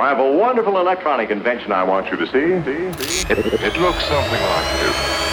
I 0.00 0.08
have 0.08 0.18
a 0.18 0.32
wonderful 0.32 0.78
electronic 0.78 1.30
invention 1.30 1.72
I 1.72 1.84
want 1.84 2.10
you 2.10 2.16
to 2.16 2.26
see. 2.26 2.32
See? 2.64 3.04
See? 3.04 3.32
It, 3.32 3.38
it 3.38 3.76
looks 3.80 4.02
something 4.06 4.42
like 4.42 4.80
this. 4.80 5.29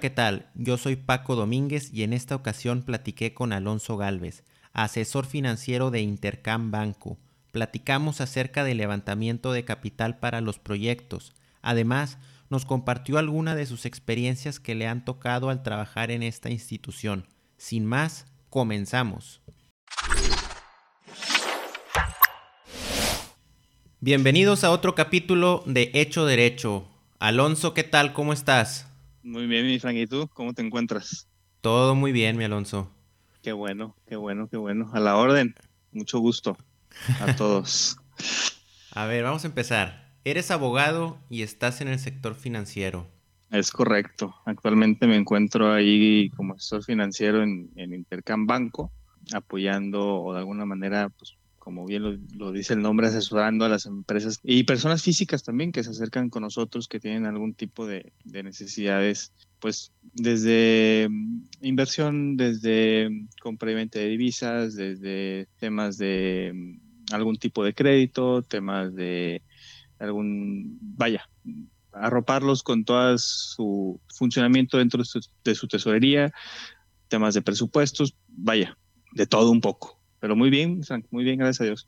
¿Qué 0.00 0.10
tal? 0.10 0.50
Yo 0.54 0.78
soy 0.78 0.96
Paco 0.96 1.36
Domínguez 1.36 1.92
y 1.92 2.02
en 2.02 2.12
esta 2.12 2.34
ocasión 2.34 2.82
platiqué 2.82 3.34
con 3.34 3.52
Alonso 3.52 3.96
Galvez, 3.96 4.44
asesor 4.72 5.26
financiero 5.26 5.90
de 5.90 6.00
Intercam 6.00 6.70
Banco. 6.70 7.18
Platicamos 7.52 8.20
acerca 8.20 8.64
del 8.64 8.78
levantamiento 8.78 9.52
de 9.52 9.64
capital 9.64 10.18
para 10.18 10.40
los 10.40 10.58
proyectos. 10.58 11.34
Además, 11.62 12.18
nos 12.50 12.64
compartió 12.64 13.18
alguna 13.18 13.54
de 13.54 13.66
sus 13.66 13.86
experiencias 13.86 14.60
que 14.60 14.74
le 14.74 14.86
han 14.86 15.04
tocado 15.04 15.50
al 15.50 15.62
trabajar 15.62 16.10
en 16.10 16.22
esta 16.22 16.50
institución. 16.50 17.26
Sin 17.56 17.86
más, 17.86 18.26
comenzamos. 18.50 19.40
Bienvenidos 24.00 24.62
a 24.62 24.70
otro 24.70 24.94
capítulo 24.94 25.62
de 25.66 25.90
Hecho 25.94 26.26
Derecho. 26.26 26.86
Alonso, 27.18 27.72
¿qué 27.72 27.82
tal? 27.82 28.12
¿Cómo 28.12 28.32
estás? 28.32 28.85
Muy 29.26 29.48
bien, 29.48 29.66
mi 29.66 29.80
Frank. 29.80 29.96
¿Y 29.96 30.06
tú? 30.06 30.28
¿Cómo 30.28 30.54
te 30.54 30.62
encuentras? 30.62 31.28
Todo 31.60 31.96
muy 31.96 32.12
bien, 32.12 32.36
mi 32.36 32.44
Alonso. 32.44 32.92
Qué 33.42 33.50
bueno, 33.50 33.96
qué 34.06 34.14
bueno, 34.14 34.46
qué 34.48 34.56
bueno. 34.56 34.88
A 34.92 35.00
la 35.00 35.16
orden. 35.16 35.52
Mucho 35.90 36.20
gusto 36.20 36.56
a 37.20 37.34
todos. 37.36 37.96
a 38.92 39.06
ver, 39.06 39.24
vamos 39.24 39.42
a 39.42 39.48
empezar. 39.48 40.14
Eres 40.22 40.52
abogado 40.52 41.18
y 41.28 41.42
estás 41.42 41.80
en 41.80 41.88
el 41.88 41.98
sector 41.98 42.36
financiero. 42.36 43.08
Es 43.50 43.72
correcto. 43.72 44.32
Actualmente 44.44 45.08
me 45.08 45.16
encuentro 45.16 45.72
ahí 45.72 46.30
como 46.36 46.54
asesor 46.54 46.84
financiero 46.84 47.42
en, 47.42 47.68
en 47.74 47.94
Intercam 47.94 48.46
Banco, 48.46 48.92
apoyando 49.34 50.22
o 50.22 50.34
de 50.34 50.38
alguna 50.38 50.66
manera 50.66 51.08
pues, 51.08 51.36
como 51.66 51.84
bien 51.84 52.28
lo, 52.36 52.52
dice 52.52 52.74
el 52.74 52.80
nombre, 52.80 53.08
asesorando 53.08 53.64
a 53.64 53.68
las 53.68 53.86
empresas 53.86 54.38
y 54.44 54.62
personas 54.62 55.02
físicas 55.02 55.42
también 55.42 55.72
que 55.72 55.82
se 55.82 55.90
acercan 55.90 56.30
con 56.30 56.42
nosotros 56.42 56.86
que 56.86 57.00
tienen 57.00 57.26
algún 57.26 57.54
tipo 57.54 57.88
de, 57.88 58.12
necesidades, 58.24 59.32
pues 59.58 59.90
desde 60.12 61.08
mm, 61.10 61.42
inversión, 61.62 62.36
desde 62.36 63.10
compra 63.42 63.72
y 63.72 63.74
venta 63.74 63.98
de 63.98 64.06
divisas, 64.06 64.76
desde 64.76 65.48
temas 65.58 65.98
de 65.98 66.52
mm, 66.54 67.12
algún 67.12 67.36
tipo 67.36 67.64
de 67.64 67.74
crédito, 67.74 68.42
temas 68.42 68.94
de 68.94 69.42
algún, 69.98 70.78
vaya, 70.80 71.28
arroparlos 71.90 72.62
con 72.62 72.84
todo 72.84 73.18
su 73.18 74.00
funcionamiento 74.06 74.78
dentro 74.78 75.00
de 75.00 75.04
su, 75.04 75.18
de 75.42 75.56
su 75.56 75.66
tesorería, 75.66 76.32
temas 77.08 77.34
de 77.34 77.42
presupuestos, 77.42 78.14
vaya, 78.28 78.78
de 79.14 79.26
todo 79.26 79.50
un 79.50 79.60
poco. 79.60 79.95
Pero 80.20 80.36
muy 80.36 80.50
bien, 80.50 80.80
muy 81.10 81.24
bien, 81.24 81.38
gracias 81.38 81.60
a 81.60 81.64
Dios. 81.64 81.86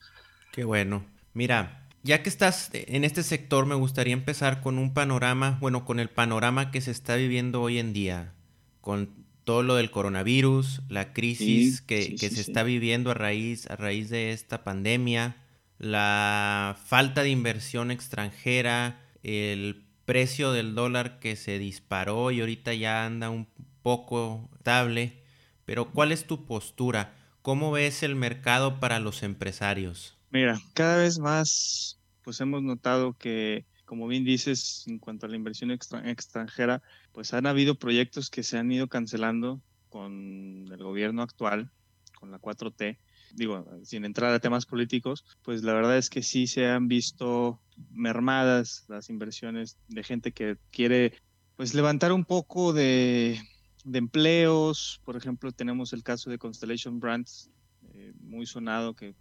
Qué 0.52 0.64
bueno. 0.64 1.04
Mira, 1.34 1.88
ya 2.02 2.22
que 2.22 2.28
estás 2.28 2.70
en 2.72 3.04
este 3.04 3.22
sector, 3.22 3.66
me 3.66 3.74
gustaría 3.74 4.12
empezar 4.12 4.60
con 4.60 4.78
un 4.78 4.94
panorama, 4.94 5.58
bueno, 5.60 5.84
con 5.84 6.00
el 6.00 6.08
panorama 6.08 6.70
que 6.70 6.80
se 6.80 6.90
está 6.90 7.16
viviendo 7.16 7.62
hoy 7.62 7.78
en 7.78 7.92
día, 7.92 8.34
con 8.80 9.10
todo 9.44 9.62
lo 9.62 9.76
del 9.76 9.90
coronavirus, 9.90 10.82
la 10.88 11.12
crisis 11.12 11.80
que, 11.80 12.18
se 12.18 12.40
está 12.40 12.62
viviendo 12.62 13.10
a 13.10 13.14
raíz, 13.14 13.66
a 13.70 13.76
raíz 13.76 14.10
de 14.10 14.32
esta 14.32 14.62
pandemia, 14.62 15.36
la 15.78 16.76
falta 16.84 17.22
de 17.22 17.30
inversión 17.30 17.90
extranjera, 17.90 19.00
el 19.22 19.84
precio 20.04 20.52
del 20.52 20.74
dólar 20.74 21.18
que 21.18 21.36
se 21.36 21.58
disparó 21.58 22.30
y 22.30 22.40
ahorita 22.40 22.74
ya 22.74 23.06
anda 23.06 23.30
un 23.30 23.48
poco 23.82 24.48
estable. 24.56 25.22
Pero 25.64 25.90
¿cuál 25.90 26.12
es 26.12 26.26
tu 26.26 26.44
postura? 26.44 27.14
¿Cómo 27.48 27.70
ves 27.70 28.02
el 28.02 28.14
mercado 28.14 28.78
para 28.78 29.00
los 29.00 29.22
empresarios? 29.22 30.18
Mira, 30.30 30.60
cada 30.74 30.98
vez 30.98 31.18
más, 31.18 31.98
pues 32.20 32.38
hemos 32.42 32.62
notado 32.62 33.14
que, 33.14 33.64
como 33.86 34.06
bien 34.06 34.22
dices, 34.22 34.84
en 34.86 34.98
cuanto 34.98 35.24
a 35.24 35.30
la 35.30 35.36
inversión 35.36 35.70
extranjera, 35.70 36.82
pues 37.10 37.32
han 37.32 37.46
habido 37.46 37.76
proyectos 37.76 38.28
que 38.28 38.42
se 38.42 38.58
han 38.58 38.70
ido 38.70 38.88
cancelando 38.88 39.62
con 39.88 40.66
el 40.70 40.76
gobierno 40.76 41.22
actual, 41.22 41.70
con 42.18 42.30
la 42.30 42.38
4T. 42.38 42.98
Digo, 43.32 43.66
sin 43.82 44.04
entrar 44.04 44.34
a 44.34 44.40
temas 44.40 44.66
políticos, 44.66 45.24
pues 45.40 45.62
la 45.62 45.72
verdad 45.72 45.96
es 45.96 46.10
que 46.10 46.22
sí 46.22 46.48
se 46.48 46.66
han 46.66 46.86
visto 46.86 47.62
mermadas 47.90 48.84
las 48.88 49.08
inversiones 49.08 49.78
de 49.88 50.04
gente 50.04 50.32
que 50.32 50.58
quiere 50.70 51.14
pues 51.56 51.72
levantar 51.72 52.12
un 52.12 52.26
poco 52.26 52.74
de, 52.74 53.40
de 53.88 53.98
empleos, 53.98 55.00
por 55.04 55.16
ejemplo, 55.16 55.50
tenemos 55.52 55.92
el 55.92 56.02
caso 56.02 56.30
de 56.30 56.38
Constellation 56.38 57.00
Brands, 57.00 57.50
eh, 57.94 58.12
muy 58.20 58.46
sonado, 58.46 58.94
que 58.94 59.14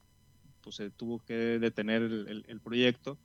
pues, 0.62 0.76
se 0.76 0.90
tuvo 0.90 1.20
que 1.20 1.34
detener 1.34 2.04
el, 2.04 2.60
proyecto, 2.62 3.18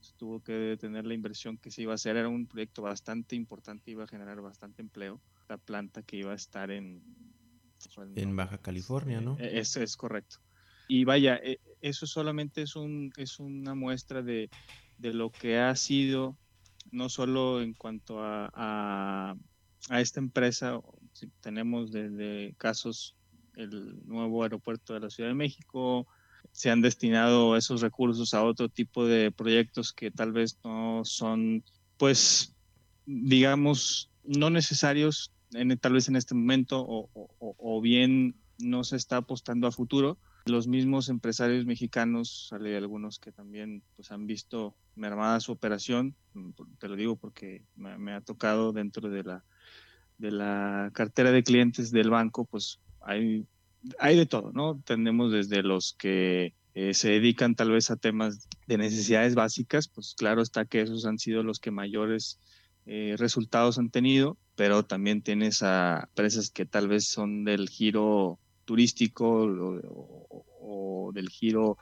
se 0.00 0.12
tuvo 0.14 0.42
que 0.42 0.52
detener 0.52 1.06
la 1.06 1.14
inversión 1.14 1.56
que 1.56 1.70
se 1.70 1.82
iba 1.82 1.92
a 1.92 1.94
hacer, 1.94 2.16
era 2.16 2.28
un 2.28 2.46
proyecto 2.46 2.82
bastante 2.82 3.34
importante, 3.34 3.90
iba 3.90 4.04
a 4.04 4.08
generar 4.08 4.40
bastante 4.40 4.82
empleo, 4.82 5.20
la 5.48 5.56
planta 5.56 6.02
que 6.02 6.16
iba 6.16 6.32
a 6.32 6.36
estar 6.36 6.70
en... 6.70 7.02
en 8.14 8.36
Baja 8.36 8.58
California, 8.58 9.20
¿no? 9.20 9.38
E, 9.38 9.58
eso 9.58 9.80
es 9.80 9.96
correcto. 9.96 10.36
Y 10.86 11.04
vaya, 11.04 11.40
eso 11.80 12.06
solamente 12.06 12.62
es, 12.62 12.76
un, 12.76 13.12
es 13.16 13.38
una 13.38 13.74
muestra 13.74 14.22
de, 14.22 14.50
de 14.98 15.14
lo 15.14 15.30
que 15.30 15.58
ha 15.58 15.74
sido, 15.76 16.36
no 16.90 17.08
solo 17.08 17.62
en 17.62 17.74
cuanto 17.74 18.22
a 18.22 18.50
a 18.52 19.36
esta 19.88 20.20
empresa 20.20 20.80
tenemos 21.40 21.90
desde 21.90 22.54
casos 22.58 23.16
el 23.56 24.06
nuevo 24.06 24.42
aeropuerto 24.42 24.94
de 24.94 25.00
la 25.00 25.10
Ciudad 25.10 25.30
de 25.30 25.34
México, 25.34 26.06
se 26.52 26.70
han 26.70 26.80
destinado 26.80 27.56
esos 27.56 27.80
recursos 27.80 28.34
a 28.34 28.44
otro 28.44 28.68
tipo 28.68 29.06
de 29.06 29.30
proyectos 29.30 29.92
que 29.92 30.10
tal 30.10 30.32
vez 30.32 30.58
no 30.64 31.02
son, 31.04 31.64
pues, 31.96 32.54
digamos, 33.06 34.10
no 34.24 34.50
necesarios 34.50 35.32
en, 35.52 35.76
tal 35.78 35.94
vez 35.94 36.08
en 36.08 36.16
este 36.16 36.34
momento 36.34 36.84
o, 36.86 37.10
o, 37.38 37.80
bien 37.80 38.36
no 38.58 38.84
se 38.84 38.96
está 38.96 39.18
apostando 39.18 39.66
a 39.66 39.72
futuro. 39.72 40.18
Los 40.46 40.66
mismos 40.66 41.08
empresarios 41.08 41.66
mexicanos, 41.66 42.50
algunos 42.52 43.18
que 43.18 43.32
también 43.32 43.82
pues, 43.96 44.10
han 44.10 44.26
visto 44.26 44.74
mermada 44.94 45.40
su 45.40 45.52
operación, 45.52 46.16
te 46.78 46.88
lo 46.88 46.96
digo 46.96 47.16
porque 47.16 47.64
me 47.76 48.12
ha 48.12 48.20
tocado 48.20 48.72
dentro 48.72 49.10
de 49.10 49.22
la 49.22 49.44
de 50.20 50.30
la 50.30 50.90
cartera 50.92 51.32
de 51.32 51.42
clientes 51.42 51.90
del 51.90 52.10
banco, 52.10 52.44
pues 52.44 52.78
hay, 53.00 53.46
hay 53.98 54.16
de 54.16 54.26
todo, 54.26 54.52
¿no? 54.52 54.80
Tenemos 54.84 55.32
desde 55.32 55.62
los 55.62 55.94
que 55.94 56.54
eh, 56.74 56.94
se 56.94 57.10
dedican 57.10 57.54
tal 57.54 57.70
vez 57.70 57.90
a 57.90 57.96
temas 57.96 58.48
de 58.66 58.78
necesidades 58.78 59.34
básicas, 59.34 59.88
pues 59.88 60.14
claro 60.16 60.42
está 60.42 60.66
que 60.66 60.82
esos 60.82 61.06
han 61.06 61.18
sido 61.18 61.42
los 61.42 61.58
que 61.58 61.70
mayores 61.70 62.38
eh, 62.86 63.16
resultados 63.18 63.78
han 63.78 63.90
tenido, 63.90 64.36
pero 64.56 64.84
también 64.84 65.22
tienes 65.22 65.62
a 65.62 66.04
empresas 66.08 66.50
que 66.50 66.66
tal 66.66 66.86
vez 66.86 67.06
son 67.06 67.44
del 67.44 67.68
giro 67.68 68.38
turístico 68.66 69.26
o, 69.26 70.44
o 70.60 71.12
del 71.12 71.30
giro 71.30 71.78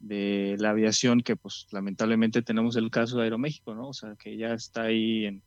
de 0.00 0.56
la 0.58 0.70
aviación, 0.70 1.20
que 1.20 1.36
pues 1.36 1.66
lamentablemente 1.70 2.42
tenemos 2.42 2.74
el 2.76 2.90
caso 2.90 3.18
de 3.18 3.24
Aeroméxico, 3.24 3.74
¿no? 3.74 3.88
O 3.88 3.92
sea, 3.92 4.16
que 4.16 4.36
ya 4.36 4.54
está 4.54 4.82
ahí 4.82 5.26
en, 5.26 5.42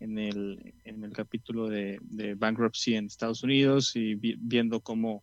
en 0.00 0.18
el, 0.18 0.74
en 0.84 1.04
el 1.04 1.12
capítulo 1.12 1.68
de, 1.68 1.98
de, 2.02 2.34
bankruptcy 2.34 2.94
en 2.94 3.06
Estados 3.06 3.42
Unidos 3.42 3.96
y 3.96 4.14
viendo 4.14 4.80
cómo 4.80 5.22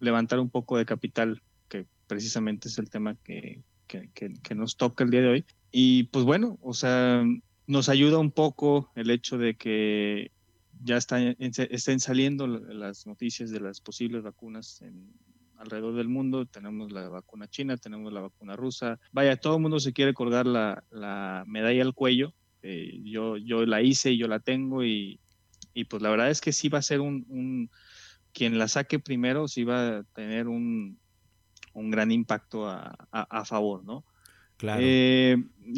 levantar 0.00 0.40
un 0.40 0.50
poco 0.50 0.76
de 0.76 0.84
capital, 0.84 1.42
que 1.68 1.86
precisamente 2.06 2.68
es 2.68 2.78
el 2.78 2.90
tema 2.90 3.16
que, 3.24 3.62
que, 3.86 4.54
nos 4.54 4.76
toca 4.76 5.04
el 5.04 5.10
día 5.10 5.22
de 5.22 5.28
hoy. 5.28 5.44
Y 5.70 6.04
pues 6.04 6.24
bueno, 6.24 6.58
o 6.62 6.74
sea, 6.74 7.24
nos 7.66 7.88
ayuda 7.88 8.18
un 8.18 8.30
poco 8.30 8.90
el 8.94 9.10
hecho 9.10 9.38
de 9.38 9.54
que 9.54 10.30
ya 10.82 10.96
están, 10.96 11.36
estén 11.38 12.00
saliendo 12.00 12.46
las 12.46 13.06
noticias 13.06 13.50
de 13.50 13.60
las 13.60 13.80
posibles 13.80 14.22
vacunas 14.22 14.82
en, 14.82 15.12
alrededor 15.56 15.94
del 15.94 16.08
mundo. 16.08 16.46
Tenemos 16.46 16.90
la 16.90 17.08
vacuna 17.08 17.48
china, 17.48 17.76
tenemos 17.76 18.12
la 18.12 18.22
vacuna 18.22 18.56
rusa. 18.56 18.98
Vaya, 19.12 19.36
todo 19.36 19.56
el 19.56 19.62
mundo 19.62 19.78
se 19.78 19.92
quiere 19.92 20.14
colgar 20.14 20.46
la, 20.46 20.84
la 20.90 21.44
medalla 21.46 21.82
al 21.82 21.94
cuello 21.94 22.34
eh, 22.62 23.00
yo, 23.04 23.36
yo 23.36 23.66
la 23.66 23.82
hice 23.82 24.12
y 24.12 24.18
yo 24.18 24.28
la 24.28 24.40
tengo 24.40 24.84
y, 24.84 25.20
y, 25.74 25.84
pues 25.84 26.02
la 26.02 26.10
verdad 26.10 26.30
es 26.30 26.40
que 26.40 26.52
sí 26.52 26.68
va 26.68 26.78
a 26.78 26.82
ser 26.82 27.00
un, 27.00 27.24
un, 27.28 27.70
quien 28.32 28.58
la 28.58 28.68
saque 28.68 28.98
primero, 28.98 29.48
sí 29.48 29.64
va 29.64 29.98
a 29.98 30.02
tener 30.14 30.48
un, 30.48 30.98
un 31.74 31.90
gran 31.90 32.12
impacto 32.12 32.68
a, 32.68 32.96
a, 33.10 33.44
favor, 33.44 33.84
¿no? 33.84 34.04
Claro. 34.56 34.80
Eh, 34.84 35.36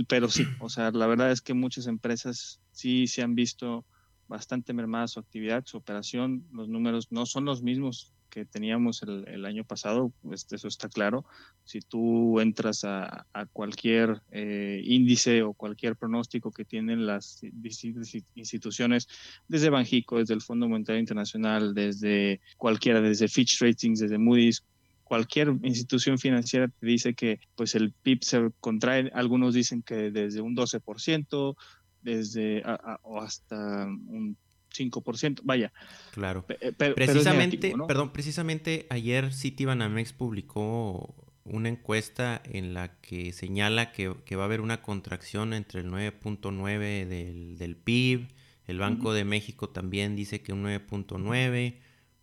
pero 0.09 0.29
sí, 0.29 0.45
o 0.61 0.69
sea, 0.69 0.91
la 0.91 1.07
verdad 1.07 1.31
es 1.31 1.41
que 1.41 1.55
muchas 1.55 1.87
empresas 1.87 2.61
sí 2.71 3.07
se 3.07 3.23
han 3.23 3.35
visto 3.35 3.87
bastante 4.27 4.73
mermada 4.73 5.09
su 5.09 5.21
actividad, 5.21 5.65
su 5.67 5.77
operación, 5.77 6.47
los 6.53 6.69
números 6.69 7.11
no 7.11 7.27
son 7.27 7.45
los 7.45 7.63
mismos 7.63 8.13
que 8.35 8.45
teníamos 8.45 9.05
el, 9.05 9.45
año 9.45 9.63
pasado, 9.63 10.13
pues 10.23 10.45
eso 10.51 10.67
está 10.67 10.89
claro. 10.89 11.25
Si 11.63 11.81
tú 11.81 12.41
entras 12.41 12.83
a, 12.83 13.27
cualquier 13.53 14.23
eh, 14.33 14.83
índice 14.85 15.45
o 15.45 15.53
cualquier 15.53 15.95
pronóstico 15.95 16.51
que 16.51 16.65
tienen 16.65 17.07
las 17.07 17.39
distintas 17.53 18.13
instituciones, 18.35 19.07
desde 19.47 19.71
Banjico, 19.71 20.19
desde 20.19 20.35
el 20.35 20.43
Fondo 20.43 20.69
Monetario 20.69 20.99
Internacional, 20.99 21.75
desde 21.75 22.41
cualquiera, 22.57 23.01
desde 23.01 23.29
Fitch 23.29 23.61
Ratings, 23.61 24.01
desde 24.01 24.19
Moody's, 24.19 24.65
cualquier 25.05 25.55
institución 25.63 26.19
financiera 26.19 26.67
te 26.67 26.87
dice 26.87 27.15
que 27.15 27.39
pues 27.55 27.77
el 27.77 27.93
PIB 27.93 28.25
se 28.25 28.51
contrae, 28.59 29.13
algunos 29.15 29.55
dicen 29.55 29.83
que 29.83 30.11
desde 30.11 30.41
un 30.41 30.57
12%, 30.57 31.55
desde 32.03 32.63
o 33.03 33.21
hasta 33.21 33.87
un 33.87 34.37
5%, 34.75 35.41
vaya. 35.45 35.73
Claro. 36.13 36.45
Eh, 36.49 36.73
precisamente, 36.73 37.75
perdón, 37.87 38.13
precisamente 38.13 38.87
ayer 38.91 39.33
Citibanamex 39.33 40.13
publicó 40.13 41.15
una 41.45 41.69
encuesta 41.69 42.41
en 42.45 42.75
la 42.75 43.01
que 43.01 43.33
señala 43.33 43.93
que, 43.93 44.09
va 44.09 44.43
a 44.43 44.45
haber 44.47 44.61
una 44.61 44.83
contracción 44.83 45.53
entre 45.53 45.81
el 45.81 45.91
9.9 45.91 47.07
del, 47.07 47.59
del, 47.59 47.77
PIB, 47.77 48.29
el 48.67 48.79
Banco 48.79 49.13
de 49.13 49.25
México 49.25 49.69
también 49.69 50.17
dice 50.17 50.41
que 50.41 50.53
un 50.53 50.65
9.9, 50.65 51.77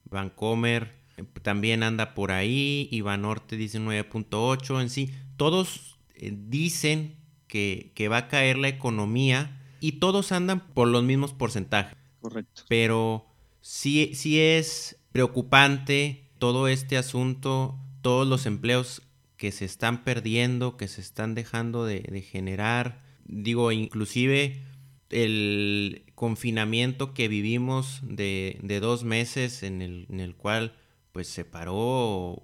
Bancomer 0.05 1.01
también 1.43 1.83
anda 1.83 2.15
por 2.15 2.31
ahí, 2.31 2.87
Ibanorte 2.91 3.57
dice 3.57 3.79
9.8, 3.79 4.81
en 4.81 4.89
sí, 4.89 5.13
todos 5.37 5.99
eh, 6.15 6.33
dicen 6.35 7.15
que, 7.47 7.91
que 7.93 8.07
va 8.07 8.17
a 8.17 8.27
caer 8.27 8.57
la 8.57 8.69
economía 8.69 9.59
y 9.79 9.93
todos 9.93 10.31
andan 10.31 10.73
por 10.73 10.87
los 10.87 11.03
mismos 11.03 11.33
porcentajes. 11.33 12.00
Correcto. 12.21 12.63
Pero 12.69 13.25
sí, 13.61 14.11
sí 14.13 14.39
es 14.39 14.97
preocupante 15.11 16.29
todo 16.37 16.67
este 16.67 16.97
asunto, 16.97 17.77
todos 18.01 18.27
los 18.27 18.45
empleos 18.45 19.01
que 19.37 19.51
se 19.51 19.65
están 19.65 20.03
perdiendo, 20.03 20.77
que 20.77 20.87
se 20.87 21.01
están 21.01 21.35
dejando 21.35 21.85
de, 21.85 22.21
generar. 22.21 23.01
Digo, 23.25 23.71
inclusive 23.71 24.63
el 25.09 26.05
confinamiento 26.15 27.13
que 27.13 27.27
vivimos 27.27 28.01
de, 28.03 28.59
dos 28.81 29.03
meses 29.03 29.63
en 29.63 29.81
el, 29.81 30.05
en 30.09 30.19
el, 30.19 30.35
cual 30.35 30.75
pues 31.11 31.27
se 31.27 31.43
paró 31.43 32.43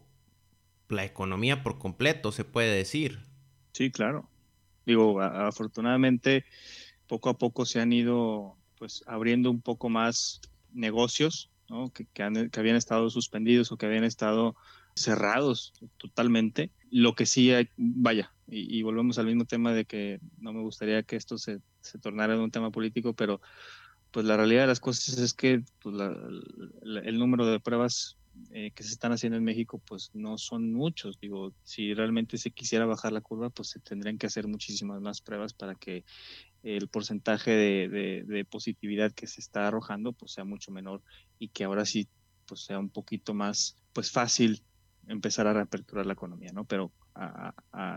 la 0.90 1.06
economía 1.06 1.64
por 1.64 1.78
completo, 1.78 2.32
se 2.32 2.44
puede 2.44 2.76
decir. 2.76 3.20
Sí, 3.74 3.92
claro. 3.92 4.28
Digo, 4.86 5.22
afortunadamente 5.22 6.46
poco 7.08 7.30
a 7.30 7.38
poco 7.38 7.66
se 7.66 7.80
han 7.80 7.94
ido 7.94 8.57
pues 8.78 9.04
abriendo 9.08 9.52
un 9.52 9.62
poco 9.62 9.90
más 9.90 10.42
negocios 10.74 11.50
que, 12.14 12.24
habían 12.24 12.76
estado 12.76 13.10
suspendidos 13.10 13.72
o 13.72 13.78
que 13.78 13.86
habían 13.86 14.04
estado 14.04 14.56
cerrados 14.96 15.74
totalmente. 15.98 16.72
Lo 16.90 17.14
que 17.14 17.26
sí, 17.26 17.52
hay, 17.52 17.70
vaya, 17.76 18.34
y, 18.48 18.82
volvemos 18.82 19.18
al 19.18 19.26
mismo 19.26 19.46
tema 19.46 19.74
de 19.74 19.86
que 19.86 20.20
no 20.40 20.54
me 20.54 20.62
gustaría 20.62 21.04
que 21.04 21.18
esto 21.18 21.38
se, 21.38 21.60
se 21.82 22.00
tornara 22.00 22.36
en 22.36 22.40
un 22.40 22.52
tema 22.52 22.72
político, 22.72 23.14
pero 23.14 23.42
pues 24.12 24.26
la 24.26 24.38
realidad 24.38 24.62
de 24.62 24.68
las 24.68 24.80
cosas 24.80 25.18
es 25.18 25.34
que 25.34 25.64
pues, 25.82 25.96
el 27.04 27.20
número 27.20 27.46
de 27.46 27.60
pruebas 27.60 28.18
eh, 28.52 28.72
que 28.72 28.84
se 28.84 28.94
están 28.94 29.12
haciendo 29.12 29.38
en 29.38 29.44
México, 29.44 29.82
pues 29.86 30.12
no 30.14 30.38
son 30.38 30.72
muchos. 30.72 31.20
Digo, 31.20 31.54
si 31.64 31.94
realmente 31.94 32.38
se 32.38 32.52
quisiera 32.52 32.86
bajar 32.86 33.12
la 33.12 33.22
curva, 33.22 33.50
pues 33.50 33.70
se 33.70 33.80
tendrían 33.80 34.18
que 34.18 34.28
hacer 34.28 34.48
muchísimas 34.48 35.02
más 35.02 35.22
pruebas 35.22 35.54
para 35.54 35.76
que 35.76 36.06
el 36.64 36.88
porcentaje 36.88 37.52
de, 37.52 38.46
positividad 38.50 39.12
que 39.12 39.28
se 39.28 39.42
está 39.42 39.68
arrojando, 39.68 40.14
pues 40.14 40.32
sea 40.34 40.44
mucho 40.44 40.72
menor 40.72 41.02
y 41.40 41.50
que 41.50 41.64
ahora 41.64 41.86
sí, 41.86 42.08
pues 42.46 42.62
sea 42.62 42.80
un 42.80 42.90
poquito 42.90 43.34
más, 43.34 43.78
pues 43.94 44.12
fácil 44.12 44.62
empezar 45.08 45.48
a 45.48 45.54
reaperturar 45.54 46.06
la 46.06 46.14
economía, 46.14 46.52
¿no? 46.54 46.66
Pero 46.66 46.92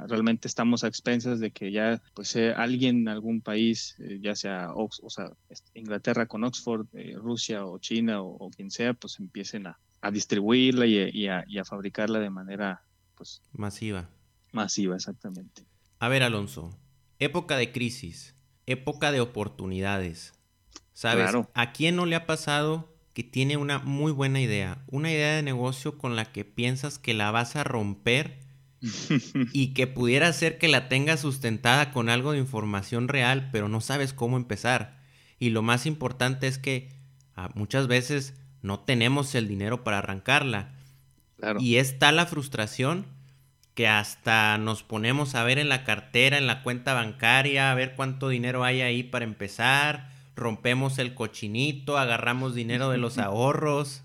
realmente 0.08 0.48
estamos 0.48 0.82
a 0.82 0.88
expensas 0.88 1.40
de 1.40 1.50
que 1.50 1.72
ya, 1.72 2.02
pues 2.14 2.28
sea 2.28 2.52
alguien 2.54 3.00
en 3.00 3.08
algún 3.08 3.42
país, 3.42 3.96
eh, 3.98 4.18
ya 4.22 4.34
sea, 4.34 4.70
o 4.74 5.10
sea, 5.10 5.30
Inglaterra 5.74 6.26
con 6.26 6.44
Oxford, 6.44 6.86
eh, 6.94 7.14
Rusia 7.16 7.66
o 7.66 7.78
China 7.78 8.22
o, 8.22 8.28
o, 8.28 8.50
quien 8.50 8.70
sea, 8.70 8.94
pues 8.94 9.20
empiecen 9.20 9.66
a, 9.66 9.78
a 10.00 10.10
distribuirla 10.10 10.86
y, 10.86 11.28
a, 11.28 11.64
fabricarla 11.64 12.18
de 12.18 12.30
manera 12.30 12.82
pues 13.16 13.42
masiva. 13.52 14.08
Masiva, 14.52 14.96
exactamente. 14.96 15.64
A 15.98 16.08
ver, 16.08 16.22
Alonso, 16.22 16.78
época 17.18 17.56
de 17.56 17.70
crisis, 17.70 18.34
época 18.70 19.12
de 19.12 19.20
oportunidades. 19.20 20.34
¿Sabes? 20.92 21.30
¿A 21.54 21.72
quién 21.72 21.96
no 21.96 22.06
le 22.06 22.16
ha 22.16 22.26
pasado 22.26 22.94
que 23.14 23.24
tiene 23.24 23.56
una 23.56 23.78
muy 23.78 24.12
buena 24.12 24.40
idea? 24.40 24.84
Una 24.88 25.10
idea 25.10 25.34
de 25.34 25.42
negocio 25.42 25.96
con 25.96 26.14
la 26.14 26.26
que 26.26 26.44
piensas 26.44 26.98
que 26.98 27.14
la 27.14 27.30
vas 27.30 27.56
a 27.56 27.64
romper 27.64 28.40
y 29.52 29.68
que 29.68 29.86
pudiera 29.86 30.32
ser 30.32 30.58
que 30.58 30.68
la 30.68 30.88
tengas 30.88 31.20
sustentada 31.20 31.90
con 31.92 32.08
algo 32.08 32.32
de 32.32 32.38
información 32.38 33.08
real, 33.08 33.48
pero 33.52 33.68
no 33.68 33.80
sabes 33.80 34.12
cómo 34.12 34.36
empezar. 34.36 35.00
Y 35.38 35.50
lo 35.50 35.62
más 35.62 35.86
importante 35.86 36.46
es 36.46 36.58
que 36.58 36.90
ah, 37.34 37.50
muchas 37.54 37.86
veces 37.86 38.34
no 38.62 38.80
tenemos 38.80 39.34
el 39.34 39.48
dinero 39.48 39.84
para 39.84 39.98
arrancarla. 39.98 40.74
Y 41.58 41.76
es 41.76 41.98
tal 41.98 42.16
la 42.16 42.26
frustración 42.26 43.06
que 43.74 43.88
hasta 43.88 44.58
nos 44.58 44.82
ponemos 44.82 45.34
a 45.34 45.44
ver 45.44 45.58
en 45.58 45.68
la 45.68 45.84
cartera, 45.84 46.38
en 46.38 46.46
la 46.46 46.62
cuenta 46.62 46.94
bancaria, 46.94 47.70
a 47.70 47.74
ver 47.74 47.94
cuánto 47.96 48.28
dinero 48.28 48.64
hay 48.64 48.80
ahí 48.80 49.02
para 49.02 49.24
empezar, 49.24 50.10
rompemos 50.36 50.98
el 50.98 51.14
cochinito, 51.14 51.98
agarramos 51.98 52.54
dinero 52.54 52.90
de 52.90 52.98
los 52.98 53.18
ahorros. 53.18 54.02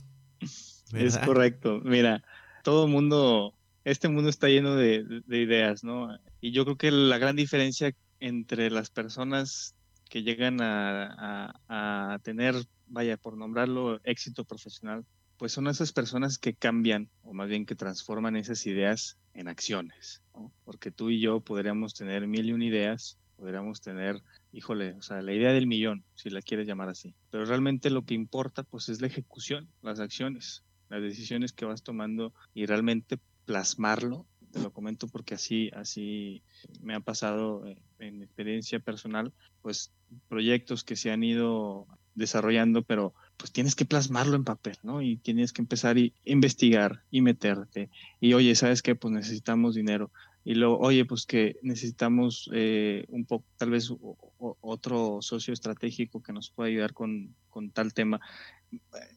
Es 0.93 1.17
correcto. 1.17 1.81
Mira, 1.83 2.23
todo 2.63 2.85
el 2.85 2.91
mundo, 2.91 3.53
este 3.83 4.07
mundo 4.07 4.29
está 4.29 4.47
lleno 4.47 4.75
de, 4.75 5.23
ideas, 5.27 5.83
¿no? 5.83 6.17
Y 6.41 6.51
yo 6.51 6.63
creo 6.63 6.77
que 6.77 6.91
la 6.91 7.17
gran 7.17 7.35
diferencia 7.35 7.93
entre 8.19 8.69
las 8.69 8.89
personas 8.89 9.75
que 10.09 10.23
llegan 10.23 10.61
a, 10.61 11.59
a 11.67 12.19
tener 12.23 12.55
vaya, 12.87 13.17
por 13.17 13.37
nombrarlo, 13.37 13.99
éxito 14.03 14.43
profesional, 14.43 15.05
pues 15.37 15.51
son 15.51 15.67
esas 15.67 15.91
personas 15.91 16.37
que 16.37 16.53
cambian, 16.53 17.09
o 17.21 17.33
más 17.33 17.49
bien 17.49 17.65
que 17.65 17.75
transforman 17.75 18.35
esas 18.35 18.65
ideas 18.65 19.17
en 19.33 19.47
acciones, 19.47 20.21
Porque 20.63 20.91
tú 20.91 21.09
y 21.09 21.19
yo 21.19 21.41
podríamos 21.41 21.93
tener 21.93 22.27
mil 22.27 22.47
y 22.47 22.53
una 22.53 22.65
ideas, 22.65 23.17
podríamos 23.35 23.81
tener, 23.81 24.21
híjole, 24.51 24.93
o 24.93 25.01
sea, 25.01 25.21
la 25.21 25.33
idea 25.33 25.51
del 25.51 25.67
millón, 25.67 26.05
si 26.15 26.29
la 26.29 26.41
quieres 26.41 26.67
llamar 26.67 26.89
así. 26.89 27.13
Pero 27.31 27.45
realmente 27.45 27.89
lo 27.89 28.05
que 28.05 28.13
importa, 28.13 28.63
pues, 28.63 28.89
es 28.89 29.01
la 29.01 29.07
ejecución, 29.07 29.67
las 29.81 29.99
acciones, 29.99 30.63
las 30.89 31.01
decisiones 31.01 31.51
que 31.51 31.65
vas 31.65 31.83
tomando 31.83 32.33
y 32.53 32.65
realmente 32.65 33.19
plasmarlo. 33.45 34.25
Te 34.51 34.61
lo 34.61 34.71
comento 34.71 35.09
porque 35.09 35.35
así, 35.35 35.69
así 35.73 36.41
me 36.81 36.95
ha 36.95 37.01
pasado 37.01 37.65
eh, 37.67 37.77
en 37.99 38.23
experiencia 38.23 38.79
personal, 38.79 39.33
pues 39.61 39.91
proyectos 40.29 40.85
que 40.85 40.95
se 40.95 41.11
han 41.11 41.23
ido 41.23 41.87
desarrollando, 42.13 42.81
pero 42.83 43.13
pues 43.37 43.51
tienes 43.51 43.75
que 43.75 43.85
plasmarlo 43.85 44.35
en 44.35 44.43
papel, 44.43 44.77
¿no? 44.83 45.01
Y 45.01 45.17
tienes 45.17 45.53
que 45.53 45.61
empezar 45.61 45.97
a 45.97 46.01
investigar 46.23 47.03
y 47.11 47.21
meterte. 47.21 47.89
Y 48.19 48.33
oye, 48.33 48.55
¿sabes 48.55 48.81
qué? 48.81 48.95
Pues 48.95 49.13
necesitamos 49.13 49.75
dinero. 49.75 50.11
Y 50.43 50.55
luego, 50.55 50.77
oye, 50.79 51.05
pues 51.05 51.25
que 51.25 51.57
necesitamos 51.63 52.49
eh, 52.53 53.05
un 53.09 53.25
poco, 53.25 53.45
tal 53.57 53.71
vez 53.71 53.91
otro 54.37 55.17
socio 55.21 55.53
estratégico 55.53 56.21
que 56.21 56.33
nos 56.33 56.51
pueda 56.51 56.69
ayudar 56.69 56.93
con, 56.93 57.35
con 57.49 57.71
tal 57.71 57.93
tema. 57.93 58.21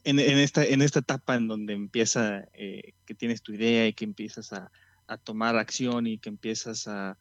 En, 0.05 0.19
esta, 0.19 0.65
en 0.65 0.83
esta 0.83 1.01
etapa 1.01 1.37
en 1.37 1.49
donde 1.49 1.75
empieza, 1.75 2.49
eh, 2.55 2.95
que 3.05 3.15
tienes 3.15 3.43
tu 3.43 3.53
idea 3.53 3.87
y 3.87 3.93
que 3.93 4.05
empiezas 4.05 4.53
a, 4.53 4.71
a 5.07 5.19
tomar 5.19 5.57
acción 5.57 6.07
y 6.07 6.19
que 6.19 6.29
empiezas 6.29 6.89
a, 6.89 7.19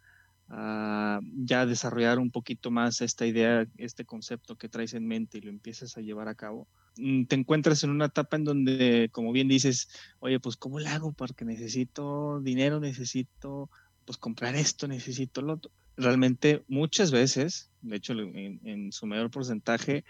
a 0.50 1.20
ya 1.36 1.66
desarrollar 1.66 2.20
un 2.20 2.32
poquito 2.32 2.72
más 2.72 3.02
esta 3.02 3.26
idea, 3.26 3.68
este 3.78 4.06
concepto 4.06 4.56
que 4.56 4.70
traes 4.70 4.94
en 4.94 5.06
mente 5.06 5.38
y 5.38 5.42
lo 5.42 5.50
empiezas 5.50 5.98
a 5.98 6.02
llevar 6.02 6.28
a 6.28 6.36
cabo, 6.36 6.68
mm, 6.98 7.26
te 7.26 7.36
encuentras 7.36 7.84
en 7.84 7.90
una 7.90 8.06
etapa 8.06 8.38
en 8.38 8.46
donde, 8.46 9.10
como 9.12 9.32
bien 9.32 9.48
dices, 9.48 9.90
oye, 10.20 10.40
pues 10.40 10.56
¿cómo 10.56 10.80
lo 10.80 10.88
hago? 10.88 11.12
Porque 11.12 11.46
necesito 11.46 12.40
dinero, 12.42 12.80
necesito 12.80 13.70
pues 14.06 14.18
comprar 14.18 14.56
esto, 14.56 14.88
necesito 14.88 15.42
lo 15.42 15.54
otro. 15.54 15.72
Realmente 15.98 16.64
muchas 16.68 17.12
veces, 17.12 17.70
de 17.82 17.98
hecho 17.98 18.14
en, 18.14 18.92
su 18.92 19.06
mayor 19.06 19.32
porcentaje, 19.32 20.06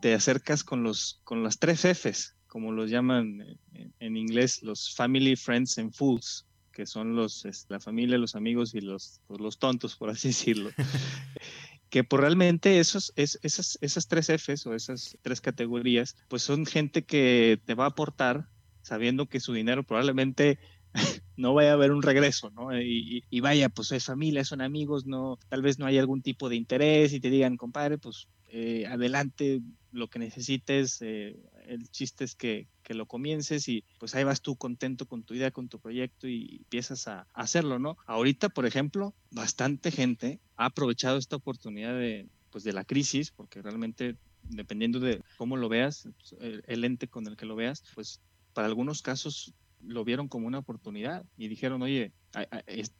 te 0.00 0.14
acercas 0.14 0.64
con, 0.64 0.82
los, 0.82 1.20
con 1.24 1.42
las 1.42 1.58
tres 1.58 1.84
Fs, 1.84 2.36
como 2.46 2.72
los 2.72 2.88
llaman 2.88 3.58
en, 3.72 3.92
en 3.98 4.16
inglés, 4.16 4.62
los 4.62 4.94
Family, 4.94 5.36
Friends 5.36 5.76
and 5.78 5.92
Fools 5.92 6.46
que 6.74 6.86
son 6.86 7.16
los, 7.16 7.46
la 7.68 7.80
familia, 7.80 8.18
los 8.18 8.34
amigos 8.34 8.74
y 8.74 8.80
los, 8.80 9.20
pues, 9.26 9.40
los 9.40 9.58
tontos, 9.58 9.96
por 9.96 10.10
así 10.10 10.28
decirlo. 10.28 10.70
que 11.88 12.02
por 12.04 12.20
realmente 12.20 12.80
esos, 12.80 13.12
es, 13.16 13.38
esas, 13.42 13.78
esas 13.80 14.08
tres 14.08 14.28
Fs 14.28 14.66
o 14.66 14.74
esas 14.74 15.16
tres 15.22 15.40
categorías, 15.40 16.16
pues 16.28 16.42
son 16.42 16.66
gente 16.66 17.04
que 17.04 17.60
te 17.64 17.74
va 17.74 17.84
a 17.84 17.88
aportar 17.88 18.48
sabiendo 18.82 19.26
que 19.26 19.40
su 19.40 19.52
dinero 19.52 19.84
probablemente 19.84 20.58
no 21.36 21.54
vaya 21.54 21.70
a 21.70 21.74
haber 21.74 21.92
un 21.92 22.02
regreso, 22.02 22.50
¿no? 22.50 22.76
Y, 22.78 23.24
y, 23.30 23.40
vaya, 23.40 23.68
pues 23.68 23.92
es 23.92 24.04
familia, 24.04 24.44
son 24.44 24.60
amigos, 24.60 25.06
no, 25.06 25.38
tal 25.48 25.62
vez 25.62 25.78
no 25.78 25.86
hay 25.86 25.98
algún 25.98 26.20
tipo 26.20 26.48
de 26.48 26.56
interés 26.56 27.12
y 27.12 27.20
te 27.20 27.30
digan, 27.30 27.56
compadre, 27.56 27.96
pues 27.96 28.28
eh, 28.56 28.86
adelante 28.86 29.62
lo 29.90 30.06
que 30.06 30.20
necesites, 30.20 31.02
eh, 31.02 31.36
el 31.66 31.90
chiste 31.90 32.22
es 32.22 32.36
que, 32.36 32.68
que, 32.84 32.94
lo 32.94 33.06
comiences 33.06 33.66
y 33.66 33.82
pues 33.98 34.14
ahí 34.14 34.22
vas 34.22 34.42
tú 34.42 34.54
contento 34.54 35.06
con 35.06 35.24
tu 35.24 35.34
idea, 35.34 35.50
con 35.50 35.68
tu 35.68 35.80
proyecto 35.80 36.28
y 36.28 36.58
empiezas 36.58 37.08
a, 37.08 37.26
hacerlo, 37.34 37.80
¿no? 37.80 37.96
Ahorita, 38.06 38.50
por 38.50 38.64
ejemplo, 38.64 39.12
bastante 39.32 39.90
gente 39.90 40.38
ha 40.54 40.66
aprovechado 40.66 41.18
esta 41.18 41.34
oportunidad 41.34 41.98
de, 41.98 42.28
pues, 42.52 42.62
de 42.62 42.72
la 42.72 42.84
crisis, 42.84 43.32
porque 43.32 43.60
realmente 43.60 44.16
dependiendo 44.44 45.00
de 45.00 45.20
cómo 45.36 45.56
lo 45.56 45.68
veas, 45.68 46.08
el, 46.38 46.62
el 46.68 46.84
ente 46.84 47.08
con 47.08 47.26
el 47.26 47.36
que 47.36 47.46
lo 47.46 47.56
veas, 47.56 47.82
pues 47.96 48.20
para 48.52 48.68
algunos 48.68 49.02
casos 49.02 49.52
lo 49.80 50.04
vieron 50.04 50.28
como 50.28 50.46
una 50.46 50.58
oportunidad 50.58 51.24
y 51.36 51.48
dijeron, 51.48 51.82
oye, 51.82 52.12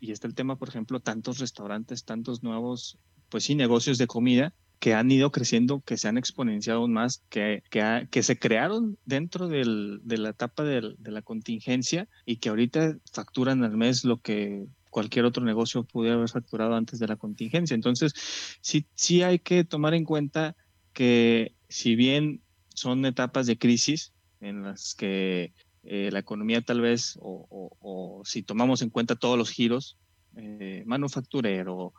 y 0.01 0.11
está 0.11 0.27
el 0.27 0.35
tema, 0.35 0.57
por 0.57 0.69
ejemplo, 0.69 0.99
tantos 0.99 1.39
restaurantes, 1.39 2.05
tantos 2.05 2.43
nuevos, 2.43 2.99
pues 3.29 3.45
sí, 3.45 3.55
negocios 3.55 3.99
de 3.99 4.09
comida 4.09 4.53
que 4.79 4.95
han 4.95 5.11
ido 5.11 5.31
creciendo, 5.33 5.81
que 5.81 5.97
se 5.97 6.09
han 6.09 6.19
exponenciado 6.19 6.87
más, 6.89 7.23
que, 7.31 7.63
que, 7.71 8.23
se 8.23 8.39
crearon 8.39 8.99
dentro 9.05 9.49
del, 9.49 10.01
de 10.03 10.19
la 10.19 10.31
etapa 10.31 10.63
de 10.63 10.95
la 10.99 11.23
contingencia 11.23 12.09
y 12.27 12.37
que 12.37 12.51
ahorita 12.51 12.99
facturan 13.13 13.65
al 13.65 13.77
mes 13.77 14.05
lo 14.05 14.21
que 14.21 14.67
cualquier 14.95 15.25
otro 15.25 15.45
negocio 15.45 15.83
pudiera 15.83 16.15
haber 16.15 16.29
facturado 16.29 16.77
antes 16.77 17.01
de 17.01 17.09
la 17.09 17.17
contingencia. 17.17 17.75
Entonces, 17.75 18.13
sí, 18.61 18.87
sí 18.95 19.23
hay 19.23 19.41
que 19.41 19.65
tomar 19.65 19.93
en 19.93 20.05
cuenta 20.05 20.55
que 20.93 21.53
si 21.69 21.97
bien 21.97 22.43
son 22.75 23.05
etapas 23.05 23.47
de 23.47 23.59
crisis 23.59 24.13
en 24.41 24.63
las 24.63 24.95
que 24.95 25.53
eh, 25.83 26.11
la 26.13 26.21
economía 26.21 26.63
tal 26.63 26.81
vez, 26.81 27.19
o, 27.21 28.23
si 28.25 28.43
tomamos 28.43 28.83
en 28.83 28.91
cuenta 28.91 29.17
todos 29.17 29.37
los 29.37 29.51
giros, 29.51 29.99
eh, 30.37 30.85
manufacturero, 30.87 31.93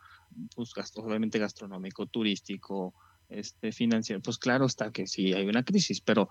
pues, 0.56 0.72
obviamente 0.96 1.40
gastronómico, 1.40 2.06
turístico, 2.08 2.94
este, 3.30 3.72
financiero, 3.72 4.22
pues 4.22 4.38
claro 4.38 4.66
está 4.66 4.92
que 4.92 5.08
sí 5.08 5.34
hay 5.34 5.48
una 5.48 5.64
crisis, 5.64 6.02
pero 6.02 6.30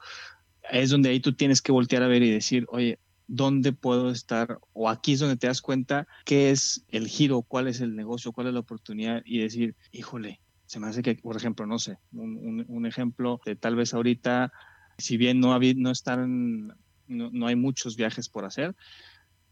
es 0.71 0.91
donde 0.91 1.11
ahí 1.11 1.21
tú 1.21 1.35
tienes 1.35 1.61
que 1.61 1.73
voltear 1.73 2.03
a 2.03 2.09
ver 2.09 2.23
y 2.23 2.31
decir, 2.31 2.67
oye, 2.69 2.99
¿dónde 3.27 3.73
puedo 3.73 4.11
estar? 4.11 4.59
O 4.73 4.89
aquí 4.89 5.15
es 5.15 5.21
donde 5.21 5.37
te 5.37 5.47
das 5.47 5.61
cuenta 5.61 6.07
qué 6.25 6.51
es 6.51 6.85
el 6.89 7.09
giro, 7.09 7.43
cuál 7.43 7.69
es 7.69 7.81
el 7.81 7.97
negocio, 7.97 8.33
cuál 8.33 8.49
es 8.49 8.55
la 8.55 8.61
oportunidad 8.61 9.23
y 9.25 9.39
decir, 9.39 9.77
híjole, 9.93 10.41
se 10.67 10.81
me 10.81 10.87
hace 10.87 11.03
que, 11.03 11.17
por 11.17 11.37
ejemplo, 11.37 11.67
no 11.67 11.79
sé, 11.79 11.99
un, 12.13 12.87
ejemplo 12.87 13.41
de 13.45 13.57
tal 13.57 13.77
vez 13.77 13.95
ahorita, 13.95 14.53
si 14.99 15.17
bien 15.17 15.41
no, 15.41 15.59
no 15.59 15.91
están 15.91 16.75
no, 17.07 17.47
hay 17.47 17.57
muchos 17.57 17.97
viajes 17.97 18.29
por 18.29 18.45
hacer. 18.45 18.75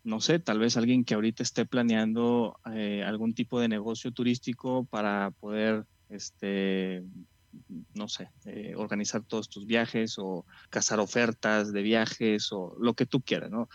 No 0.04 0.20
sé, 0.20 0.40
tal 0.40 0.58
vez 0.58 0.76
alguien 0.76 1.04
que 1.04 1.14
ahorita 1.14 1.42
esté 1.42 1.64
planeando 1.64 2.58
eh, 2.74 3.04
algún 3.04 3.34
tipo 3.34 3.60
de 3.60 3.68
negocio 3.68 4.10
turístico 4.10 4.84
para 4.84 5.30
poder, 5.30 5.84
este, 6.08 7.04
no 7.94 8.08
sé, 8.08 8.28
eh, 8.46 8.74
organizar 8.76 9.22
todos 9.22 9.48
tus 9.48 9.64
viajes 9.64 10.16
o 10.18 10.44
cazar 10.70 10.98
ofertas 10.98 11.72
de 11.72 11.82
viajes 11.82 12.50
o 12.50 12.76
lo 12.80 12.94
que 12.94 13.06
tú 13.06 13.20
quieras, 13.20 13.50
¿no? 13.50 13.68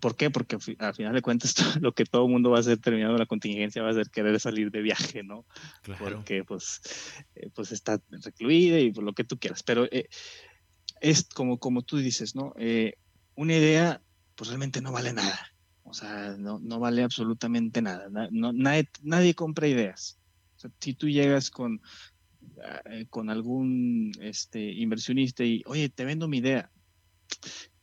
¿Por 0.00 0.16
qué? 0.16 0.30
Porque 0.30 0.56
al 0.78 0.94
final 0.94 1.12
de 1.12 1.20
cuentas 1.20 1.54
lo 1.82 1.92
que 1.92 2.06
todo 2.06 2.24
el 2.24 2.32
mundo 2.32 2.50
va 2.50 2.56
a 2.56 2.60
hacer 2.60 2.78
terminando 2.78 3.18
la 3.18 3.26
contingencia 3.26 3.82
va 3.82 3.90
a 3.90 3.94
ser 3.94 4.08
querer 4.08 4.40
salir 4.40 4.70
de 4.70 4.80
viaje, 4.80 5.22
¿no? 5.22 5.44
Porque 5.98 6.42
pues, 6.42 6.80
eh, 7.34 7.50
pues 7.54 7.72
está 7.72 8.00
recluida 8.08 8.78
y 8.80 8.92
por 8.92 9.04
lo 9.04 9.12
que 9.12 9.24
tú 9.24 9.38
quieras. 9.38 9.62
Pero 9.62 9.86
es 11.02 11.24
como, 11.34 11.58
como 11.58 11.82
tú 11.82 11.98
dices, 11.98 12.34
¿no? 12.34 12.54
Una 13.34 13.56
idea, 13.56 14.02
pues 14.40 14.48
realmente 14.48 14.80
no 14.80 14.90
vale 14.90 15.12
nada. 15.12 15.38
O 15.82 15.92
sea, 15.92 16.34
no, 16.38 16.58
no 16.60 16.80
vale 16.80 17.02
absolutamente 17.02 17.82
nada. 17.82 18.08
No, 18.30 18.54
nadie, 18.54 18.88
nadie, 19.02 19.34
compra 19.34 19.68
ideas. 19.68 20.18
O 20.56 20.60
sea, 20.60 20.70
si 20.80 20.94
tú 20.94 21.10
llegas 21.10 21.50
con, 21.50 21.82
eh, 22.86 23.04
con 23.10 23.28
algún 23.28 24.12
este, 24.18 24.72
inversionista 24.72 25.44
y, 25.44 25.62
oye, 25.66 25.90
te 25.90 26.06
vendo 26.06 26.26
mi 26.26 26.38
idea, 26.38 26.70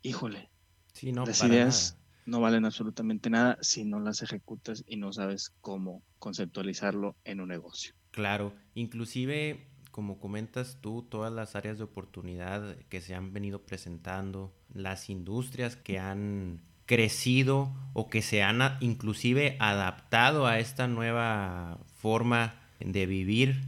híjole, 0.01 0.49
sí, 0.93 1.11
no, 1.11 1.27
las 1.27 1.43
ideas 1.43 1.99
no 2.25 2.41
valen 2.41 2.65
absolutamente 2.65 3.29
nada 3.29 3.59
si 3.61 3.85
no 3.85 3.99
las 3.99 4.23
ejecutas 4.23 4.83
y 4.87 4.97
no 4.97 5.13
sabes 5.13 5.53
cómo 5.61 6.01
conceptualizarlo 6.17 7.15
en 7.23 7.39
un 7.39 7.49
negocio. 7.49 7.93
Claro, 8.09 8.55
inclusive 8.73 9.69
como 9.97 10.19
comentas 10.19 10.77
tú, 10.79 11.07
todas 11.09 11.33
las 11.33 11.55
áreas 11.55 11.79
de 11.79 11.85
oportunidad 11.85 12.75
que 12.87 13.01
se 13.01 13.15
han 13.15 13.33
venido 13.33 13.63
presentando, 13.63 14.53
las 14.71 15.09
industrias 15.09 15.75
que 15.75 15.97
han 15.97 16.61
crecido 16.85 17.73
o 17.93 18.07
que 18.07 18.21
se 18.21 18.43
han 18.43 18.61
inclusive 18.79 19.57
adaptado 19.59 20.45
a 20.45 20.59
esta 20.59 20.87
nueva 20.87 21.79
forma 21.95 22.61
de 22.79 23.07
vivir. 23.07 23.59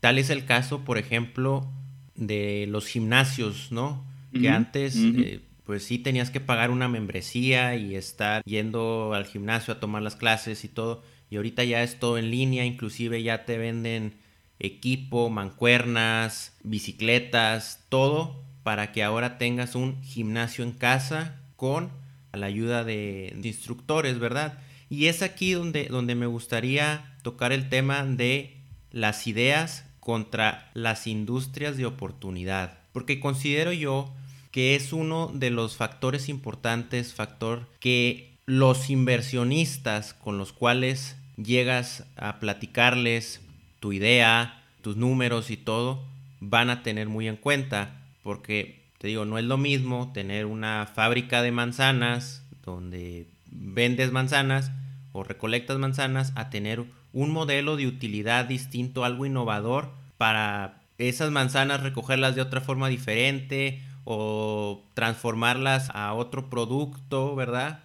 Tal 0.00 0.16
es 0.16 0.30
el 0.30 0.46
caso, 0.46 0.82
por 0.82 0.96
ejemplo, 0.96 1.70
de 2.14 2.64
los 2.70 2.86
gimnasios, 2.86 3.70
¿no? 3.70 4.02
Que 4.32 4.48
antes, 4.48 4.96
eh, 4.96 5.42
pues 5.64 5.84
sí 5.84 5.98
tenías 5.98 6.30
que 6.30 6.40
pagar 6.40 6.70
una 6.70 6.88
membresía 6.88 7.76
y 7.76 7.96
estar 7.96 8.42
yendo 8.46 9.12
al 9.12 9.26
gimnasio 9.26 9.74
a 9.74 9.78
tomar 9.80 10.00
las 10.00 10.16
clases 10.16 10.64
y 10.64 10.68
todo. 10.68 11.02
Y 11.28 11.36
ahorita 11.36 11.64
ya 11.64 11.82
es 11.82 11.98
todo 11.98 12.16
en 12.16 12.30
línea, 12.30 12.64
inclusive 12.64 13.22
ya 13.22 13.44
te 13.44 13.58
venden 13.58 14.24
equipo, 14.58 15.30
mancuernas, 15.30 16.56
bicicletas, 16.62 17.84
todo 17.88 18.42
para 18.62 18.92
que 18.92 19.04
ahora 19.04 19.38
tengas 19.38 19.74
un 19.74 20.02
gimnasio 20.02 20.64
en 20.64 20.72
casa 20.72 21.40
con 21.56 21.90
la 22.32 22.46
ayuda 22.46 22.84
de, 22.84 23.36
instructores, 23.42 24.18
¿verdad? 24.18 24.58
Y 24.90 25.06
es 25.06 25.22
aquí 25.22 25.52
donde, 25.52 25.84
donde 25.86 26.14
me 26.14 26.26
gustaría 26.26 27.16
tocar 27.22 27.52
el 27.52 27.68
tema 27.68 28.04
de 28.04 28.56
las 28.90 29.26
ideas 29.26 29.84
contra 30.00 30.70
las 30.74 31.06
industrias 31.06 31.76
de 31.76 31.86
oportunidad, 31.86 32.78
porque 32.92 33.20
considero 33.20 33.72
yo 33.72 34.12
que 34.50 34.74
es 34.74 34.92
uno 34.92 35.30
de 35.34 35.50
los 35.50 35.76
factores 35.76 36.28
importantes, 36.28 37.12
factor 37.12 37.68
que 37.78 38.38
los 38.46 38.90
inversionistas 38.90 40.14
con 40.14 40.38
los 40.38 40.52
cuales 40.52 41.16
llegas 41.36 42.04
a 42.16 42.40
platicarles 42.40 43.42
tu 43.80 43.92
idea, 43.92 44.62
tus 44.82 44.96
números 44.96 45.50
y 45.50 45.56
todo 45.56 46.04
van 46.40 46.70
a 46.70 46.82
tener 46.82 47.08
muy 47.08 47.28
en 47.28 47.36
cuenta 47.36 48.02
porque 48.22 48.84
te 48.98 49.08
digo, 49.08 49.24
no 49.24 49.38
es 49.38 49.44
lo 49.44 49.58
mismo 49.58 50.12
tener 50.12 50.46
una 50.46 50.90
fábrica 50.92 51.42
de 51.42 51.52
manzanas 51.52 52.44
donde 52.64 53.26
vendes 53.46 54.10
manzanas 54.12 54.72
o 55.12 55.22
recolectas 55.22 55.78
manzanas 55.78 56.32
a 56.34 56.50
tener 56.50 56.84
un 57.12 57.30
modelo 57.30 57.76
de 57.76 57.86
utilidad 57.86 58.46
distinto, 58.46 59.04
algo 59.04 59.24
innovador 59.26 59.90
para 60.18 60.82
esas 60.98 61.30
manzanas 61.30 61.82
recogerlas 61.82 62.34
de 62.34 62.42
otra 62.42 62.60
forma 62.60 62.88
diferente 62.88 63.82
o 64.04 64.84
transformarlas 64.94 65.90
a 65.90 66.12
otro 66.14 66.48
producto, 66.48 67.34
¿verdad? 67.34 67.80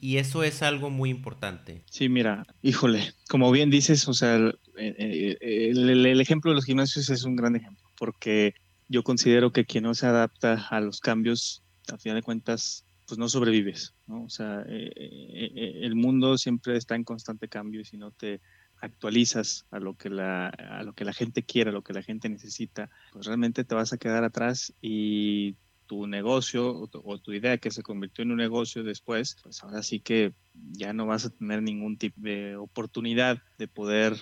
Y, 0.00 0.18
eso 0.18 0.44
es 0.44 0.62
algo 0.62 0.90
muy 0.90 1.10
importante. 1.10 1.82
Sí, 1.90 2.08
mira, 2.08 2.46
híjole, 2.62 3.14
como 3.28 3.50
bien 3.50 3.70
dices, 3.70 4.06
o 4.06 4.14
sea, 4.14 4.52
el, 4.76 6.06
el, 6.06 6.20
ejemplo 6.20 6.50
de 6.50 6.56
los 6.56 6.64
gimnasios 6.64 7.10
es 7.10 7.24
un 7.24 7.36
gran 7.36 7.56
ejemplo, 7.56 7.88
porque 7.98 8.54
yo 8.88 9.02
considero 9.02 9.52
que 9.52 9.64
quien 9.64 9.84
no 9.84 9.94
se 9.94 10.06
adapta 10.06 10.66
a 10.70 10.80
los 10.80 11.00
cambios, 11.00 11.62
a 11.92 11.98
final 11.98 12.16
de 12.16 12.22
cuentas, 12.22 12.84
pues 13.06 13.18
no 13.18 13.28
sobrevives, 13.28 13.94
¿no? 14.06 14.24
O 14.24 14.28
sea, 14.28 14.62
eh, 14.68 14.92
eh, 14.96 15.52
eh, 15.54 15.80
el 15.82 15.94
mundo 15.94 16.38
siempre 16.38 16.76
está 16.76 16.96
en 16.96 17.04
constante 17.04 17.48
cambio 17.48 17.80
y 17.80 17.84
si 17.84 17.96
no 17.96 18.10
te 18.10 18.40
actualizas 18.80 19.64
a 19.70 19.78
lo 19.78 19.94
que 19.94 20.10
la 20.10 20.48
a 20.48 20.82
lo 20.82 20.92
que 20.92 21.04
la 21.04 21.14
gente 21.14 21.42
quiere, 21.42 21.70
a 21.70 21.72
lo 21.72 21.82
que 21.82 21.94
la 21.94 22.02
gente 22.02 22.28
necesita, 22.28 22.90
pues 23.12 23.26
realmente 23.26 23.64
te 23.64 23.74
vas 23.74 23.92
a 23.92 23.96
quedar 23.96 24.24
atrás 24.24 24.74
y 24.82 25.56
tu 25.86 26.06
negocio 26.06 26.74
o 26.74 27.18
tu, 27.18 27.32
idea 27.32 27.58
que 27.58 27.70
se 27.70 27.84
convirtió 27.84 28.22
en 28.22 28.32
un 28.32 28.38
negocio 28.38 28.82
después, 28.82 29.36
pues 29.42 29.62
ahora 29.62 29.84
sí 29.84 30.00
que 30.00 30.34
ya 30.72 30.92
no 30.92 31.06
vas 31.06 31.24
a 31.24 31.30
tener 31.30 31.62
ningún 31.62 31.96
tipo 31.96 32.20
de 32.20 32.56
oportunidad 32.56 33.38
de 33.56 33.68
poder 33.68 34.16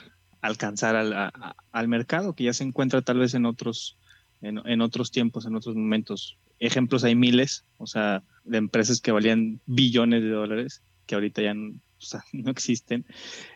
alcanzar 0.44 0.94
al, 0.94 1.32
al 1.72 1.88
mercado 1.88 2.34
que 2.34 2.44
ya 2.44 2.52
se 2.52 2.64
encuentra 2.64 3.00
tal 3.00 3.18
vez 3.18 3.32
en 3.32 3.46
otros, 3.46 3.96
en, 4.42 4.60
en, 4.66 4.82
otros 4.82 5.10
tiempos, 5.10 5.46
en 5.46 5.56
otros 5.56 5.74
momentos. 5.74 6.36
Ejemplos 6.60 7.02
hay 7.02 7.14
miles, 7.14 7.64
o 7.78 7.86
sea, 7.86 8.22
de 8.44 8.58
empresas 8.58 9.00
que 9.00 9.10
valían 9.10 9.60
billones 9.64 10.22
de 10.22 10.28
dólares, 10.28 10.82
que 11.06 11.14
ahorita 11.14 11.40
ya 11.40 11.54
no, 11.54 11.80
existen. 12.50 13.06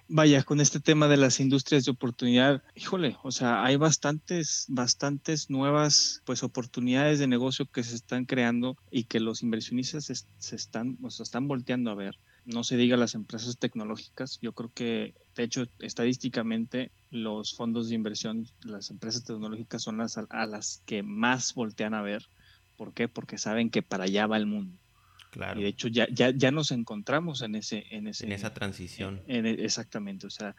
Vaya, 0.09 0.42
con 0.45 0.62
este 0.62 0.80
tema 0.80 1.09
de 1.09 1.18
las 1.18 1.40
industrias 1.40 1.85
de 1.85 1.90
oportunidad, 1.90 2.62
híjole, 2.75 3.18
o 3.23 3.33
sea, 3.33 3.62
hay 3.64 3.76
bastantes, 3.76 4.64
bastantes 4.68 5.50
nuevas 5.50 6.23
pues 6.25 6.42
oportunidades 6.42 7.18
de 7.18 7.26
negocio 7.26 7.66
que 7.66 7.83
se 7.83 7.97
están 7.97 8.25
creando 8.25 8.78
y 8.90 9.04
que 9.04 9.21
los 9.21 9.42
inversionistas 9.42 10.07
se, 10.38 10.57
están, 10.57 10.97
o 11.02 11.09
están 11.09 11.49
volteando 11.49 11.90
a 11.90 11.95
ver. 11.95 12.18
No 12.48 12.64
se 12.64 12.78
diga 12.78 12.96
las 12.96 13.14
empresas 13.14 13.58
tecnológicas, 13.58 14.38
yo 14.40 14.52
creo 14.52 14.70
que, 14.72 15.14
de 15.36 15.42
hecho, 15.44 15.66
estadísticamente, 15.80 16.90
los 17.10 17.54
fondos 17.54 17.90
de 17.90 17.94
inversión, 17.94 18.46
las 18.64 18.90
empresas 18.90 19.24
tecnológicas 19.24 19.82
son 19.82 19.98
las 19.98 20.16
a 20.16 20.46
las 20.46 20.82
que 20.86 21.02
más 21.02 21.52
voltean 21.52 21.92
a 21.92 22.00
ver. 22.00 22.26
¿Por 22.78 22.94
qué? 22.94 23.06
Porque 23.06 23.36
saben 23.36 23.68
que 23.68 23.82
para 23.82 24.04
allá 24.04 24.26
va 24.26 24.38
el 24.38 24.46
mundo. 24.46 24.78
Claro. 25.30 25.60
Y 25.60 25.64
de 25.64 25.68
hecho 25.68 25.88
ya, 25.88 26.08
ya, 26.10 26.30
ya 26.30 26.50
nos 26.50 26.70
encontramos 26.70 27.42
en 27.42 27.54
ese, 27.54 27.84
en 27.90 28.06
ese. 28.06 28.24
En 28.24 28.32
esa 28.32 28.54
transición. 28.54 29.20
Exactamente. 29.26 30.26
O 30.26 30.30
sea, 30.30 30.56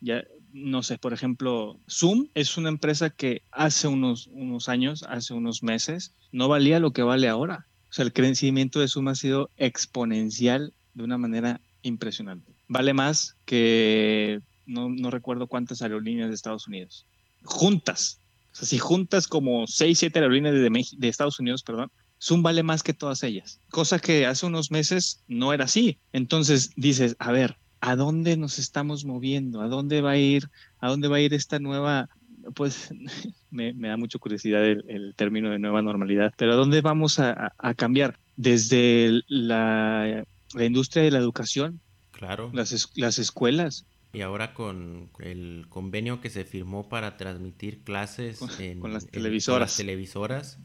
ya, 0.00 0.24
no 0.52 0.82
sé, 0.82 0.96
por 0.96 1.12
ejemplo, 1.12 1.78
Zoom 1.86 2.28
es 2.34 2.56
una 2.56 2.70
empresa 2.70 3.10
que 3.10 3.42
hace 3.50 3.88
unos, 3.88 4.28
unos 4.28 4.70
años, 4.70 5.02
hace 5.02 5.34
unos 5.34 5.62
meses, 5.62 6.14
no 6.32 6.48
valía 6.48 6.80
lo 6.80 6.92
que 6.92 7.02
vale 7.02 7.28
ahora. 7.28 7.66
O 7.90 7.92
sea, 7.92 8.04
el 8.04 8.12
crecimiento 8.12 8.80
de 8.80 8.88
Zoom 8.88 9.08
ha 9.08 9.14
sido 9.14 9.50
exponencial 9.56 10.72
de 10.96 11.04
una 11.04 11.18
manera 11.18 11.60
impresionante. 11.82 12.52
Vale 12.66 12.94
más 12.94 13.36
que 13.44 14.40
no, 14.64 14.88
no 14.88 15.10
recuerdo 15.10 15.46
cuántas 15.46 15.82
aerolíneas 15.82 16.28
de 16.28 16.34
Estados 16.34 16.66
Unidos. 16.66 17.06
Juntas. 17.44 18.18
O 18.60 18.64
si 18.64 18.78
juntas 18.78 19.28
como 19.28 19.66
6, 19.66 19.98
7 19.98 20.18
aerolíneas 20.18 20.54
de, 20.54 20.86
de 20.96 21.08
Estados 21.08 21.38
Unidos, 21.38 21.62
perdón, 21.62 21.90
Zoom 22.20 22.42
vale 22.42 22.62
más 22.62 22.82
que 22.82 22.94
todas 22.94 23.22
ellas. 23.22 23.60
Cosa 23.68 23.98
que 23.98 24.24
hace 24.24 24.46
unos 24.46 24.70
meses 24.70 25.22
no 25.28 25.52
era 25.52 25.64
así. 25.64 25.98
Entonces 26.14 26.70
dices, 26.76 27.14
a 27.18 27.30
ver, 27.30 27.58
¿a 27.80 27.94
dónde 27.94 28.38
nos 28.38 28.58
estamos 28.58 29.04
moviendo? 29.04 29.60
¿A 29.60 29.68
dónde 29.68 30.00
va 30.00 30.12
a 30.12 30.16
ir? 30.16 30.48
¿A 30.80 30.88
dónde 30.88 31.08
va 31.08 31.16
a 31.16 31.20
ir 31.20 31.34
esta 31.34 31.58
nueva? 31.58 32.08
Pues 32.54 32.90
me, 33.50 33.74
da 33.74 33.98
mucha 33.98 34.18
curiosidad 34.18 34.64
el, 34.64 35.14
término 35.14 35.50
de 35.50 35.58
nueva 35.58 35.82
normalidad, 35.82 36.32
pero 36.38 36.54
¿a 36.54 36.56
dónde 36.56 36.80
vamos 36.80 37.18
a, 37.18 37.52
cambiar? 37.76 38.18
Desde 38.36 39.22
la, 39.28 40.24
industria 40.54 41.02
de 41.02 41.10
la 41.10 41.18
educación, 41.18 41.80
claro. 42.12 42.50
las, 42.52 42.90
las 42.94 43.18
escuelas, 43.18 43.86
y 44.16 44.22
ahora 44.22 44.54
con 44.54 45.10
el 45.18 45.66
convenio 45.68 46.22
que 46.22 46.30
se 46.30 46.44
firmó 46.44 46.88
para 46.88 47.18
transmitir 47.18 47.84
clases 47.84 48.38
con, 48.80 48.92
las 48.94 49.06
televisoras, 49.06 49.76
televisoras 49.76 50.58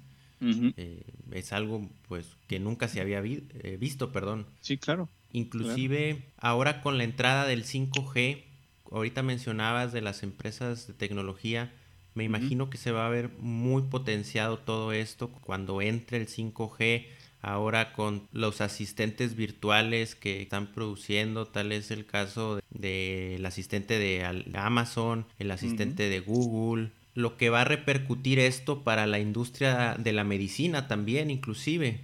eh, 0.78 1.04
es 1.32 1.52
algo 1.52 1.90
pues 2.08 2.38
que 2.48 2.60
nunca 2.60 2.88
se 2.88 3.02
había 3.02 3.20
eh, 3.20 3.78
visto, 3.78 4.14
perdón. 4.14 4.48
Sí, 4.62 4.78
claro. 4.78 5.10
Inclusive 5.34 6.24
ahora 6.38 6.82
con 6.82 6.98
la 6.98 7.04
entrada 7.04 7.46
del 7.46 7.66
5G, 7.66 8.44
ahorita 8.90 9.22
mencionabas 9.22 9.92
de 9.92 10.00
las 10.00 10.24
empresas 10.24 10.88
de 10.88 10.94
tecnología, 10.94 11.74
me 12.14 12.24
imagino 12.24 12.70
que 12.70 12.78
se 12.78 12.92
va 12.92 13.06
a 13.06 13.10
ver 13.10 13.32
muy 13.40 13.84
potenciado 13.84 14.60
todo 14.60 14.94
esto 14.94 15.30
cuando 15.30 15.82
entre 15.82 16.18
el 16.18 16.28
5G, 16.28 17.06
ahora 17.42 17.94
con 17.94 18.28
los 18.32 18.62
asistentes 18.62 19.36
virtuales 19.36 20.16
que 20.16 20.42
están 20.42 20.68
produciendo, 20.68 21.48
tal 21.48 21.72
es 21.72 21.92
el 21.92 22.06
caso 22.06 22.60
del 22.70 23.46
asistente 23.46 23.98
de 23.98 24.26
Amazon, 24.54 25.26
el 25.40 25.52
asistente 25.52 26.10
de 26.10 26.20
Google, 26.20 26.92
lo 27.14 27.38
que 27.38 27.50
va 27.50 27.62
a 27.62 27.66
repercutir 27.66 28.40
esto 28.40 28.84
para 28.84 29.08
la 29.08 29.20
industria 29.20 29.96
de 29.98 30.14
la 30.14 30.24
medicina 30.24 30.88
también, 30.88 31.30
inclusive, 31.30 32.02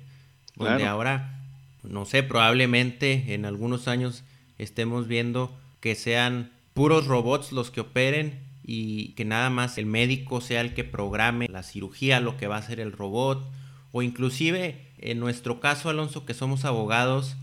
donde 0.55 0.85
ahora, 0.85 1.39
no 1.83 2.05
sé, 2.05 2.23
probablemente 2.23 3.33
en 3.33 3.45
algunos 3.45 3.87
años 3.87 4.23
estemos 4.57 5.07
viendo 5.07 5.55
que 5.79 5.95
sean 5.95 6.51
puros 6.73 7.05
robots 7.05 7.51
los 7.51 7.71
que 7.71 7.81
operen 7.81 8.39
y 8.63 9.09
que 9.09 9.23
nada 9.23 9.49
más 9.49 9.77
el 9.77 9.85
médico 9.85 10.41
sea 10.41 10.61
el 10.61 10.73
que 10.73 10.83
programe 10.83 11.47
la 11.47 11.63
cirugía, 11.63 12.19
lo 12.19 12.37
que 12.37 12.47
va 12.47 12.55
a 12.55 12.59
hacer 12.59 12.79
el 12.79 12.91
robot, 12.91 13.47
o 13.93 14.01
inclusive 14.01 14.86
en 14.99 15.19
nuestro 15.19 15.59
caso, 15.59 15.89
Alonso, 15.89 16.25
que 16.25 16.33
somos 16.33 16.65
abogados, 16.65 17.35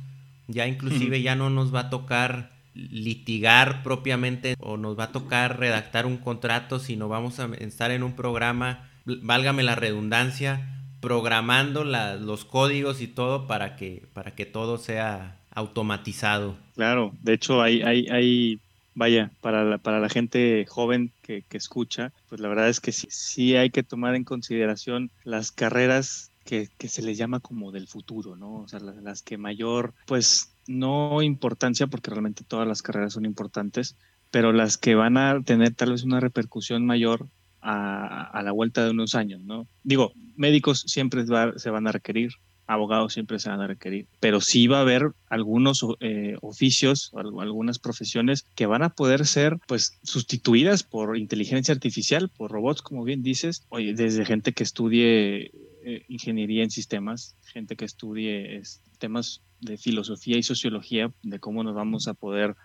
ya 0.49 0.67
inclusive 0.67 1.23
ya 1.23 1.37
no 1.37 1.51
nos 1.51 1.75
va 1.75 1.81
a 1.81 1.91
tocar 1.91 2.51
litigar 2.75 3.83
propiamente 3.83 4.57
o 4.59 4.77
nos 4.77 4.99
va 4.99 5.05
a 5.05 5.13
tocar 5.13 5.59
redactar 5.59 6.07
un 6.07 6.17
contrato, 6.17 6.79
sino 6.79 7.09
vamos 7.09 7.39
a 7.39 7.47
estar 7.59 7.91
en 7.91 8.03
un 8.03 8.15
programa, 8.15 8.89
válgame 9.05 9.63
la 9.63 9.77
redundancia, 9.77 10.75
programando 11.01 11.85
los 11.85 12.45
códigos 12.45 13.01
y 13.01 13.07
todo 13.07 13.47
para 13.47 13.77
que, 13.77 14.03
para 14.13 14.33
que 14.33 14.47
todo 14.47 14.79
sea 14.79 15.37
automatizado. 15.53 16.57
Claro, 16.75 17.13
de 17.23 17.35
hecho 17.35 17.63
hay, 17.63 17.83
hay, 17.83 18.09
hay 18.09 18.59
vaya, 18.95 19.31
para 19.41 19.65
la, 19.65 19.79
para 19.79 20.01
la 20.01 20.09
gente 20.09 20.67
joven 20.69 21.13
que, 21.23 21.45
que, 21.49 21.57
escucha, 21.57 22.13
pues 22.29 22.41
la 22.41 22.49
verdad 22.49 22.69
es 22.69 22.81
que 22.81 22.91
sí, 22.91 23.07
sí 23.11 23.57
hay 23.57 23.71
que 23.71 23.83
tomar 23.83 24.15
en 24.15 24.25
consideración 24.25 25.11
las 25.25 25.53
carreras 25.53 26.31
que, 26.45 26.69
se 26.89 27.03
les 27.03 27.19
llama 27.19 27.41
como 27.41 27.73
del 27.73 27.89
futuro, 27.89 28.37
¿no? 28.37 28.57
O 28.57 28.69
sea, 28.69 28.81
las, 28.81 29.23
que 29.23 29.39
mayor, 29.39 29.95
pues 30.07 30.53
no 30.67 31.23
importancia, 31.23 31.87
porque 31.87 32.11
realmente 32.11 32.45
todas 32.47 32.69
las 32.69 32.83
carreras 32.83 33.15
son 33.15 33.25
importantes, 33.25 33.97
pero 34.31 34.53
las 34.53 34.79
que 34.79 34.95
van 34.95 35.17
a 35.17 35.43
tener 35.43 35.75
tal 35.75 35.93
vez 35.93 36.05
una 36.05 36.21
repercusión 36.21 36.87
mayor 36.87 37.27
a, 37.61 38.43
la 38.45 38.53
vuelta 38.53 38.85
de 38.85 38.91
unos 38.91 39.15
años, 39.15 39.41
¿no? 39.41 39.67
Digo, 39.83 40.13
médicos 40.37 40.85
siempre 40.87 41.25
se 41.57 41.71
van 41.71 41.87
a 41.87 41.93
requerir, 41.93 42.33
abogados 42.67 43.13
siempre 43.13 43.39
se 43.39 43.49
van 43.49 43.61
a 43.61 43.67
requerir, 43.67 44.07
pero 44.21 44.41
sí 44.41 44.67
va 44.67 44.79
a 44.79 44.83
haber 44.83 45.13
algunos 45.29 45.85
eh, 46.01 46.37
oficios 46.41 47.13
algunas 47.15 47.79
profesiones 47.79 48.47
que 48.55 48.67
van 48.67 48.83
a 48.83 48.91
poder 48.91 49.27
ser 49.27 49.59
pues 49.67 49.99
sustituidas 50.03 50.83
por 50.83 51.17
inteligencia 51.17 51.75
artificial, 51.75 52.31
por 52.37 52.51
robots, 52.51 52.83
como 52.83 53.05
bien 53.05 53.23
dices, 53.23 53.65
oye, 53.69 53.95
desde 53.95 54.25
gente 54.25 54.53
que 54.53 54.65
estudie 54.65 55.53
eh, 55.85 56.05
ingeniería 56.09 56.63
en 56.63 56.71
sistemas, 56.71 57.37
gente 57.53 57.77
que 57.77 57.85
estudie 57.85 58.63
temas 58.99 59.43
de 59.61 59.77
filosofía 59.77 60.39
y 60.39 60.43
sociología, 60.43 61.13
de 61.23 61.39
cómo 61.39 61.63
nos 61.63 61.75
vamos 61.75 62.09
a 62.09 62.15
poder 62.15 62.57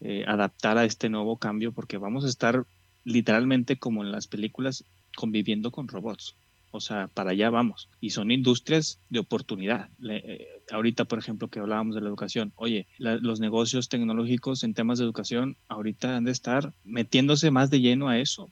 eh, 0.00 0.24
adaptar 0.26 0.76
a 0.76 0.84
este 0.84 1.08
nuevo 1.08 1.36
cambio, 1.36 1.72
porque 1.72 1.98
vamos 1.98 2.24
a 2.24 2.28
estar 2.28 2.66
literalmente 3.04 3.76
como 3.76 4.02
en 4.02 4.10
las 4.10 4.26
películas 4.26 4.84
conviviendo 5.16 5.70
con 5.70 5.88
robots. 5.88 6.36
O 6.72 6.80
sea, 6.80 7.06
para 7.06 7.30
allá 7.30 7.50
vamos. 7.50 7.88
Y 8.00 8.10
son 8.10 8.32
industrias 8.32 8.98
de 9.08 9.20
oportunidad. 9.20 9.90
Eh, 10.08 10.48
ahorita, 10.72 11.04
por 11.04 11.20
ejemplo, 11.20 11.46
que 11.46 11.60
hablábamos 11.60 11.94
de 11.94 12.00
la 12.00 12.08
educación, 12.08 12.52
oye, 12.56 12.88
los 12.98 13.38
negocios 13.38 13.88
tecnológicos 13.88 14.64
en 14.64 14.74
temas 14.74 14.98
de 14.98 15.04
educación 15.04 15.56
ahorita 15.68 16.16
han 16.16 16.24
de 16.24 16.32
estar 16.32 16.72
metiéndose 16.82 17.52
más 17.52 17.70
de 17.70 17.80
lleno 17.80 18.08
a 18.08 18.18
eso. 18.18 18.50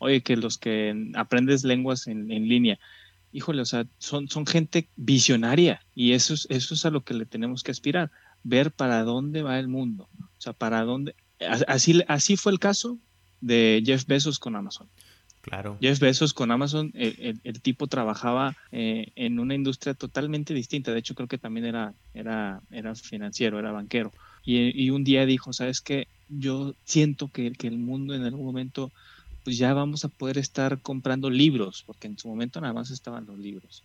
Oye, 0.00 0.22
que 0.22 0.36
los 0.36 0.58
que 0.58 1.12
aprendes 1.14 1.62
lenguas 1.62 2.08
en, 2.08 2.32
en 2.32 2.48
línea, 2.48 2.80
híjole, 3.36 3.60
o 3.60 3.66
sea, 3.66 3.86
son, 3.98 4.28
son 4.28 4.46
gente 4.46 4.88
visionaria 4.96 5.82
y 5.94 6.12
eso 6.12 6.32
es, 6.32 6.46
eso 6.48 6.72
es 6.72 6.86
a 6.86 6.90
lo 6.90 7.02
que 7.02 7.12
le 7.12 7.26
tenemos 7.26 7.62
que 7.62 7.70
aspirar, 7.70 8.10
ver 8.42 8.72
para 8.72 9.04
dónde 9.04 9.42
va 9.42 9.58
el 9.58 9.68
mundo, 9.68 10.08
o 10.18 10.40
sea, 10.40 10.54
para 10.54 10.82
dónde... 10.84 11.14
Así, 11.68 12.02
así 12.08 12.38
fue 12.38 12.52
el 12.52 12.58
caso 12.58 12.98
de 13.42 13.82
Jeff 13.84 14.06
Bezos 14.06 14.38
con 14.38 14.56
Amazon. 14.56 14.88
Claro. 15.42 15.76
Jeff 15.82 16.00
Bezos 16.00 16.32
con 16.32 16.50
Amazon, 16.50 16.92
el, 16.94 17.60
tipo 17.60 17.88
trabajaba 17.88 18.56
eh, 18.72 19.12
en 19.16 19.38
una 19.38 19.54
industria 19.54 19.92
totalmente 19.92 20.54
distinta. 20.54 20.92
De 20.92 20.98
hecho, 20.98 21.14
creo 21.14 21.28
que 21.28 21.36
también 21.36 21.66
era, 21.66 21.92
era, 22.14 22.62
era 22.70 22.94
financiero, 22.94 23.58
era 23.58 23.70
banquero. 23.70 24.12
Y, 24.46 24.82
y 24.82 24.88
un 24.88 25.04
día 25.04 25.26
dijo, 25.26 25.52
¿sabes 25.52 25.82
qué? 25.82 26.08
Yo 26.30 26.74
siento 26.84 27.28
que, 27.28 27.52
que 27.52 27.68
el 27.68 27.76
mundo 27.76 28.14
en 28.14 28.22
algún 28.22 28.46
momento 28.46 28.90
pues 29.46 29.58
ya 29.58 29.72
vamos 29.74 30.04
a 30.04 30.08
poder 30.08 30.38
estar 30.38 30.80
comprando 30.80 31.30
libros, 31.30 31.84
porque 31.86 32.08
en 32.08 32.18
su 32.18 32.26
momento 32.26 32.60
nada 32.60 32.72
más 32.72 32.90
estaban 32.90 33.26
los 33.26 33.38
libros. 33.38 33.84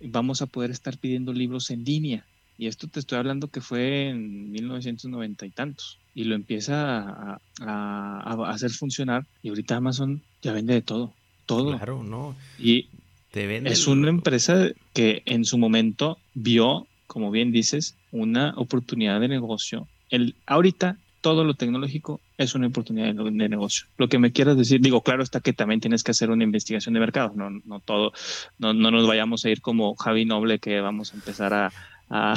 Vamos 0.00 0.40
a 0.40 0.46
poder 0.46 0.70
estar 0.70 0.96
pidiendo 0.96 1.34
libros 1.34 1.68
en 1.68 1.84
línea. 1.84 2.24
Y 2.56 2.68
esto 2.68 2.88
te 2.88 3.00
estoy 3.00 3.18
hablando 3.18 3.48
que 3.48 3.60
fue 3.60 4.08
en 4.08 4.50
1990 4.50 5.44
y 5.44 5.50
tantos. 5.50 5.98
Y 6.14 6.24
lo 6.24 6.34
empieza 6.34 7.38
a, 7.60 8.44
hacer 8.48 8.70
funcionar. 8.70 9.26
Y 9.42 9.50
ahorita 9.50 9.76
Amazon 9.76 10.22
ya 10.40 10.54
vende 10.54 10.72
de 10.72 10.80
todo. 10.80 11.12
Todo. 11.44 11.76
Claro, 11.76 12.02
¿no? 12.02 12.34
Y 12.58 12.88
es 13.34 13.86
una 13.86 14.08
empresa 14.08 14.70
que 14.94 15.22
en 15.26 15.44
su 15.44 15.58
momento 15.58 16.16
vio, 16.32 16.86
como 17.06 17.30
bien 17.30 17.52
dices, 17.52 17.94
una 18.10 18.54
oportunidad 18.56 19.20
de 19.20 19.28
negocio. 19.28 19.86
El, 20.08 20.34
ahorita 20.46 20.96
todo 21.20 21.44
lo 21.44 21.52
tecnológico 21.52 22.22
es 22.36 22.54
una 22.54 22.66
oportunidad 22.66 23.14
de, 23.14 23.48
negocio. 23.48 23.86
Lo 23.96 24.08
que 24.08 24.18
me 24.18 24.32
quieras 24.32 24.56
decir, 24.56 24.80
digo, 24.80 25.02
claro 25.02 25.22
está 25.22 25.40
que 25.40 25.52
también 25.52 25.80
tienes 25.80 26.02
que 26.02 26.10
hacer 26.10 26.30
una 26.30 26.44
investigación 26.44 26.94
de 26.94 27.00
mercado, 27.00 27.32
no, 27.36 27.50
no 27.50 27.80
todo, 27.80 28.12
no, 28.58 28.72
no 28.72 28.90
nos 28.90 29.06
vayamos 29.06 29.44
a 29.44 29.50
ir 29.50 29.60
como 29.60 29.94
Javi 29.94 30.24
Noble 30.24 30.58
que 30.58 30.80
vamos 30.80 31.12
a 31.12 31.16
empezar 31.16 31.54
a, 31.54 31.72
a, 32.10 32.34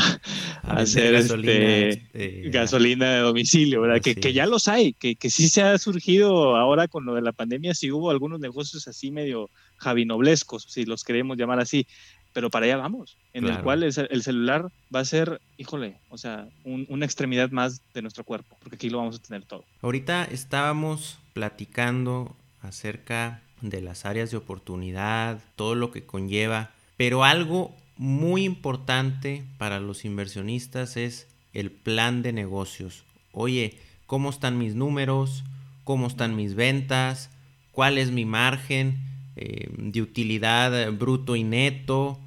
hacer 0.64 1.14
gasolina, 1.14 1.52
este, 1.52 1.90
este, 2.14 2.50
gasolina, 2.50 3.12
de 3.12 3.20
domicilio, 3.20 3.82
¿verdad? 3.82 4.02
Que, 4.02 4.16
que, 4.16 4.34
ya 4.34 4.46
los 4.46 4.68
hay, 4.68 4.94
que, 4.94 5.16
que 5.16 5.30
sí 5.30 5.50
se 5.50 5.62
ha 5.62 5.78
surgido 5.78 6.56
ahora 6.56 6.88
con 6.88 7.06
lo 7.06 7.16
de 7.16 7.22
la 7.22 7.32
pandemia, 7.32 7.74
sí 7.74 7.92
hubo 7.92 8.10
algunos 8.10 8.40
negocios 8.40 8.88
así 8.88 9.12
medio 9.12 9.50
javinoblescos, 9.78 10.66
si 10.70 10.86
los 10.86 11.04
queremos 11.04 11.38
llamar 11.38 11.60
así, 11.60 11.88
pero 12.38 12.52
para 12.52 12.68
allá 12.68 12.78
vamos, 12.78 13.18
en 13.34 13.48
el 13.48 13.64
cual 13.64 13.82
el, 13.82 13.92
celular 13.92 14.70
va 14.96 15.00
a 15.00 15.06
ser, 15.06 15.42
híjole, 15.58 15.96
o 16.10 16.20
sea, 16.20 16.48
una 16.64 17.04
extremidad 17.04 17.50
más 17.50 17.82
de 17.96 18.04
nuestro 18.04 18.24
cuerpo, 18.24 18.56
porque 18.60 18.76
aquí 18.76 18.92
lo 18.92 19.00
vamos 19.00 19.16
a 19.16 19.24
tener 19.24 19.44
todo. 19.44 19.66
Ahorita 19.82 20.24
estábamos 20.26 21.18
platicando 21.34 22.36
acerca 22.62 23.42
de 23.62 23.82
las 23.82 24.06
áreas 24.06 24.30
de 24.30 24.38
oportunidad, 24.38 25.40
todo 25.56 25.74
lo 25.74 25.90
que 25.90 26.06
conlleva, 26.06 26.70
pero 26.96 27.24
algo 27.24 27.76
muy 27.98 28.44
importante 28.44 29.44
para 29.58 29.80
los 29.80 30.06
inversionistas 30.06 30.96
es 30.96 31.28
el 31.54 31.72
plan 31.72 32.22
de 32.22 32.34
negocios. 32.34 33.04
Oye, 33.32 33.80
¿cómo 34.06 34.30
están 34.30 34.60
mis 34.60 34.76
números? 34.76 35.44
¿Cómo 35.84 36.06
están 36.06 36.36
mis 36.36 36.54
ventas? 36.54 37.32
¿Cuál 37.72 37.98
es 37.98 38.12
mi 38.12 38.26
margen 38.26 39.00
eh, 39.38 39.72
de 39.76 40.04
utilidad 40.04 40.92
bruto 40.92 41.36
y 41.36 41.44
neto? 41.44 42.20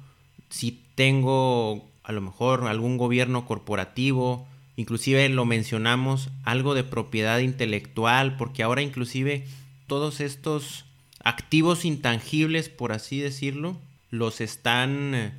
Si 0.51 0.83
tengo 0.95 1.89
a 2.03 2.11
lo 2.11 2.21
mejor 2.21 2.67
algún 2.67 2.97
gobierno 2.97 3.45
corporativo, 3.45 4.47
inclusive 4.75 5.27
lo 5.29 5.45
mencionamos, 5.45 6.29
algo 6.43 6.73
de 6.75 6.83
propiedad 6.83 7.39
intelectual, 7.39 8.37
porque 8.37 8.63
ahora 8.63 8.81
inclusive 8.81 9.45
todos 9.87 10.19
estos 10.19 10.85
activos 11.23 11.85
intangibles, 11.85 12.69
por 12.69 12.91
así 12.91 13.19
decirlo, 13.19 13.77
los 14.09 14.41
están 14.41 15.15
eh, 15.15 15.33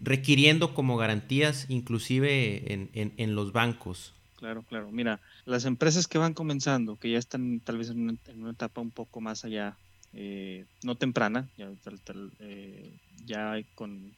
requiriendo 0.00 0.74
como 0.74 0.96
garantías 0.96 1.66
inclusive 1.68 2.88
en, 2.92 3.34
los 3.34 3.52
bancos. 3.52 4.12
Claro, 4.36 4.62
claro. 4.68 4.90
Mira, 4.92 5.20
las 5.46 5.64
empresas 5.64 6.06
que 6.06 6.18
van 6.18 6.34
comenzando, 6.34 6.96
que 6.96 7.10
ya 7.10 7.18
están 7.18 7.60
tal 7.60 7.78
vez 7.78 7.90
en 7.90 8.18
una, 8.36 8.50
etapa 8.50 8.80
un 8.80 8.90
poco 8.90 9.20
más 9.20 9.44
allá, 9.44 9.76
eh, 10.12 10.64
no 10.82 10.94
temprana, 10.94 11.48
ya, 11.56 11.70
eh, 12.40 12.92
ya 13.26 13.60
con, 13.74 14.12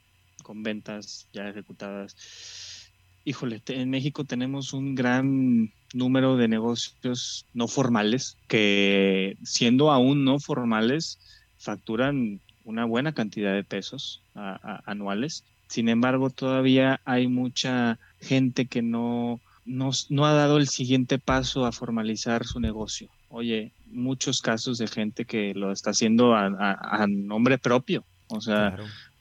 con 0.51 0.65
ventas 0.65 1.29
ya 1.33 1.49
ejecutadas. 1.49 2.91
Híjole, 3.25 3.63
en 3.69 3.89
México 3.89 4.25
tenemos 4.25 4.73
un 4.73 4.97
gran 4.97 5.73
número 5.95 6.37
de 6.37 6.49
negocios 6.49 7.47
no 7.55 7.69
formales 7.69 8.37
que 8.49 9.37
siendo 9.45 9.93
aún 9.93 10.25
no 10.25 10.41
formales 10.41 11.21
facturan 11.57 12.41
una 12.65 12.85
buena 12.85 13.13
cantidad 13.13 13.55
de 13.55 13.63
pesos 13.63 14.23
anuales. 14.35 15.45
Sin 15.69 15.89
embargo, 15.89 16.31
todavía 16.31 17.01
hay 17.05 17.29
mucha 17.29 18.01
gente 18.21 18.67
que 18.67 18.83
no, 18.83 19.39
no, 19.65 20.27
ha 20.27 20.33
dado 20.33 20.57
el 20.57 20.67
siguiente 20.67 21.21
paso 21.21 21.65
a 21.65 21.71
formalizar 21.71 22.45
su 22.45 22.59
negocio. 22.59 23.09
Oye, 23.29 23.71
muchos 23.87 24.41
casos 24.43 24.79
de 24.79 24.89
gente 24.89 25.27
que 25.27 25.55
lo 25.55 25.71
está 25.71 25.91
haciendo 25.91 26.35
a, 26.35 27.07
nombre 27.09 27.57
propio. 27.57 28.03
O 28.27 28.41
sea, 28.41 28.77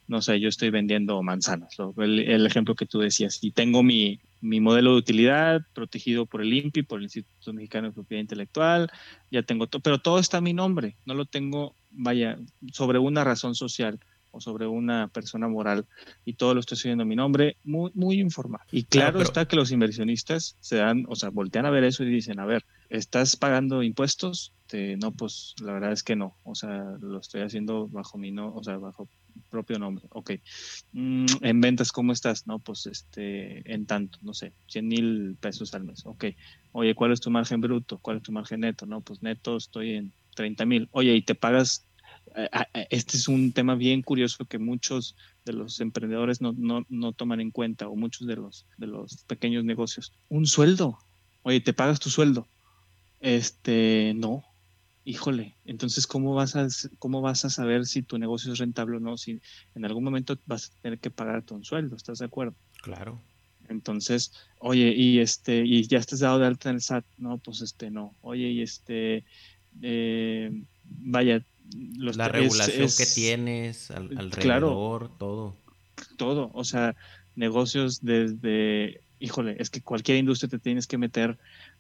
no 0.10 0.24
sé, 0.24 0.40
yo 0.40 0.50
estoy 0.50 0.72
vendiendo 0.72 1.22
manzanas, 1.22 1.78
el, 1.98 2.46
ejemplo 2.46 2.74
que 2.74 2.88
tú 2.88 3.00
decías, 3.00 3.38
y 3.44 3.52
tengo 3.52 3.84
mi, 3.84 4.20
mi 4.42 4.60
modelo 4.60 4.94
de 4.94 4.98
utilidad 4.98 5.62
protegido 5.74 6.26
por 6.26 6.42
el 6.42 6.52
INPI, 6.52 6.82
por 6.82 6.98
el 6.98 7.04
Instituto 7.04 7.54
Mexicano 7.54 7.90
de 7.90 7.94
Propiedad 7.94 8.22
Intelectual, 8.22 8.92
ya 9.30 9.44
tengo 9.44 9.68
todo, 9.68 9.84
pero 9.84 10.00
todo 10.00 10.18
está 10.18 10.38
a 10.38 10.42
mi 10.42 10.54
nombre, 10.54 10.96
no 11.06 11.14
lo 11.14 11.26
tengo, 11.26 11.76
vaya, 11.92 12.40
sobre 12.74 12.98
una 12.98 13.24
razón 13.24 13.54
social 13.54 14.00
o 14.32 14.42
sobre 14.42 14.66
una 14.66 15.10
persona 15.10 15.48
moral 15.48 15.86
y 16.26 16.34
todo 16.34 16.56
lo 16.56 16.60
estoy 16.60 16.78
haciendo 16.78 17.04
a 17.04 17.06
mi 17.06 17.16
nombre, 17.16 17.58
muy, 17.64 17.92
muy 17.94 18.20
informal. 18.20 18.62
Y 18.72 18.86
claro, 18.86 19.22
está 19.22 19.48
que 19.48 19.56
los 19.56 19.72
inversionistas 19.72 20.56
se 20.60 20.78
dan, 20.78 21.06
o 21.08 21.16
sea, 21.16 21.30
voltean 21.30 21.68
a 21.68 21.70
ver 21.70 21.84
eso 21.84 22.04
y 22.04 22.10
dicen, 22.10 22.40
a 22.40 22.46
ver, 22.46 22.66
¿estás 22.90 23.36
pagando 23.36 23.84
impuestos? 23.84 24.54
no, 25.00 25.12
pues 25.12 25.56
la 25.64 25.74
verdad 25.74 25.92
es 25.92 26.04
que 26.04 26.16
no, 26.16 26.36
o 26.44 26.54
sea, 26.54 26.84
lo 27.00 27.20
estoy 27.20 27.42
haciendo 27.42 27.88
bajo 27.88 28.20
mi 28.20 28.32
no, 28.32 28.54
o 28.54 28.64
sea, 28.64 28.78
bajo 28.78 29.08
propio 29.50 29.80
nombre, 29.80 30.06
ok. 30.12 30.32
Mm, 30.92 31.26
en 31.42 31.62
ventas, 31.62 31.92
¿cómo 31.92 32.14
estás? 32.14 32.48
No, 32.48 32.60
pues 32.60 32.86
este, 32.86 33.72
en 33.72 33.86
tanto, 33.86 34.20
no 34.22 34.34
sé, 34.34 34.54
100 34.68 34.88
mil 34.88 35.38
pesos 35.40 35.74
al 35.74 35.84
mes, 35.84 36.06
ok. 36.06 36.26
Oye, 36.72 36.96
¿cuál 36.96 37.12
es 37.12 37.20
tu 37.20 37.32
margen 37.32 37.62
bruto? 37.62 37.98
¿Cuál 38.00 38.18
es 38.18 38.24
tu 38.24 38.32
margen 38.32 38.62
neto? 38.62 38.86
No, 38.86 39.02
pues 39.02 39.22
neto 39.22 39.58
estoy 39.58 39.96
en 39.96 40.14
30 40.36 40.66
mil. 40.66 40.88
Oye, 40.92 41.16
¿y 41.16 41.22
te 41.22 41.36
pagas 41.36 41.90
eh, 42.36 42.50
ah, 42.52 42.68
eh, 42.74 42.88
este 42.90 43.18
es 43.18 43.28
un 43.28 43.52
tema 43.54 43.76
bien 43.76 44.02
curioso 44.02 44.46
que 44.46 44.60
muchos 44.60 45.16
de 45.46 45.54
los 45.54 45.80
emprendedores 45.80 46.42
no, 46.42 47.14
toman 47.14 47.42
en 47.42 47.52
cuenta 47.52 47.88
o 47.88 47.96
muchos 47.96 48.28
de 48.28 48.36
los, 48.36 48.68
de 48.78 48.88
los 48.88 49.24
pequeños 49.26 49.64
negocios. 49.64 50.14
Un 50.28 50.46
sueldo. 50.46 51.00
Oye, 51.42 51.62
¿te 51.62 51.74
pagas 51.74 52.00
tu 52.00 52.10
sueldo? 52.10 52.48
Este, 53.20 54.14
no. 54.16 54.44
Híjole, 55.10 55.56
entonces, 55.66 56.06
¿cómo 56.06 56.36
vas, 56.36 56.56
a, 56.56 56.68
¿cómo 57.00 57.20
vas 57.20 57.44
a 57.44 57.50
saber 57.50 57.88
si 57.88 58.04
tu 58.04 58.20
negocio 58.20 58.54
es 58.54 58.60
rentable 58.60 58.98
o 58.98 59.00
no? 59.00 59.18
Si 59.18 59.42
en 59.74 59.84
algún 59.84 60.04
momento 60.04 60.38
vas 60.46 60.68
a 60.68 60.82
tener 60.84 61.00
que 61.00 61.10
pagarte 61.10 61.56
un 61.56 61.64
sueldo, 61.64 61.96
¿estás 61.96 62.20
de 62.20 62.26
acuerdo? 62.26 62.54
Claro. 62.84 63.20
Entonces, 63.70 64.32
oye, 64.60 64.94
y 64.96 65.18
este, 65.18 65.66
y 65.66 65.88
ya 65.88 65.98
estás 65.98 66.20
dado 66.20 66.38
de 66.38 66.46
alta 66.46 66.70
en 66.70 66.76
el 66.76 66.84
SAT, 66.84 67.06
no, 67.18 67.40
pues 67.40 67.62
este 67.62 67.90
no. 67.90 68.14
Oye, 68.22 68.50
y 68.50 68.62
este, 68.62 69.26
eh, 69.82 70.52
vaya, 70.84 71.44
la 71.96 72.28
regulación 72.28 72.90
que 72.96 73.06
tienes 73.08 73.90
alrededor, 73.90 75.18
todo. 75.18 75.58
Todo, 76.18 76.52
o 76.54 76.64
sea, 76.64 76.96
negocios 77.34 78.02
desde, 78.02 79.02
híjole, 79.18 79.56
es 79.58 79.72
que 79.72 79.82
cualquier 79.82 80.20
industria 80.20 80.50
te 80.50 80.60
tienes 80.60 80.86
que 80.86 81.00
meter 81.00 81.40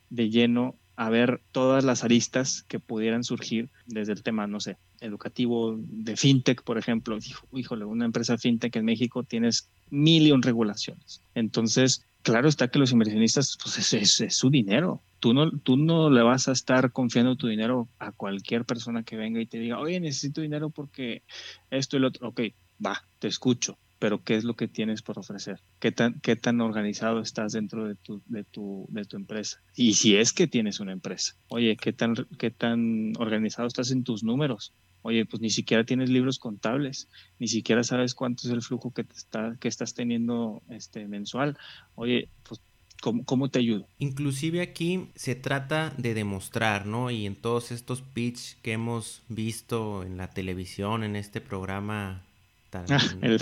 de 0.09 0.31
lleno 0.31 0.79
a 0.99 1.09
ver 1.09 1.39
todas 1.53 1.85
las 1.85 2.03
aristas 2.03 2.65
que 2.67 2.81
pudieran 2.81 3.23
surgir 3.23 3.69
desde 3.85 4.11
el 4.11 4.21
tema, 4.21 4.47
no 4.47 4.59
sé, 4.59 4.75
educativo, 4.99 5.77
de 5.79 6.17
fintech, 6.17 6.61
por 6.61 6.77
ejemplo. 6.77 7.17
Híjole, 7.53 7.85
una 7.85 8.03
empresa 8.03 8.37
fintech 8.37 8.75
en 8.75 8.83
México 8.83 9.23
tienes 9.23 9.69
mil 9.89 10.43
regulaciones. 10.43 11.21
Entonces, 11.35 12.05
claro 12.21 12.49
está 12.49 12.67
que 12.67 12.79
los 12.79 12.91
inversionistas, 12.91 13.57
pues 13.63 13.93
es, 13.93 14.19
es, 14.19 14.35
su 14.35 14.49
dinero. 14.49 15.01
Tú 15.21 15.33
no, 15.33 15.49
tú 15.51 15.77
no 15.77 16.09
le 16.09 16.21
vas 16.21 16.49
a 16.49 16.51
estar 16.51 16.91
confiando 16.91 17.37
tu 17.37 17.47
dinero 17.47 17.87
a 17.97 18.11
cualquier 18.11 18.65
persona 18.65 19.03
que 19.03 19.15
venga 19.15 19.39
y 19.39 19.45
te 19.45 19.57
diga, 19.57 19.79
oye, 19.79 20.01
necesito 20.01 20.41
dinero 20.41 20.69
porque 20.69 21.23
esto 21.71 21.95
y 21.95 22.01
lo 22.01 22.09
otro. 22.09 22.27
Ok, 22.27 22.41
va, 22.85 23.01
te 23.19 23.29
escucho, 23.29 23.77
pero 23.99 24.23
¿qué 24.23 24.35
es 24.35 24.45
lo 24.45 24.55
que 24.55 24.67
tienes 24.67 25.01
por 25.01 25.19
ofrecer? 25.19 25.59
¿Qué 25.79 25.91
tan, 25.91 26.19
qué 26.21 26.35
tan 26.35 26.61
organizado 26.61 27.19
estás 27.19 27.51
dentro 27.51 27.85
de 27.85 27.95
tu, 27.95 28.21
de, 28.25 28.45
tu, 28.45 28.87
de 28.89 29.05
tu 29.05 29.17
empresa? 29.17 29.61
Y 29.75 29.93
si 29.93 30.15
es 30.15 30.31
que 30.33 30.47
tienes 30.47 30.79
una 30.79 30.93
empresa, 30.93 31.35
oye, 31.49 31.75
¿qué 31.75 31.93
tan, 31.93 32.15
¿qué 32.37 32.49
tan 32.49 33.13
organizado 33.19 33.67
estás 33.67 33.91
en 33.91 34.03
tus 34.03 34.23
números? 34.23 34.73
Oye, 35.01 35.25
pues 35.25 35.41
ni 35.41 35.49
siquiera 35.49 35.83
tienes 35.83 36.09
libros 36.09 36.39
contables, 36.39 37.09
ni 37.39 37.47
siquiera 37.47 37.83
sabes 37.83 38.15
cuánto 38.15 38.47
es 38.47 38.53
el 38.53 38.61
flujo 38.61 38.91
que, 38.91 39.03
te 39.03 39.15
está, 39.15 39.55
que 39.59 39.67
estás 39.67 39.93
teniendo 39.93 40.61
este, 40.69 41.07
mensual. 41.07 41.57
Oye, 41.95 42.29
pues 42.43 42.61
¿Cómo, 43.01 43.23
¿Cómo, 43.23 43.47
te 43.47 43.59
ayudo? 43.59 43.87
Inclusive 43.99 44.59
aquí 44.59 45.07
se 45.15 45.33
trata 45.33 45.93
de 45.97 46.13
demostrar, 46.13 46.85
¿no? 46.85 47.09
Y 47.11 47.25
en 47.25 47.37
todos 47.37 47.71
estos 47.71 48.01
pitch 48.01 48.59
que 48.61 48.73
hemos 48.73 49.23
visto 49.29 50.03
en 50.03 50.17
la 50.17 50.31
televisión, 50.31 51.05
en 51.05 51.15
este 51.15 51.39
programa 51.39 52.25
tan, 52.69 52.85
ah, 52.91 52.99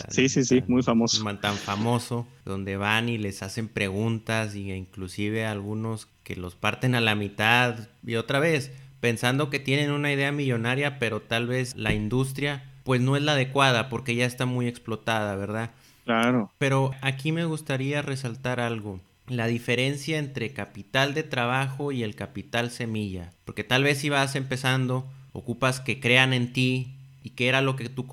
sí, 0.10 0.30
sí, 0.30 0.44
sí, 0.44 0.63
muy 0.68 0.84
famoso. 0.84 1.24
Tan 1.38 1.56
famoso, 1.56 2.28
donde 2.46 2.78
van 2.78 3.10
y 3.10 3.18
les 3.18 3.44
hacen 3.44 3.68
preguntas 3.68 4.56
y 4.56 4.72
inclusive 4.72 5.46
algunos 5.46 6.08
que 6.24 6.36
los 6.36 6.56
parten 6.56 6.96
a 6.96 7.02
la 7.02 7.16
mitad 7.16 7.90
y 8.06 8.16
otra 8.16 8.40
vez 8.40 8.72
pensando 9.00 9.50
que 9.50 9.60
tienen 9.60 9.92
una 9.92 10.12
idea 10.12 10.32
millonaria, 10.32 11.00
pero 11.00 11.22
tal 11.22 11.48
vez 11.48 11.76
la 11.76 11.94
industria 11.94 12.63
pues 12.84 13.02
no 13.02 13.18
es 13.18 13.24
la 13.24 13.34
adecuada 13.34 13.90
porque 13.90 14.16
ya 14.16 14.26
está 14.26 14.46
muy 14.46 14.68
explotada, 14.68 15.36
¿verdad? 15.36 15.72
Claro. 16.06 16.52
Pero 16.58 16.92
aquí 17.02 17.34
me 17.34 17.44
gustaría 17.44 18.02
resaltar 18.02 18.62
algo. 18.62 19.02
La 19.28 19.48
diferencia 19.48 20.18
entre 20.20 20.54
capital 20.54 21.13
de 21.13 21.24
trabajo 21.24 21.92
y 21.92 22.04
el 22.04 22.16
capital 22.16 22.72
semilla. 22.72 23.32
Porque 23.44 23.66
tal 23.66 23.84
vez 23.84 23.98
si 23.98 24.08
vas 24.08 24.36
empezando, 24.38 25.06
ocupas 25.34 25.82
que 25.82 26.00
crean 26.00 26.32
en 26.32 26.54
ti 26.54 26.96
y 27.24 27.32
que 27.32 27.50
era 27.50 27.62
lo 27.62 27.76
que 27.76 27.90
tú 27.90 28.08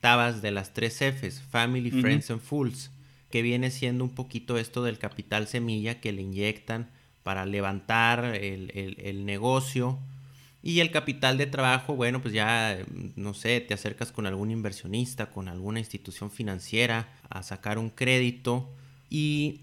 comentabas 0.00 0.42
de 0.42 0.52
las 0.52 0.72
tres 0.72 0.98
Fs, 1.00 1.42
Family, 1.42 1.90
Friends 1.90 2.30
and 2.30 2.40
Fools, 2.40 2.90
que 3.30 3.42
viene 3.42 3.70
siendo 3.70 4.04
un 4.04 4.14
poquito 4.14 4.56
esto 4.56 4.84
del 4.84 4.98
capital 4.98 5.48
semilla 5.48 6.00
que 6.00 6.12
le 6.12 6.22
inyectan 6.22 6.88
para 7.24 7.46
levantar 7.46 8.24
el, 8.24 8.70
el 8.74 9.26
negocio 9.26 9.98
y 10.62 10.80
el 10.80 10.90
capital 10.90 11.36
de 11.36 11.46
trabajo, 11.46 11.94
bueno, 11.94 12.20
pues 12.20 12.32
ya, 12.32 12.78
no 13.16 13.34
sé, 13.34 13.60
te 13.60 13.74
acercas 13.74 14.12
con 14.12 14.26
algún 14.26 14.50
inversionista, 14.50 15.30
con 15.30 15.48
alguna 15.48 15.78
institución 15.78 16.30
financiera 16.30 17.08
a 17.28 17.42
sacar 17.42 17.78
un 17.78 17.90
crédito. 17.90 18.68
Y 19.10 19.62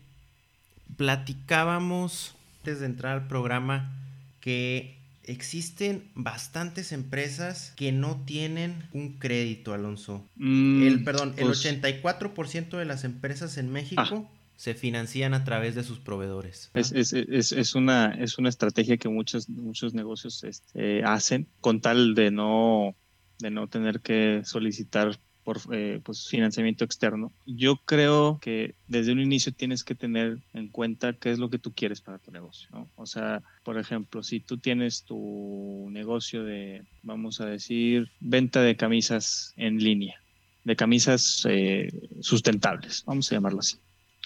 platicábamos 0.98 2.36
antes 2.60 2.80
de 2.80 2.86
entrar 2.88 3.14
al 3.14 3.28
programa 3.28 3.94
que 4.40 4.98
existen 5.28 6.10
bastantes 6.16 6.92
empresas 6.92 7.74
que 7.76 7.92
no 7.92 8.22
tienen 8.26 8.84
un 8.94 9.18
crédito, 9.18 9.74
Alonso. 9.74 10.28
Mm, 10.36 10.84
el, 10.84 11.04
perdón, 11.04 11.34
el 11.38 11.48
84% 11.48 12.32
pues 12.36 12.54
de 12.72 12.86
las 12.86 13.04
empresas 13.04 13.58
en 13.58 13.72
México 13.72 14.02
ah 14.02 14.36
se 14.56 14.74
financian 14.74 15.34
a 15.34 15.44
través 15.44 15.76
de 15.76 15.84
sus 15.84 16.00
proveedores. 16.00 16.72
Es, 16.74 16.92
es, 16.94 17.14
es, 17.14 17.52
es, 17.52 17.76
una, 17.76 18.12
es 18.12 18.38
una 18.38 18.50
estrategia 18.50 18.98
que 18.98 19.10
muchos, 19.10 19.50
muchos 19.50 19.94
negocios 19.94 20.44
este, 20.44 21.04
hacen 21.04 21.48
con 21.60 21.82
tal 21.82 22.16
de 22.16 22.32
no, 22.32 22.96
de 23.40 23.52
no 23.52 23.68
tener 23.68 24.00
que 24.00 24.42
solicitar 24.46 25.20
por 25.46 25.62
eh, 25.72 26.02
pues, 26.04 26.28
financiamiento 26.28 26.84
externo. 26.84 27.32
Yo 27.46 27.78
creo 27.86 28.40
que 28.42 28.76
desde 28.88 29.14
un 29.14 29.20
inicio 29.20 29.54
tienes 29.54 29.84
que 29.84 29.96
tener 29.96 30.40
en 30.54 30.68
cuenta 30.68 31.14
qué 31.14 31.32
es 31.32 31.40
lo 31.40 31.50
que 31.50 31.60
tú 31.60 31.72
quieres 31.72 32.02
para 32.02 32.18
tu 32.18 32.32
negocio. 32.32 32.68
¿no? 32.74 32.90
O 32.96 33.06
sea, 33.06 33.44
por 33.64 33.78
ejemplo, 33.78 34.24
si 34.24 34.40
tú 34.40 34.58
tienes 34.58 35.04
tu 35.04 35.88
negocio 35.92 36.44
de, 36.44 36.84
vamos 37.04 37.40
a 37.40 37.46
decir, 37.46 38.10
venta 38.20 38.62
de 38.62 38.76
camisas 38.76 39.54
en 39.56 39.78
línea, 39.78 40.20
de 40.64 40.76
camisas 40.76 41.46
eh, 41.48 41.90
sustentables, 42.22 43.04
vamos 43.06 43.32
a 43.32 43.36
llamarlo 43.36 43.60
así 43.60 43.78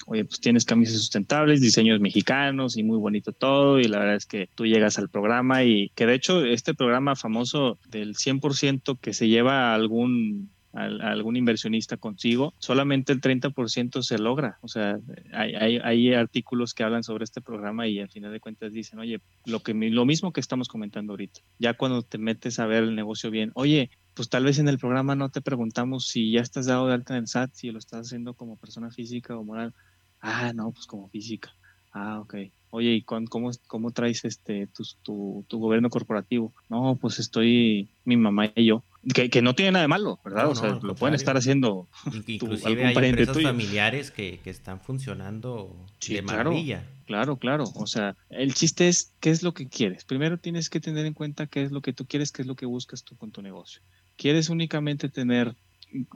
oye, 0.06 0.24
pues 0.24 0.40
tienes 0.40 0.64
camisas 0.64 0.96
sustentables, 0.96 1.60
diseños 1.60 2.00
mexicanos 2.00 2.78
y 2.78 2.84
muy 2.84 2.98
bonito 2.98 3.34
todo. 3.34 3.80
Y 3.80 3.84
la 3.84 4.00
verdad 4.00 4.16
es 4.16 4.26
que 4.26 4.50
tú 4.56 4.66
llegas 4.66 4.98
al 4.98 5.10
programa 5.10 5.64
y 5.64 5.90
que 5.90 6.06
de 6.06 6.16
hecho 6.16 6.46
este 6.46 6.74
programa 6.74 7.16
famoso 7.16 7.78
del 7.90 8.16
100% 8.16 8.98
que 9.00 9.14
se 9.14 9.28
lleva 9.28 9.74
algún 9.74 10.50
algún 10.74 11.36
inversionista 11.36 11.98
consigo, 11.98 12.54
solamente 12.60 13.12
el 13.12 13.22
30% 13.22 14.02
se 14.04 14.20
logra. 14.20 14.58
O 14.62 14.68
sea, 14.68 15.00
hay, 15.34 15.78
hay, 15.78 16.14
artículos 16.14 16.74
que 16.74 16.84
hablan 16.84 17.04
sobre 17.04 17.24
este 17.24 17.42
programa 17.42 17.88
y 17.88 18.00
al 18.00 18.10
final 18.10 18.32
de 18.32 18.40
cuentas 18.40 18.72
dicen, 18.72 19.00
oye, 19.00 19.22
lo, 19.46 19.62
que, 19.62 19.74
lo 19.74 20.06
mismo 20.06 20.32
que 20.32 20.42
estamos 20.42 20.68
comentando 20.68 21.14
ahorita, 21.14 21.42
ya 21.58 21.74
cuando 21.74 22.04
te 22.04 22.18
metes 22.18 22.60
a 22.60 22.68
ver 22.68 22.84
el 22.84 22.96
negocio 22.96 23.32
bien, 23.32 23.52
oye, 23.56 23.90
pues 24.14 24.30
tal 24.30 24.44
vez 24.44 24.60
en 24.60 24.68
el 24.68 24.78
programa 24.78 25.16
no 25.16 25.30
te 25.30 25.42
preguntamos 25.42 26.08
si 26.08 26.32
ya 26.32 26.42
estás 26.42 26.66
dado 26.66 26.88
de 26.88 26.94
alta 26.94 27.14
en 27.16 27.22
el 27.22 27.28
SAT, 27.28 27.52
si 27.54 27.72
lo 27.72 27.80
estás 27.80 28.08
haciendo 28.08 28.34
como 28.34 28.58
persona 28.58 28.92
física 28.92 29.38
o 29.38 29.44
moral. 29.44 29.74
Ah, 30.22 30.52
no, 30.54 30.72
pues 30.72 30.86
como 30.86 31.08
física. 31.10 31.54
Ah, 31.92 32.20
ok. 32.20 32.36
Oye, 32.72 32.94
¿y 32.94 33.04
cómo, 33.04 33.50
cómo 33.68 33.92
traes 33.92 34.26
este 34.26 34.68
tu, 34.68 35.44
tu, 35.48 35.60
gobierno 35.60 35.90
corporativo? 35.90 36.54
No, 36.68 36.98
pues 37.02 37.18
estoy 37.20 37.90
mi 38.04 38.16
mamá 38.16 38.52
y 38.56 38.66
yo. 38.66 38.84
Que, 39.14 39.42
no 39.42 39.56
tiene 39.56 39.72
nada 39.72 39.84
de 39.84 39.88
malo, 39.88 40.20
¿verdad? 40.26 40.50
o 40.50 40.56
sea, 40.56 40.78
lo 40.82 40.94
pueden 40.94 41.16
estar 41.16 41.38
haciendo. 41.38 41.88
Inclusive 42.28 42.86
hay 42.86 42.96
empresas 43.10 43.42
familiares 43.42 44.12
que, 44.12 44.40
están 44.46 44.82
funcionando 44.82 45.86
de 46.08 46.22
maravilla. 46.22 46.86
Claro, 47.06 47.38
claro. 47.38 47.64
O 47.76 47.88
sea, 47.88 48.16
el 48.30 48.54
chiste 48.54 48.88
es 48.88 49.14
qué 49.20 49.32
es 49.32 49.42
lo 49.42 49.54
que 49.54 49.68
quieres. 49.68 50.04
Primero 50.04 50.38
tienes 50.38 50.70
que 50.70 50.80
tener 50.80 51.06
en 51.06 51.14
cuenta 51.14 51.48
qué 51.48 51.64
es 51.64 51.72
lo 51.72 51.82
que 51.82 51.94
tú 51.94 52.06
quieres, 52.06 52.32
qué 52.32 52.42
es 52.42 52.48
lo 52.48 52.56
que 52.56 52.66
buscas 52.66 53.04
tú 53.04 53.16
con 53.16 53.32
tu 53.32 53.42
negocio. 53.42 53.82
¿Quieres 54.18 54.50
únicamente 54.50 55.08
tener 55.08 55.56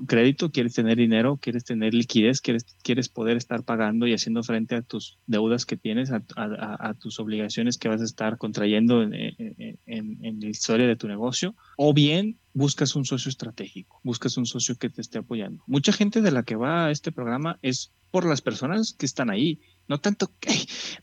crédito, 0.07 0.51
quieres 0.51 0.73
tener 0.73 0.97
dinero, 0.97 1.37
quieres 1.37 1.63
tener 1.63 1.93
liquidez, 1.93 2.41
quieres, 2.41 2.65
quieres 2.83 3.09
poder 3.09 3.37
estar 3.37 3.63
pagando 3.63 4.07
y 4.07 4.13
haciendo 4.13 4.43
frente 4.43 4.75
a 4.75 4.81
tus 4.81 5.19
deudas 5.25 5.65
que 5.65 5.77
tienes, 5.77 6.11
a, 6.11 6.93
tus 6.99 7.19
obligaciones 7.19 7.77
que 7.77 7.89
vas 7.89 8.01
a 8.01 8.05
estar 8.05 8.37
contrayendo 8.37 9.01
en, 9.01 9.13
en, 9.13 10.39
la 10.39 10.47
historia 10.47 10.87
de 10.87 10.95
tu 10.95 11.07
negocio, 11.07 11.55
o 11.77 11.93
bien 11.93 12.37
buscas 12.53 12.95
un 12.95 13.05
socio 13.05 13.29
estratégico, 13.29 13.99
buscas 14.03 14.37
un 14.37 14.45
socio 14.45 14.75
que 14.75 14.89
te 14.89 15.01
esté 15.01 15.17
apoyando. 15.19 15.63
Mucha 15.67 15.91
gente 15.91 16.21
de 16.21 16.31
la 16.31 16.43
que 16.43 16.55
va 16.55 16.85
a 16.85 16.91
este 16.91 17.11
programa 17.11 17.57
es 17.61 17.91
por 18.11 18.25
las 18.25 18.41
personas 18.41 18.93
que 18.93 19.07
están 19.07 19.31
ahí, 19.31 19.59
no 19.87 19.99
tanto, 19.99 20.31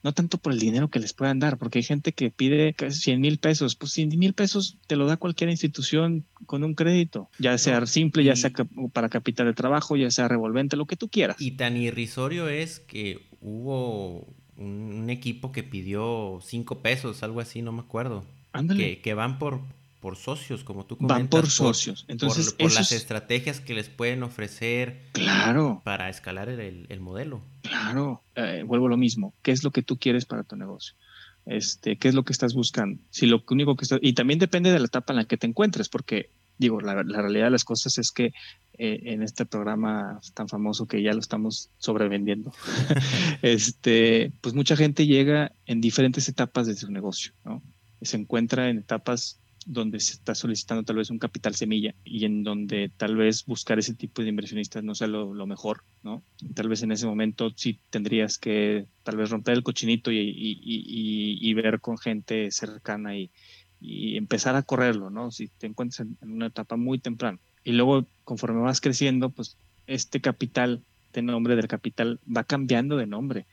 no 0.03 0.13
tanto 0.13 0.39
por 0.39 0.53
el 0.53 0.59
dinero 0.59 0.89
que 0.89 0.99
les 0.99 1.13
puedan 1.13 1.39
dar, 1.39 1.59
porque 1.59 1.79
hay 1.79 1.83
gente 1.83 2.13
que 2.13 2.31
pide 2.31 2.75
100 2.89 3.21
mil 3.21 3.39
pesos. 3.39 3.77
Pues 3.77 3.93
100 3.93 4.19
mil 4.19 4.33
pesos 4.33 4.79
te 4.87 4.97
lo 4.97 5.07
da 5.07 5.17
cualquier 5.17 5.51
institución 5.51 6.25
con 6.47 6.65
un 6.65 6.75
crédito, 6.75 7.29
ya 7.39 7.57
sea 7.59 7.85
simple, 7.87 8.25
ya 8.25 8.37
sea 8.37 8.53
para 8.93 9.09
capital 9.09 9.47
de 9.47 9.55
trabajo, 9.55 9.97
ya 9.97 10.11
sea 10.11 10.29
revolvente, 10.29 10.77
lo 10.77 10.87
que 10.87 10.97
tú 10.97 11.09
quieras. 11.09 11.37
Y 11.41 11.53
tan 11.53 11.77
irrisorio 11.77 12.49
es 12.49 12.81
que 12.81 13.21
hubo 13.41 14.27
un, 14.57 15.11
equipo 15.11 15.53
que 15.53 15.63
pidió 15.63 16.41
5 16.43 16.83
pesos, 16.83 17.23
algo 17.23 17.41
así, 17.41 17.63
no 17.63 17.73
me 17.73 17.81
acuerdo. 17.81 18.25
Que, 18.77 19.01
que 19.01 19.15
van 19.15 19.39
por, 19.39 19.61
por 20.01 20.17
socios, 20.17 20.65
como 20.65 20.85
tú 20.87 20.97
comentas. 20.97 21.19
Van 21.19 21.29
por 21.29 21.49
socios. 21.49 22.05
Entonces, 22.09 22.53
por, 22.55 22.73
las 22.73 22.91
estrategias 22.91 23.61
que 23.61 23.75
les 23.75 23.89
pueden 23.89 24.23
ofrecer. 24.23 25.03
Claro. 25.13 25.83
Para 25.85 26.09
escalar 26.09 26.49
el, 26.49 27.01
modelo. 27.01 27.43
Claro. 27.63 28.23
Eh, 28.35 28.65
vuelvo 28.67 28.87
a 28.87 28.91
lo 28.91 28.97
mismo. 28.97 29.35
¿Qué 29.43 29.53
es 29.53 29.63
lo 29.63 29.71
que 29.71 29.83
tú 29.83 29.99
quieres 29.99 30.25
para 30.25 30.43
tu 30.43 30.57
negocio? 30.57 30.95
Este, 31.47 31.97
¿Qué 31.97 32.09
es 32.09 32.15
lo 32.15 32.25
que 32.25 32.33
estás 32.33 32.55
buscando? 32.55 33.01
Si 33.11 33.27
lo 33.27 33.43
único 33.51 33.77
que 33.77 33.85
estás, 33.85 33.99
y 34.03 34.15
también 34.15 34.39
depende 34.39 34.73
de 34.73 34.79
la 34.79 34.87
etapa 34.87 35.13
en 35.13 35.19
la 35.19 35.25
que 35.25 35.37
te 35.37 35.47
encuentres, 35.47 35.89
porque 35.89 36.31
digo, 36.59 36.81
la, 36.81 37.03
realidad 37.03 37.47
de 37.47 37.51
las 37.51 37.65
cosas 37.65 37.97
es 37.97 38.13
que 38.13 38.33
eh, 38.79 39.01
en 39.05 39.23
este 39.23 39.47
programa 39.47 40.21
tan 40.35 40.47
famoso 40.47 40.87
que 40.87 41.03
ya 41.03 41.13
lo 41.13 41.21
estamos 41.21 41.71
sobrevendiendo, 41.79 42.53
este, 43.43 44.33
pues 44.43 44.55
mucha 44.55 44.77
gente 44.77 45.07
llega 45.07 45.53
en 45.67 45.81
diferentes 45.81 46.29
etapas 46.29 46.67
de 46.67 46.77
su 46.77 46.91
negocio, 46.91 47.33
¿no? 47.45 47.63
Se 48.03 48.17
encuentra 48.17 48.69
en 48.69 48.79
etapas 48.79 49.39
donde 49.67 50.01
se 50.01 50.15
está 50.15 50.35
solicitando 50.35 50.85
tal 50.85 50.97
vez 50.97 51.11
un 51.11 51.19
capital 51.19 51.55
semilla 51.55 51.95
y 52.05 52.25
en 52.25 52.43
donde 52.43 52.91
tal 52.97 53.17
vez 53.17 53.45
buscar 53.45 53.79
ese 53.79 53.95
tipo 53.95 54.23
de 54.23 54.29
inversionistas 54.29 54.83
no 54.83 54.95
sea 54.95 55.07
lo, 55.07 55.47
mejor, 55.47 55.83
¿no? 56.03 56.23
Tal 56.55 56.69
vez 56.69 56.83
en 56.83 56.93
ese 56.93 57.07
momento 57.07 57.53
sí 57.55 57.79
tendrías 57.91 58.39
que 58.39 58.87
tal 59.03 59.17
vez 59.17 59.31
romper 59.31 59.55
el 59.55 59.63
cochinito 59.63 60.11
y, 60.13 61.55
ver 61.55 61.81
con 61.81 61.99
gente 61.99 62.51
cercana 62.51 63.17
y, 63.17 63.31
empezar 63.83 64.57
a 64.57 64.63
correrlo, 64.63 65.11
¿no? 65.11 65.31
Si 65.31 65.49
te 65.49 65.67
encuentras 65.67 66.01
en, 66.01 66.17
una 66.23 66.47
etapa 66.47 66.77
muy 66.77 66.99
temprana. 66.99 67.39
Y 67.65 67.73
luego, 67.73 68.07
conforme 68.25 68.61
vas 68.61 68.81
creciendo, 68.81 69.31
pues 69.31 69.57
este 69.87 70.21
capital, 70.21 70.83
de 71.13 71.23
nombre 71.23 71.57
del 71.57 71.69
capital, 71.69 72.19
va 72.25 72.45
cambiando 72.45 72.97
de 72.97 73.07
nombre. 73.07 73.47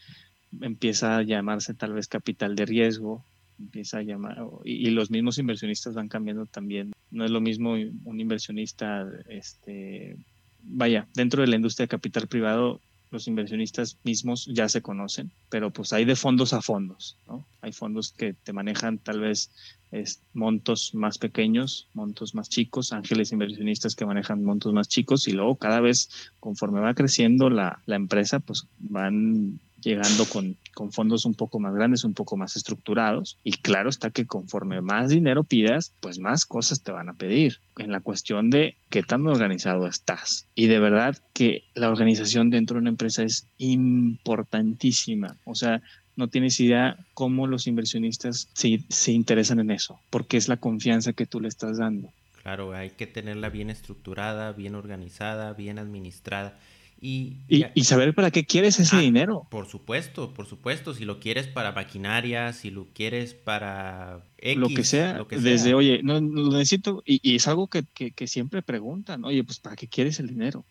Empieza 0.62 1.18
a 1.18 1.24
llamarse 1.24 1.74
tal 1.74 1.94
vez 1.94 2.08
capital 2.08 2.56
de 2.56 2.66
riesgo, 2.66 3.26
empieza 3.60 4.00
a 4.00 4.04
llamar, 4.04 4.38
y, 4.64 4.90
los 4.92 5.12
mismos 5.12 5.38
inversionistas 5.38 5.94
van 5.94 6.08
cambiando 6.08 6.46
también. 6.46 6.94
No 7.12 7.26
es 7.26 7.32
lo 7.32 7.42
mismo 7.42 7.72
un 7.72 8.20
inversionista, 8.20 9.08
este, 9.30 10.18
vaya, 10.64 11.08
dentro 11.14 11.42
de 11.42 11.48
la 11.48 11.56
industria 11.56 11.86
de 11.86 11.90
capital 11.90 12.28
privado, 12.28 12.82
los 13.10 13.28
inversionistas 13.28 13.98
mismos 14.04 14.46
ya 14.48 14.68
se 14.68 14.82
conocen, 14.82 15.32
pero 15.50 15.72
pues 15.72 15.94
hay 15.94 16.04
de 16.04 16.16
fondos 16.16 16.54
a 16.54 16.62
fondos, 16.62 17.18
¿no? 17.28 17.46
Hay 17.62 17.72
fondos 17.72 18.12
que 18.12 18.34
te 18.34 18.52
manejan 18.52 18.98
tal 18.98 19.22
vez 19.22 19.50
es, 19.92 20.22
montos 20.34 20.94
más 20.94 21.18
pequeños, 21.18 21.88
montos 21.94 22.36
más 22.36 22.50
chicos, 22.50 22.92
ángeles 22.92 23.32
inversionistas 23.32 23.96
que 23.96 24.06
manejan 24.06 24.44
montos 24.44 24.74
más 24.74 24.90
chicos 24.90 25.28
y 25.28 25.32
luego 25.32 25.56
cada 25.56 25.80
vez 25.80 26.10
conforme 26.40 26.82
va 26.82 26.94
creciendo 26.94 27.50
la, 27.50 27.82
la 27.86 27.96
empresa, 27.96 28.40
pues 28.40 28.68
van 28.78 29.60
llegando 29.82 30.26
con, 30.26 30.58
con, 30.74 30.92
fondos 30.92 31.26
un 31.26 31.34
poco 31.34 31.60
más 31.60 31.74
grandes, 31.74 32.04
un 32.04 32.14
poco 32.14 32.38
más 32.38 32.56
estructurados. 32.56 33.38
Y 33.44 33.54
claro 33.54 33.90
está 33.90 34.10
que 34.10 34.26
conforme 34.26 34.82
más 34.82 35.10
dinero 35.10 35.44
pidas, 35.44 35.94
pues 36.00 36.20
más 36.20 36.46
cosas 36.46 36.82
te 36.82 36.92
van 36.92 37.10
a 37.10 37.14
pedir. 37.14 37.60
En 37.78 37.92
la 37.92 38.00
cuestión 38.00 38.50
de 38.50 38.76
qué 38.90 39.04
tan 39.04 39.26
organizado 39.28 39.88
estás. 39.88 40.48
Y 40.56 40.68
de 40.68 40.80
verdad 40.80 41.18
que 41.34 41.64
la 41.74 41.90
organización 41.90 42.50
dentro 42.50 42.76
de 42.76 42.82
una 42.82 42.90
empresa 42.90 43.24
es 43.24 43.48
importantísima. 43.58 45.38
O 45.46 45.56
sea, 45.56 45.82
no 46.16 46.28
tienes 46.28 46.60
idea 46.60 46.98
cómo 47.14 47.48
los 47.48 47.68
inversionistas 47.68 48.50
se, 48.54 48.80
se 48.90 49.12
interesan 49.12 49.60
en 49.60 49.72
eso, 49.72 50.00
porque 50.10 50.38
es 50.38 50.48
la 50.48 50.58
confianza 50.58 51.14
que 51.14 51.28
tú 51.28 51.40
le 51.40 51.48
estás 51.48 51.78
dando. 51.78 52.12
Claro, 52.42 52.74
hay 52.74 52.92
que 52.92 53.08
tenerla 53.08 53.50
bien 53.50 53.70
estructurada, 53.70 54.52
bien 54.54 54.76
organizada, 54.76 55.54
bien 55.54 55.80
administrada. 55.80 56.58
Y, 57.00 57.38
y, 57.48 57.84
saber 57.84 58.16
para 58.16 58.32
qué 58.32 58.46
quieres 58.46 58.80
ese 58.80 58.96
ah, 58.96 59.00
dinero. 59.00 59.48
Por 59.52 59.68
supuesto, 59.68 60.34
por 60.34 60.48
supuesto. 60.48 60.96
Si 60.96 61.06
lo 61.06 61.20
quieres 61.20 61.48
para 61.48 61.72
maquinaria, 61.72 62.54
si 62.54 62.72
lo 62.72 62.88
quieres 62.94 63.36
para 63.36 64.24
lo, 64.56 64.70
que 64.70 64.84
sea, 64.84 65.24
Desde, 65.30 65.76
oye, 65.76 66.02
no, 66.02 66.20
lo 66.20 66.52
necesito. 66.52 67.04
Y, 67.06 67.36
es 67.36 67.48
algo 67.48 67.68
que, 67.68 67.84
que, 67.84 68.28
siempre 68.28 68.64
preguntan. 68.64 69.24
Oye, 69.26 69.44
pues 69.44 69.60
¿para 69.60 69.76
qué 69.76 69.88
quieres 69.88 70.20
el 70.20 70.28
dinero? 70.28 70.66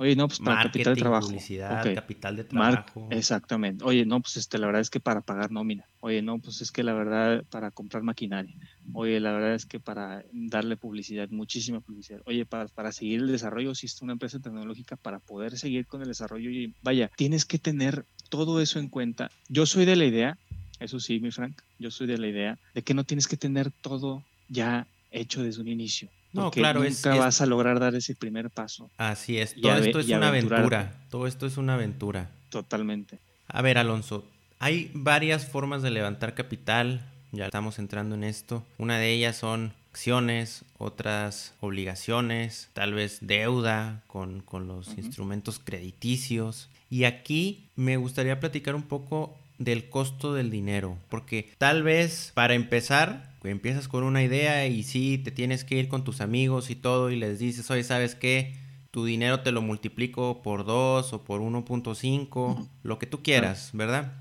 Oye, 0.00 0.14
no, 0.14 0.28
pues 0.28 0.38
para 0.38 0.62
capital 0.62 0.94
de 0.94 1.00
trabajo. 1.00 1.26
Publicidad, 1.26 1.94
capital 1.94 2.36
de 2.36 2.44
trabajo. 2.44 3.08
exactamente. 3.10 3.84
Oye, 3.84 4.06
no, 4.06 4.20
pues 4.20 4.36
este, 4.36 4.58
la 4.58 4.66
verdad 4.66 4.80
es 4.80 4.90
que 4.90 5.00
para 5.00 5.22
pagar 5.22 5.50
nómina. 5.50 5.84
Oye, 5.98 6.22
no, 6.22 6.38
pues 6.38 6.60
es 6.60 6.70
que 6.70 6.84
la 6.84 6.94
verdad 6.94 7.44
para 7.50 7.72
comprar 7.72 8.04
maquinaria. 8.04 8.54
Oye, 8.92 9.18
la 9.18 9.32
verdad 9.32 9.54
es 9.54 9.66
que 9.66 9.80
para 9.80 10.24
darle 10.32 10.76
publicidad, 10.76 11.28
muchísima 11.30 11.80
publicidad. 11.80 12.20
Oye, 12.26 12.46
para, 12.46 12.68
para 12.68 12.92
seguir 12.92 13.20
el 13.20 13.32
desarrollo, 13.32 13.74
si 13.74 13.86
es 13.86 14.00
una 14.00 14.12
empresa 14.12 14.38
tecnológica, 14.38 14.96
para 14.96 15.18
poder 15.18 15.58
seguir 15.58 15.86
con 15.86 16.00
el 16.02 16.08
desarrollo. 16.08 16.48
Y 16.50 16.74
vaya, 16.80 17.10
tienes 17.16 17.44
que 17.44 17.58
tener 17.58 18.06
todo 18.30 18.60
eso 18.60 18.78
en 18.78 18.88
cuenta. 18.88 19.30
Yo 19.48 19.66
soy 19.66 19.84
de 19.84 19.96
la 19.96 20.04
idea, 20.04 20.38
eso 20.78 21.00
sí, 21.00 21.18
mi 21.18 21.32
Frank, 21.32 21.60
yo 21.78 21.90
soy 21.90 22.06
de 22.06 22.18
la 22.18 22.28
idea 22.28 22.58
de 22.72 22.82
que 22.82 22.94
no 22.94 23.02
tienes 23.02 23.26
que 23.26 23.36
tener 23.36 23.72
todo 23.80 24.24
ya 24.46 24.86
hecho 25.10 25.42
desde 25.42 25.60
un 25.60 25.68
inicio. 25.68 26.08
No, 26.32 26.50
claro, 26.50 26.82
nunca 26.82 27.14
vas 27.16 27.40
a 27.40 27.46
lograr 27.46 27.80
dar 27.80 27.94
ese 27.94 28.14
primer 28.14 28.50
paso. 28.50 28.90
Así 28.98 29.38
es, 29.38 29.54
todo 29.60 29.76
esto 29.76 30.00
es 30.00 30.08
una 30.08 30.28
aventura. 30.28 30.94
Todo 31.10 31.26
esto 31.26 31.46
es 31.46 31.56
una 31.56 31.74
aventura. 31.74 32.30
Totalmente. 32.50 33.18
A 33.46 33.62
ver, 33.62 33.78
Alonso, 33.78 34.24
hay 34.58 34.90
varias 34.94 35.46
formas 35.46 35.82
de 35.82 35.90
levantar 35.90 36.34
capital. 36.34 37.02
Ya 37.32 37.46
estamos 37.46 37.78
entrando 37.78 38.14
en 38.14 38.24
esto. 38.24 38.64
Una 38.78 38.98
de 38.98 39.12
ellas 39.12 39.36
son 39.36 39.72
acciones, 39.90 40.64
otras 40.78 41.54
obligaciones, 41.60 42.68
tal 42.72 42.94
vez 42.94 43.18
deuda 43.20 44.02
con, 44.06 44.44
los 44.66 44.96
instrumentos 44.96 45.58
crediticios. 45.58 46.68
Y 46.90 47.04
aquí 47.04 47.68
me 47.76 47.96
gustaría 47.96 48.40
platicar 48.40 48.74
un 48.74 48.82
poco 48.82 49.36
del 49.58 49.88
costo 49.88 50.34
del 50.34 50.50
dinero, 50.50 50.98
porque 51.08 51.50
tal 51.58 51.82
vez 51.82 52.32
para 52.34 52.54
empezar 52.54 53.28
empiezas 53.50 53.88
con 53.88 54.04
una 54.04 54.22
idea 54.22 54.66
y 54.66 54.82
sí, 54.82 55.18
te 55.18 55.30
tienes 55.30 55.64
que 55.64 55.76
ir 55.76 55.88
con 55.88 56.04
tus 56.04 56.20
amigos 56.20 56.70
y 56.70 56.76
todo 56.76 57.10
y 57.10 57.16
les 57.16 57.38
dices, 57.38 57.70
oye, 57.70 57.84
¿sabes 57.84 58.14
qué? 58.14 58.54
Tu 58.90 59.04
dinero 59.04 59.40
te 59.40 59.52
lo 59.52 59.62
multiplico 59.62 60.42
por 60.42 60.64
2 60.64 61.12
o 61.12 61.24
por 61.24 61.40
1.5, 61.40 62.68
lo 62.82 62.98
que 62.98 63.06
tú 63.06 63.22
quieras, 63.22 63.70
¿verdad? 63.72 64.12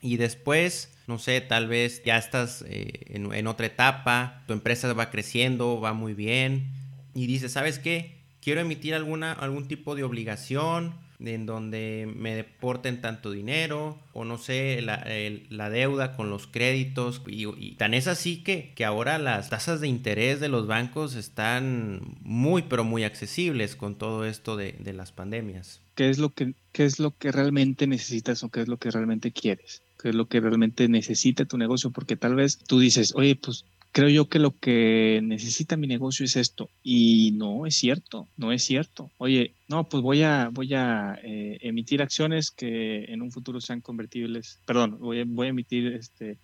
Y 0.00 0.16
después, 0.16 0.94
no 1.06 1.18
sé, 1.18 1.40
tal 1.40 1.66
vez 1.68 2.02
ya 2.04 2.16
estás 2.16 2.64
eh, 2.68 3.06
en, 3.08 3.32
en 3.32 3.46
otra 3.46 3.66
etapa, 3.66 4.44
tu 4.46 4.52
empresa 4.52 4.92
va 4.92 5.10
creciendo, 5.10 5.80
va 5.80 5.92
muy 5.92 6.14
bien 6.14 6.70
y 7.14 7.26
dices, 7.26 7.52
¿sabes 7.52 7.78
qué? 7.78 8.16
Quiero 8.40 8.60
emitir 8.60 8.94
alguna, 8.94 9.32
algún 9.32 9.66
tipo 9.66 9.96
de 9.96 10.04
obligación 10.04 10.94
en 11.20 11.46
donde 11.46 12.12
me 12.14 12.34
deporten 12.34 13.00
tanto 13.00 13.30
dinero 13.30 13.98
o 14.12 14.24
no 14.24 14.38
sé, 14.38 14.80
la, 14.82 15.70
deuda 15.70 16.16
con 16.16 16.30
los 16.30 16.46
créditos 16.46 17.22
y, 17.26 17.72
tan 17.72 17.94
es 17.94 18.06
así 18.06 18.42
que, 18.42 18.72
que 18.74 18.84
ahora 18.84 19.18
las 19.18 19.50
tasas 19.50 19.80
de 19.80 19.88
interés 19.88 20.40
de 20.40 20.48
los 20.48 20.66
bancos 20.66 21.14
están 21.14 22.00
muy 22.22 22.62
pero 22.62 22.84
muy 22.84 23.04
accesibles 23.04 23.76
con 23.76 23.96
todo 23.96 24.24
esto 24.24 24.56
de, 24.56 24.72
de 24.78 24.92
las 24.92 25.12
pandemias. 25.12 25.80
¿Qué 25.94 26.10
es, 26.10 26.18
lo 26.18 26.30
que, 26.30 26.54
¿Qué 26.72 26.84
es 26.84 26.98
lo 26.98 27.16
que 27.16 27.32
realmente 27.32 27.86
necesitas 27.86 28.42
o 28.42 28.50
qué 28.50 28.60
es 28.60 28.68
lo 28.68 28.76
que 28.76 28.90
realmente 28.90 29.32
quieres? 29.32 29.82
¿Qué 29.98 30.10
es 30.10 30.14
lo 30.14 30.28
que 30.28 30.40
realmente 30.40 30.88
necesita 30.88 31.46
tu 31.46 31.56
negocio? 31.56 31.90
Porque 31.90 32.16
tal 32.16 32.34
vez 32.34 32.58
tú 32.58 32.78
dices, 32.78 33.14
oye, 33.14 33.34
pues 33.34 33.64
creo 33.96 34.10
yo 34.10 34.28
que 34.28 34.38
lo 34.38 34.50
que 34.58 35.20
necesita 35.24 35.78
mi 35.78 35.86
negocio 35.86 36.26
es 36.26 36.36
esto. 36.36 36.68
Y 36.82 37.32
no 37.32 37.64
es 37.64 37.76
cierto, 37.76 38.28
no 38.36 38.52
es 38.52 38.62
cierto. 38.62 39.10
Oye, 39.16 39.54
no, 39.68 39.88
pues 39.88 40.02
voy 40.02 40.20
a, 40.20 40.50
voy 40.52 40.74
a 40.74 41.18
eh, 41.22 41.56
emitir 41.62 42.02
acciones 42.02 42.50
que 42.50 43.04
en 43.04 43.22
un 43.22 43.32
futuro 43.32 43.58
sean 43.58 43.80
convertibles. 43.80 44.60
Perdón, 44.66 44.98
voy 45.00 45.20
a, 45.20 45.24
voy 45.26 45.46
a 45.46 45.50
emitir 45.50 45.86
este, 45.94 46.36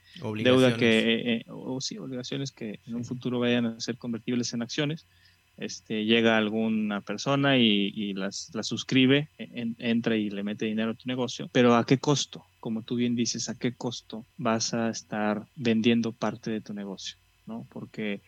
deuda 0.43 0.79
que, 0.79 0.99
eh, 1.01 1.35
eh, 1.35 1.45
o 1.49 1.79
sí, 1.83 1.99
obligaciones 1.99 2.53
que 2.53 2.81
en 2.87 2.95
un 2.95 3.05
futuro 3.05 3.39
vayan 3.39 3.67
a 3.67 3.81
ser 3.81 3.99
convertibles 3.99 4.55
en 4.55 4.63
acciones. 4.63 5.07
Este, 5.59 6.07
llega 6.07 6.39
alguna 6.39 7.03
persona 7.03 7.59
y, 7.59 8.15
las, 8.15 8.51
suscribe, 8.63 9.29
entra 9.37 10.17
y 10.17 10.31
le 10.31 10.43
mete 10.43 10.65
dinero 10.65 10.93
a 10.93 10.95
tu 10.95 11.07
negocio, 11.07 11.51
pero 11.53 11.77
¿a 11.77 11.85
qué 11.85 11.99
costo? 11.99 12.47
Como 12.61 12.81
tú 12.81 12.97
bien 12.97 13.15
dices, 13.15 13.51
¿a 13.51 13.59
qué 13.59 13.75
costo 13.75 14.25
vas 14.39 14.73
a 14.73 14.89
estar 14.89 15.45
vendiendo 15.55 16.13
parte 16.13 16.51
de 16.51 16.63
tu 16.63 16.73
negocio? 16.73 17.22
Porque 17.71 18.21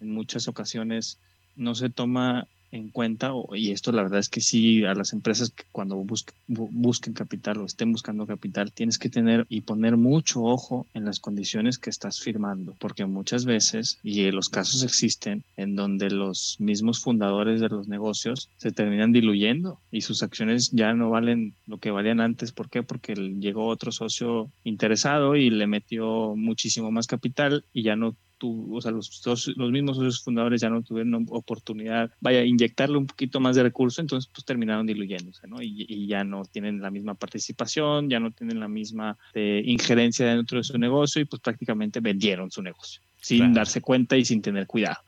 en 0.00 0.12
muchas 0.12 0.48
ocasiones 0.48 1.18
no 1.56 1.74
se 1.74 1.90
toma 1.90 2.46
en 2.72 2.90
cuenta, 2.90 3.32
y 3.52 3.72
esto 3.72 3.90
la 3.90 4.02
verdad 4.02 4.20
es 4.20 4.28
que 4.28 4.40
sí, 4.40 4.84
a 4.84 4.94
las 4.94 5.12
empresas 5.12 5.50
que 5.50 5.64
cuando 5.72 5.96
busquen, 5.96 7.14
capital 7.14 7.58
o 7.58 7.64
estén 7.64 7.90
buscando 7.90 8.26
capital, 8.26 8.72
tienes 8.72 8.98
que 8.98 9.08
tener 9.08 9.44
y 9.48 9.62
poner 9.62 9.96
mucho 9.96 10.44
ojo 10.44 10.86
en 10.94 11.04
las 11.04 11.18
condiciones 11.18 11.78
que 11.78 11.90
estás 11.90 12.20
firmando, 12.20 12.76
porque 12.78 13.06
muchas 13.06 13.44
veces, 13.44 13.98
y 14.04 14.30
los 14.30 14.48
casos 14.48 14.84
existen, 14.84 15.42
en 15.56 15.74
donde 15.74 16.10
los 16.10 16.56
mismos 16.60 17.00
fundadores 17.00 17.60
de 17.60 17.68
los 17.68 17.88
negocios 17.88 18.48
se 18.56 18.70
terminan 18.70 19.12
diluyendo 19.12 19.80
y 19.90 20.02
sus 20.02 20.22
acciones 20.22 20.70
ya 20.70 20.94
no 20.94 21.10
valen 21.10 21.54
lo 21.66 21.78
que 21.78 21.90
valían 21.90 22.20
antes. 22.20 22.52
¿Por 22.52 22.70
qué? 22.70 22.84
Porque 22.84 23.14
llegó 23.14 23.66
otro 23.66 23.90
socio 23.90 24.48
interesado 24.62 25.34
y 25.34 25.50
le 25.50 25.66
metió 25.66 26.36
muchísimo 26.36 26.92
más 26.92 27.08
capital 27.08 27.64
y 27.72 27.82
ya 27.82 27.96
no 27.96 28.14
o 28.48 28.80
sea, 28.80 28.90
los, 28.90 29.22
los 29.56 29.70
mismos 29.70 29.96
socios 29.96 30.22
fundadores 30.22 30.60
ya 30.60 30.70
no 30.70 30.82
tuvieron 30.82 31.26
oportunidad, 31.30 32.10
vaya, 32.20 32.44
inyectarle 32.44 32.96
un 32.96 33.06
poquito 33.06 33.40
más 33.40 33.56
de 33.56 33.62
recursos, 33.62 33.98
entonces 33.98 34.30
pues 34.32 34.44
terminaron 34.44 34.86
diluyéndose, 34.86 35.46
¿no? 35.46 35.56
Y, 35.60 36.06
ya 36.06 36.24
no 36.24 36.44
tienen 36.44 36.80
la 36.80 36.90
misma 36.90 37.14
participación, 37.14 38.08
ya 38.10 38.18
no 38.18 38.32
tienen 38.32 38.58
la 38.58 38.68
misma 38.68 39.16
eh, 39.34 39.62
injerencia 39.64 40.26
dentro 40.26 40.58
de 40.58 40.64
su 40.64 40.76
negocio 40.78 41.22
y 41.22 41.24
pues 41.24 41.40
prácticamente 41.40 42.00
vendieron 42.00 42.50
su 42.50 42.62
negocio 42.62 43.00
sin 43.20 43.52
darse 43.52 43.80
cuenta 43.80 44.16
y 44.16 44.24
sin 44.24 44.42
tener 44.42 44.66
cuidado. 44.66 44.98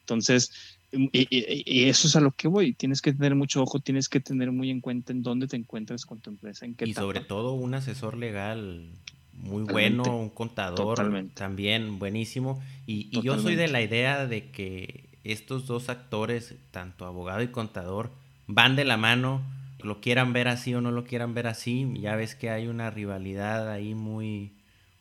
Entonces, 0.00 0.78
y, 0.92 1.88
eso 1.88 2.06
es 2.06 2.16
a 2.16 2.20
lo 2.20 2.32
que 2.32 2.48
voy. 2.48 2.74
Tienes 2.74 3.00
que 3.00 3.12
tener 3.12 3.34
mucho 3.34 3.62
ojo, 3.62 3.80
tienes 3.80 4.08
que 4.08 4.20
tener 4.20 4.52
muy 4.52 4.70
en 4.70 4.80
cuenta 4.80 5.12
en 5.12 5.22
dónde 5.22 5.46
te 5.46 5.56
encuentras 5.56 6.04
con 6.04 6.20
tu 6.20 6.30
empresa, 6.30 6.66
en 6.66 6.74
qué 6.74 6.86
Y 6.86 6.94
sobre 6.94 7.20
todo 7.20 7.54
un 7.54 7.74
asesor 7.74 8.16
legal 8.16 8.90
muy 9.34 9.62
bueno, 9.62 10.16
un 10.16 10.30
contador 10.30 10.98
también 11.34 11.98
buenísimo. 11.98 12.62
Y, 12.86 13.20
yo 13.22 13.38
soy 13.38 13.56
de 13.56 13.68
la 13.68 13.80
idea 13.80 14.26
de 14.26 14.50
que 14.50 15.08
estos 15.24 15.66
dos 15.66 15.88
actores, 15.88 16.54
tanto 16.70 17.06
abogado 17.06 17.42
y 17.42 17.48
contador, 17.48 18.10
van 18.46 18.76
de 18.76 18.84
la 18.84 18.96
mano, 18.96 19.42
lo 19.82 20.00
quieran 20.00 20.32
ver 20.32 20.48
así 20.48 20.74
o 20.74 20.80
no 20.80 20.90
lo 20.90 21.04
quieran 21.04 21.34
ver 21.34 21.46
así. 21.46 21.92
Ya 21.98 22.16
ves 22.16 22.34
que 22.34 22.50
hay 22.50 22.66
una 22.66 22.90
rivalidad 22.90 23.70
ahí 23.70 23.94
muy, 23.94 24.52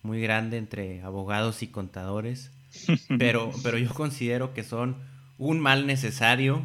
muy 0.02 0.22
grande 0.22 0.58
entre 0.58 1.02
abogados 1.02 1.63
y 1.63 1.67
contadores. 1.67 2.52
Pero, 3.20 3.52
pero 3.63 3.78
yo 3.78 3.94
considero 3.94 4.54
que 4.54 4.63
son 4.63 4.96
un 5.38 5.60
mal 5.60 5.86
necesario 5.88 6.62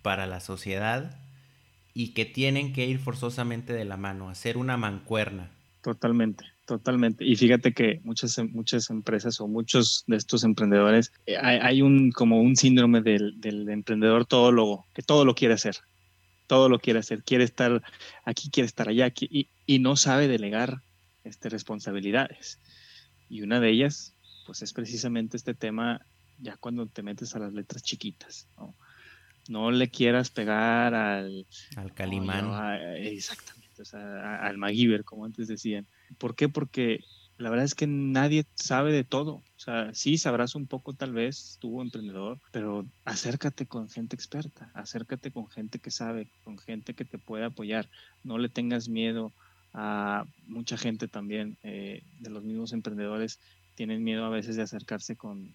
para 0.00 0.28
la 0.28 0.38
sociedad 0.38 1.18
y 1.92 2.14
que 2.14 2.24
tienen 2.24 2.72
que 2.72 2.86
ir 2.86 3.00
forzosamente 3.00 3.72
de 3.72 3.84
la 3.84 3.96
mano, 3.96 4.28
hacer 4.28 4.56
una 4.56 4.76
mancuerna. 4.76 5.50
Totalmente. 5.80 6.53
Totalmente. 6.66 7.24
Y 7.24 7.36
fíjate 7.36 7.74
que 7.74 8.00
muchas, 8.04 8.38
muchas 8.38 8.88
empresas 8.88 9.38
o 9.40 9.48
muchos 9.48 10.04
de 10.06 10.16
estos 10.16 10.44
emprendedores, 10.44 11.12
eh, 11.26 11.36
hay, 11.36 11.82
un 11.82 12.10
como 12.10 12.40
un 12.40 12.56
síndrome 12.56 13.02
del, 13.02 13.38
del 13.38 13.68
emprendedor 13.68 14.24
todólogo, 14.24 14.86
que 14.94 15.02
todo 15.02 15.26
lo 15.26 15.34
quiere 15.34 15.54
hacer, 15.54 15.76
todo 16.46 16.70
lo 16.70 16.78
quiere 16.78 17.00
hacer, 17.00 17.22
quiere 17.22 17.44
estar 17.44 17.82
aquí, 18.24 18.48
quiere 18.48 18.66
estar 18.66 18.88
allá, 18.88 19.12
y, 19.20 19.48
y 19.66 19.78
no 19.78 19.96
sabe 19.96 20.26
delegar 20.26 20.80
este, 21.22 21.50
responsabilidades. 21.50 22.58
Y 23.28 23.42
una 23.42 23.60
de 23.60 23.68
ellas, 23.68 24.14
pues 24.46 24.62
es 24.62 24.72
precisamente 24.72 25.36
este 25.36 25.52
tema, 25.52 26.00
ya 26.38 26.56
cuando 26.56 26.86
te 26.86 27.02
metes 27.02 27.36
a 27.36 27.40
las 27.40 27.52
letras 27.52 27.82
chiquitas, 27.82 28.48
¿no? 28.56 28.74
No 29.50 29.70
le 29.70 29.90
quieras 29.90 30.30
pegar 30.30 30.94
al... 30.94 31.46
Al 31.76 31.92
calimán. 31.92 32.46
exactamente, 32.96 33.82
o 33.82 33.84
sea, 33.84 34.36
al 34.36 34.56
MacGyver, 34.56 35.04
como 35.04 35.26
antes 35.26 35.48
decían 35.48 35.86
¿Por 36.18 36.34
qué? 36.34 36.48
Porque 36.48 37.00
la 37.36 37.50
verdad 37.50 37.64
es 37.64 37.74
que 37.74 37.86
nadie 37.86 38.46
sabe 38.54 38.92
de 38.92 39.04
todo. 39.04 39.34
O 39.34 39.58
sea, 39.58 39.92
sí 39.92 40.18
sabrás 40.18 40.54
un 40.54 40.66
poco 40.66 40.94
tal 40.94 41.12
vez 41.12 41.58
tú, 41.60 41.80
emprendedor, 41.80 42.38
pero 42.52 42.86
acércate 43.04 43.66
con 43.66 43.88
gente 43.88 44.14
experta, 44.14 44.70
acércate 44.74 45.32
con 45.32 45.48
gente 45.48 45.78
que 45.78 45.90
sabe, 45.90 46.28
con 46.44 46.58
gente 46.58 46.94
que 46.94 47.04
te 47.04 47.18
puede 47.18 47.44
apoyar. 47.44 47.88
No 48.22 48.38
le 48.38 48.48
tengas 48.48 48.88
miedo 48.88 49.32
a 49.72 50.26
mucha 50.46 50.76
gente 50.76 51.08
también 51.08 51.58
eh, 51.64 52.02
de 52.20 52.30
los 52.30 52.44
mismos 52.44 52.72
emprendedores. 52.72 53.40
Tienen 53.74 54.04
miedo 54.04 54.24
a 54.24 54.28
veces 54.28 54.54
de 54.54 54.62
acercarse 54.62 55.16
con, 55.16 55.52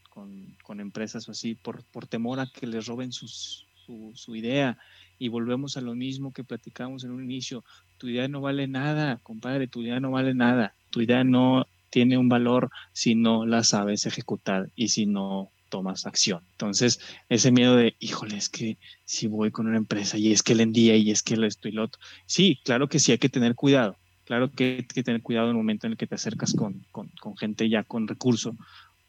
empresas 0.67 1.29
o 1.29 1.31
así 1.31 1.55
por, 1.55 1.85
por 1.85 2.05
temor 2.05 2.41
a 2.41 2.47
que 2.47 2.67
les 2.67 2.85
roben 2.87 3.13
sus, 3.13 3.65
su, 3.85 4.11
su 4.15 4.35
idea. 4.35 4.77
Y 5.17 5.29
volvemos 5.29 5.77
a 5.77 5.81
lo 5.81 5.95
mismo 5.95 6.33
que 6.33 6.43
platicamos 6.43 7.05
en 7.05 7.11
un 7.11 7.23
inicio. 7.23 7.63
Tu 7.99 8.07
idea 8.07 8.29
no 8.29 8.39
vale 8.39 8.67
nada, 8.67 9.19
compadre, 9.23 9.67
tu 9.67 9.81
idea 9.81 9.99
no 9.99 10.11
vale 10.11 10.33
nada. 10.33 10.73
Tu 10.89 11.01
idea 11.01 11.23
no 11.25 11.67
tiene 11.89 12.17
un 12.17 12.29
valor 12.29 12.69
si 12.93 13.13
no 13.13 13.45
la 13.45 13.63
sabes 13.63 14.05
ejecutar 14.05 14.69
y 14.73 14.87
si 14.87 15.05
no 15.05 15.51
tomas 15.67 16.05
acción. 16.05 16.41
Entonces, 16.51 16.99
ese 17.27 17.51
miedo 17.51 17.75
de, 17.75 17.95
híjole, 17.99 18.37
es 18.37 18.47
que 18.47 18.77
si 19.03 19.27
voy 19.27 19.51
con 19.51 19.67
una 19.67 19.77
empresa 19.77 20.17
y 20.17 20.31
es 20.31 20.43
que 20.43 20.53
el 20.53 20.71
día 20.71 20.95
y 20.95 21.11
es 21.11 21.21
que 21.23 21.35
lo 21.35 21.45
esto 21.45 21.67
y 21.67 21.73
lo 21.73 21.83
otro. 21.83 22.01
Sí, 22.25 22.61
claro 22.63 22.87
que 22.87 22.99
sí 22.99 23.11
hay 23.11 23.17
que 23.17 23.27
tener 23.27 23.53
cuidado. 23.53 23.97
Claro 24.23 24.49
que 24.49 24.77
hay 24.77 24.83
que 24.83 25.03
tener 25.03 25.21
cuidado 25.21 25.47
en 25.47 25.51
el 25.51 25.57
momento 25.57 25.85
en 25.85 25.91
el 25.91 25.97
que 25.97 26.07
te 26.07 26.15
acercas 26.15 26.53
con, 26.53 26.85
con, 26.91 27.09
con 27.19 27.35
gente 27.35 27.67
ya 27.67 27.83
con 27.83 28.07
recurso, 28.07 28.55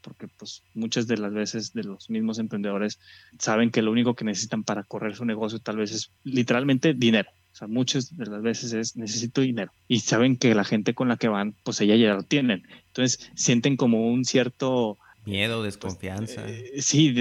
porque 0.00 0.26
pues 0.26 0.64
muchas 0.74 1.06
de 1.06 1.16
las 1.16 1.32
veces 1.32 1.72
de 1.74 1.84
los 1.84 2.10
mismos 2.10 2.40
emprendedores 2.40 2.98
saben 3.38 3.70
que 3.70 3.82
lo 3.82 3.92
único 3.92 4.14
que 4.14 4.24
necesitan 4.24 4.64
para 4.64 4.82
correr 4.82 5.14
su 5.14 5.24
negocio 5.24 5.60
tal 5.60 5.76
vez 5.76 5.92
es 5.92 6.10
literalmente 6.24 6.94
dinero. 6.94 7.30
O 7.52 7.56
sea, 7.56 7.68
muchas 7.68 8.16
de 8.16 8.26
las 8.26 8.42
veces 8.42 8.72
es 8.72 8.96
necesito 8.96 9.40
dinero 9.40 9.72
y 9.88 10.00
saben 10.00 10.36
que 10.36 10.54
la 10.54 10.64
gente 10.64 10.94
con 10.94 11.08
la 11.08 11.16
que 11.16 11.28
van, 11.28 11.54
pues 11.64 11.80
ella 11.80 11.96
ya 11.96 12.14
lo 12.14 12.22
tienen. 12.22 12.62
Entonces 12.88 13.30
sienten 13.34 13.76
como 13.76 14.08
un 14.08 14.24
cierto 14.24 14.98
miedo, 15.24 15.60
pues, 15.60 15.74
desconfianza. 15.74 16.48
Eh, 16.48 16.80
sí, 16.80 17.14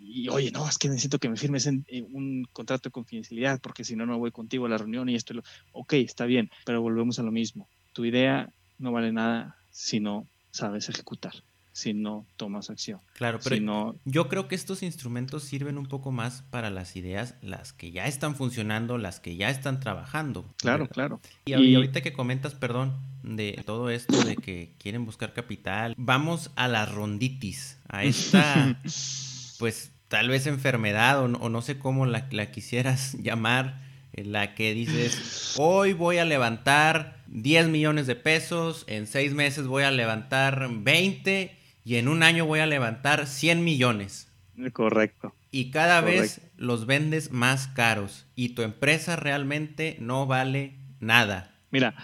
y 0.00 0.28
oye, 0.28 0.50
no, 0.50 0.68
es 0.68 0.78
que 0.78 0.88
necesito 0.88 1.18
que 1.18 1.28
me 1.28 1.36
firmes 1.36 1.66
en, 1.66 1.84
un 2.12 2.46
contrato 2.52 2.88
de 2.88 2.92
confidencialidad 2.92 3.60
porque 3.60 3.84
si 3.84 3.96
no, 3.96 4.06
no 4.06 4.18
voy 4.18 4.30
contigo 4.30 4.66
a 4.66 4.68
la 4.68 4.78
reunión 4.78 5.08
y 5.08 5.14
esto. 5.14 5.34
Lo... 5.34 5.42
Ok, 5.72 5.94
está 5.94 6.26
bien, 6.26 6.50
pero 6.64 6.82
volvemos 6.82 7.18
a 7.18 7.22
lo 7.22 7.32
mismo. 7.32 7.68
Tu 7.92 8.04
idea 8.04 8.50
no 8.78 8.92
vale 8.92 9.12
nada 9.12 9.56
si 9.70 10.00
no 10.00 10.26
sabes 10.50 10.88
ejecutar 10.88 11.34
si 11.74 11.92
no 11.92 12.24
tomas 12.36 12.70
acción. 12.70 13.00
Claro, 13.14 13.40
pero 13.42 13.96
yo 14.04 14.28
creo 14.28 14.46
que 14.46 14.54
estos 14.54 14.84
instrumentos 14.84 15.42
sirven 15.42 15.76
un 15.76 15.86
poco 15.86 16.12
más 16.12 16.42
para 16.50 16.70
las 16.70 16.94
ideas, 16.94 17.34
las 17.42 17.72
que 17.72 17.90
ya 17.90 18.06
están 18.06 18.36
funcionando, 18.36 18.96
las 18.96 19.18
que 19.18 19.36
ya 19.36 19.50
están 19.50 19.80
trabajando. 19.80 20.54
Claro, 20.58 20.88
claro. 20.88 21.20
Y, 21.44 21.54
y, 21.54 21.74
ahorita 21.74 22.00
que 22.00 22.12
comentas, 22.12 22.54
perdón, 22.54 22.94
de 23.24 23.60
todo 23.66 23.90
esto 23.90 24.22
de 24.22 24.36
que 24.36 24.72
quieren 24.78 25.04
buscar 25.04 25.32
capital, 25.32 25.94
vamos 25.98 26.52
a 26.54 26.68
la 26.68 26.86
ronditis, 26.86 27.80
a 27.88 28.04
esta, 28.04 28.80
pues 29.58 29.90
tal 30.06 30.28
vez 30.28 30.46
enfermedad 30.46 31.20
o 31.22 31.28
no, 31.28 31.60
sé 31.60 31.76
cómo 31.80 32.06
la, 32.06 32.28
la 32.30 32.52
quisieras 32.52 33.14
llamar, 33.14 33.82
en 34.12 34.30
la 34.30 34.54
que 34.54 34.74
dices, 34.74 35.56
hoy 35.58 35.92
voy 35.92 36.18
a 36.18 36.24
levantar 36.24 37.16
10 37.26 37.66
millones 37.66 38.06
de 38.06 38.14
pesos, 38.14 38.84
en 38.86 39.08
6 39.08 39.34
meses 39.34 39.66
voy 39.66 39.82
a 39.82 39.90
levantar 39.90 40.68
20 40.70 41.63
y 41.84 41.96
en 41.96 42.08
un 42.08 42.22
año 42.22 42.46
voy 42.46 42.60
a 42.60 42.66
levantar 42.66 43.26
100 43.26 43.62
millones. 43.62 44.32
Correcto. 44.72 45.34
Y 45.50 45.70
cada 45.70 46.00
vez 46.00 46.40
los 46.56 46.86
vendes 46.86 47.30
más 47.30 47.68
caros 47.68 48.26
y 48.34 48.50
tu 48.50 48.62
empresa 48.62 49.16
realmente 49.16 49.96
no 50.00 50.26
vale 50.26 50.78
nada. 51.00 51.54
Mira, 51.70 51.94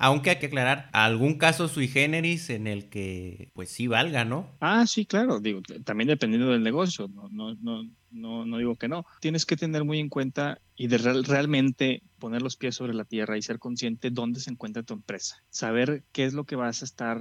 Aunque 0.00 0.30
hay 0.30 0.38
que 0.38 0.46
aclarar, 0.46 0.88
algún 0.92 1.38
caso 1.38 1.66
sui 1.66 1.88
generis 1.88 2.50
en 2.50 2.68
el 2.68 2.88
que 2.88 3.50
pues 3.52 3.68
sí 3.70 3.88
valga, 3.88 4.24
¿no? 4.24 4.48
Ah, 4.60 4.86
sí, 4.86 5.04
claro, 5.06 5.40
digo, 5.40 5.60
también 5.84 6.06
dependiendo 6.06 6.52
del 6.52 6.62
negocio, 6.62 7.08
no, 7.08 7.28
no, 7.30 7.56
no, 7.56 7.82
no, 8.10 8.46
no 8.46 8.58
digo 8.58 8.76
que 8.76 8.86
no. 8.86 9.04
Tienes 9.20 9.44
que 9.44 9.56
tener 9.56 9.82
muy 9.82 9.98
en 9.98 10.08
cuenta 10.08 10.60
y 10.76 10.86
de 10.86 10.98
realmente 10.98 12.04
poner 12.18 12.42
los 12.42 12.56
pies 12.56 12.76
sobre 12.76 12.94
la 12.94 13.04
tierra 13.04 13.36
y 13.36 13.42
ser 13.42 13.58
consciente 13.58 14.10
dónde 14.10 14.38
se 14.38 14.50
encuentra 14.50 14.84
tu 14.84 14.94
empresa. 14.94 15.42
Saber 15.50 16.04
qué 16.12 16.24
es 16.24 16.32
lo 16.32 16.44
que 16.44 16.54
vas 16.54 16.82
a 16.82 16.84
estar 16.84 17.20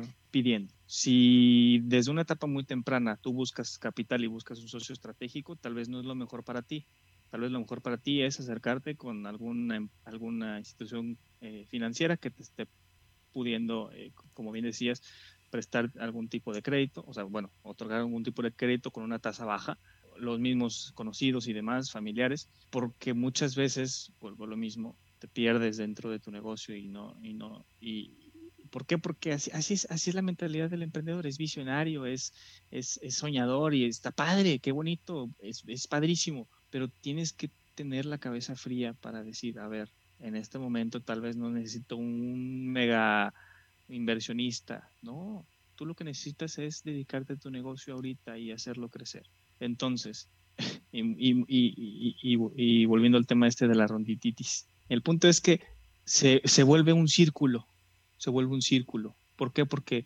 Si 0.85 1.79
desde 1.83 2.11
una 2.11 2.21
etapa 2.21 2.47
muy 2.47 2.63
temprana 2.65 3.17
tú 3.17 3.33
buscas 3.33 3.77
capital 3.77 4.23
y 4.23 4.27
buscas 4.27 4.59
un 4.59 4.67
socio 4.67 4.93
estratégico, 4.93 5.55
tal 5.55 5.73
vez 5.73 5.89
no 5.89 5.99
es 5.99 6.05
lo 6.05 6.15
mejor 6.15 6.43
para 6.43 6.61
ti. 6.61 6.87
Tal 7.29 7.41
vez 7.41 7.51
lo 7.51 7.59
mejor 7.59 7.81
para 7.81 7.97
ti 7.97 8.21
es 8.21 8.39
acercarte 8.39 8.95
con 8.95 9.27
alguna, 9.27 9.85
alguna 10.05 10.59
institución 10.59 11.17
eh, 11.41 11.65
financiera 11.67 12.17
que 12.17 12.31
te 12.31 12.43
esté 12.43 12.67
pudiendo, 13.33 13.91
eh, 13.91 14.13
como 14.33 14.51
bien 14.51 14.65
decías, 14.65 15.01
prestar 15.49 15.91
algún 15.99 16.29
tipo 16.29 16.53
de 16.53 16.61
crédito, 16.61 17.03
o 17.05 17.13
sea, 17.13 17.23
bueno, 17.23 17.51
otorgar 17.61 17.99
algún 17.99 18.23
tipo 18.23 18.41
de 18.41 18.51
crédito 18.51 18.91
con 18.91 19.03
una 19.03 19.19
tasa 19.19 19.45
baja, 19.45 19.77
los 20.17 20.39
mismos 20.39 20.91
conocidos 20.95 21.47
y 21.47 21.53
demás, 21.53 21.91
familiares, 21.91 22.49
porque 22.71 23.13
muchas 23.13 23.55
veces, 23.55 24.11
vuelvo 24.19 24.45
a 24.45 24.47
lo 24.47 24.57
mismo, 24.57 24.97
te 25.19 25.27
pierdes 25.27 25.77
dentro 25.77 26.09
de 26.09 26.19
tu 26.19 26.31
negocio 26.31 26.75
y 26.75 26.87
no, 26.87 27.17
y 27.21 27.33
no, 27.33 27.65
y, 27.79 28.26
¿Por 28.67 28.85
qué? 28.85 28.97
Porque 28.97 29.33
así, 29.33 29.51
es, 29.73 29.87
así 29.89 30.09
es 30.09 30.15
la 30.15 30.21
mentalidad 30.21 30.69
del 30.69 30.83
emprendedor, 30.83 31.25
es 31.25 31.37
visionario, 31.37 32.05
es, 32.05 32.33
soñador 33.09 33.73
y 33.73 33.85
está 33.85 34.11
padre, 34.11 34.59
qué 34.59 34.71
bonito, 34.71 35.29
es, 35.39 35.87
padrísimo, 35.87 36.47
pero 36.69 36.87
tienes 36.87 37.33
que 37.33 37.49
tener 37.75 38.05
la 38.05 38.17
cabeza 38.17 38.55
fría 38.55 38.93
para 38.93 39.23
decir, 39.23 39.59
a 39.59 39.67
ver, 39.67 39.89
en 40.19 40.35
este 40.35 40.59
momento 40.59 40.99
tal 41.01 41.21
vez 41.21 41.35
no 41.35 41.49
necesito 41.49 41.95
un 41.95 42.67
mega 42.67 43.33
inversionista, 43.89 44.89
no, 45.01 45.45
tú 45.75 45.85
lo 45.85 45.95
que 45.95 46.03
necesitas 46.03 46.57
es 46.57 46.83
dedicarte 46.83 47.33
a 47.33 47.37
tu 47.37 47.49
negocio 47.51 47.93
ahorita 47.93 48.37
y 48.37 48.51
hacerlo 48.51 48.89
crecer. 48.89 49.23
Entonces, 49.59 50.27
y, 50.91 52.35
volviendo 52.85 53.17
al 53.17 53.27
tema 53.27 53.47
este 53.47 53.67
de 53.67 53.75
la 53.75 53.87
rondititis, 53.87 54.67
el 54.89 55.01
punto 55.01 55.27
es 55.27 55.41
que 55.41 55.61
se 56.03 56.63
vuelve 56.63 56.93
un 56.93 57.07
círculo, 57.07 57.67
se 58.17 58.29
vuelve 58.29 58.53
un 58.53 58.61
círculo. 58.61 59.15
¿Por 59.35 59.53
qué? 59.53 59.65
Porque 59.65 60.05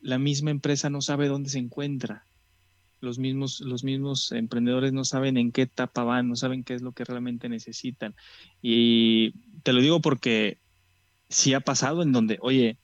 la 0.00 0.18
misma 0.18 0.50
empresa 0.50 0.90
no 0.90 1.00
sabe 1.00 1.28
dónde 1.28 1.50
se 1.50 1.58
encuentra. 1.58 2.24
Los 3.00 3.18
mismos, 3.18 3.60
los 3.60 3.82
mismos 3.82 4.30
emprendedores 4.32 4.92
no 4.92 5.04
saben 5.04 5.36
en 5.36 5.52
qué 5.52 5.62
etapa 5.62 6.04
van, 6.04 6.28
no 6.28 6.36
saben 6.36 6.64
qué 6.64 6.74
es 6.74 6.82
lo 6.82 6.92
que 6.92 7.04
realmente 7.04 7.48
necesitan. 7.48 8.14
Y 8.60 9.32
te 9.62 9.72
lo 9.72 9.80
digo 9.80 10.00
porque 10.00 10.58
sí 11.28 11.54
ha 11.54 11.60
pasado 11.60 12.02
en 12.02 12.12
donde, 12.12 12.38
oye, 12.42 12.76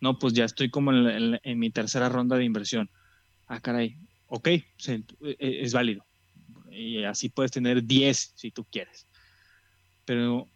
no, 0.00 0.18
pues 0.18 0.34
ya 0.34 0.44
estoy 0.44 0.68
como 0.68 0.92
en, 0.92 1.40
en 1.42 1.58
mi 1.58 1.70
tercera 1.70 2.08
ronda 2.08 2.36
de 2.36 2.44
inversión. 2.44 2.90
Ah, 3.46 3.60
caray, 3.60 3.96
ok, 4.26 4.48
e, 4.48 4.64
es 5.38 5.72
válido. 5.72 6.04
Y 6.70 7.04
así 7.04 7.28
puedes 7.28 7.52
tener 7.52 7.84
10 7.84 8.32
si 8.34 8.50
tú 8.50 8.64
quieres. 8.64 9.06
Pero, 10.04 10.48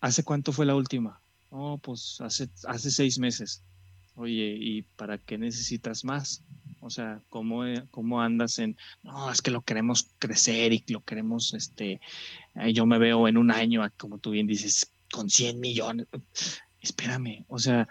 ¿hace 0.00 0.22
cuánto 0.24 0.52
fue 0.52 0.66
la 0.66 0.74
última? 0.74 1.20
Oh, 1.56 1.78
pues 1.78 2.20
hace, 2.20 2.48
hace 2.66 2.90
seis 2.90 3.16
meses. 3.20 3.62
Oye, 4.16 4.56
¿y 4.58 4.82
para 4.82 5.18
qué 5.18 5.38
necesitas 5.38 6.04
más? 6.04 6.42
O 6.80 6.90
sea, 6.90 7.22
¿cómo, 7.28 7.64
eh, 7.64 7.86
¿cómo 7.92 8.20
andas 8.20 8.58
en, 8.58 8.76
no, 9.04 9.30
es 9.30 9.40
que 9.40 9.52
lo 9.52 9.62
queremos 9.62 10.10
crecer 10.18 10.72
y 10.72 10.84
lo 10.88 11.04
queremos, 11.04 11.54
este, 11.54 12.00
eh, 12.56 12.72
yo 12.72 12.86
me 12.86 12.98
veo 12.98 13.28
en 13.28 13.36
un 13.36 13.52
año, 13.52 13.88
como 13.96 14.18
tú 14.18 14.32
bien 14.32 14.48
dices, 14.48 14.90
con 15.12 15.30
100 15.30 15.60
millones. 15.60 16.08
Espérame, 16.80 17.44
o 17.46 17.60
sea, 17.60 17.86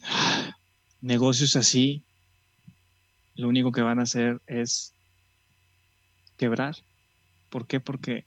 negocios 1.00 1.56
así, 1.56 2.04
lo 3.34 3.48
único 3.48 3.72
que 3.72 3.80
van 3.80 3.98
a 3.98 4.02
hacer 4.02 4.42
es 4.46 4.92
quebrar. 6.36 6.76
¿Por 7.48 7.66
qué? 7.66 7.80
Porque 7.80 8.26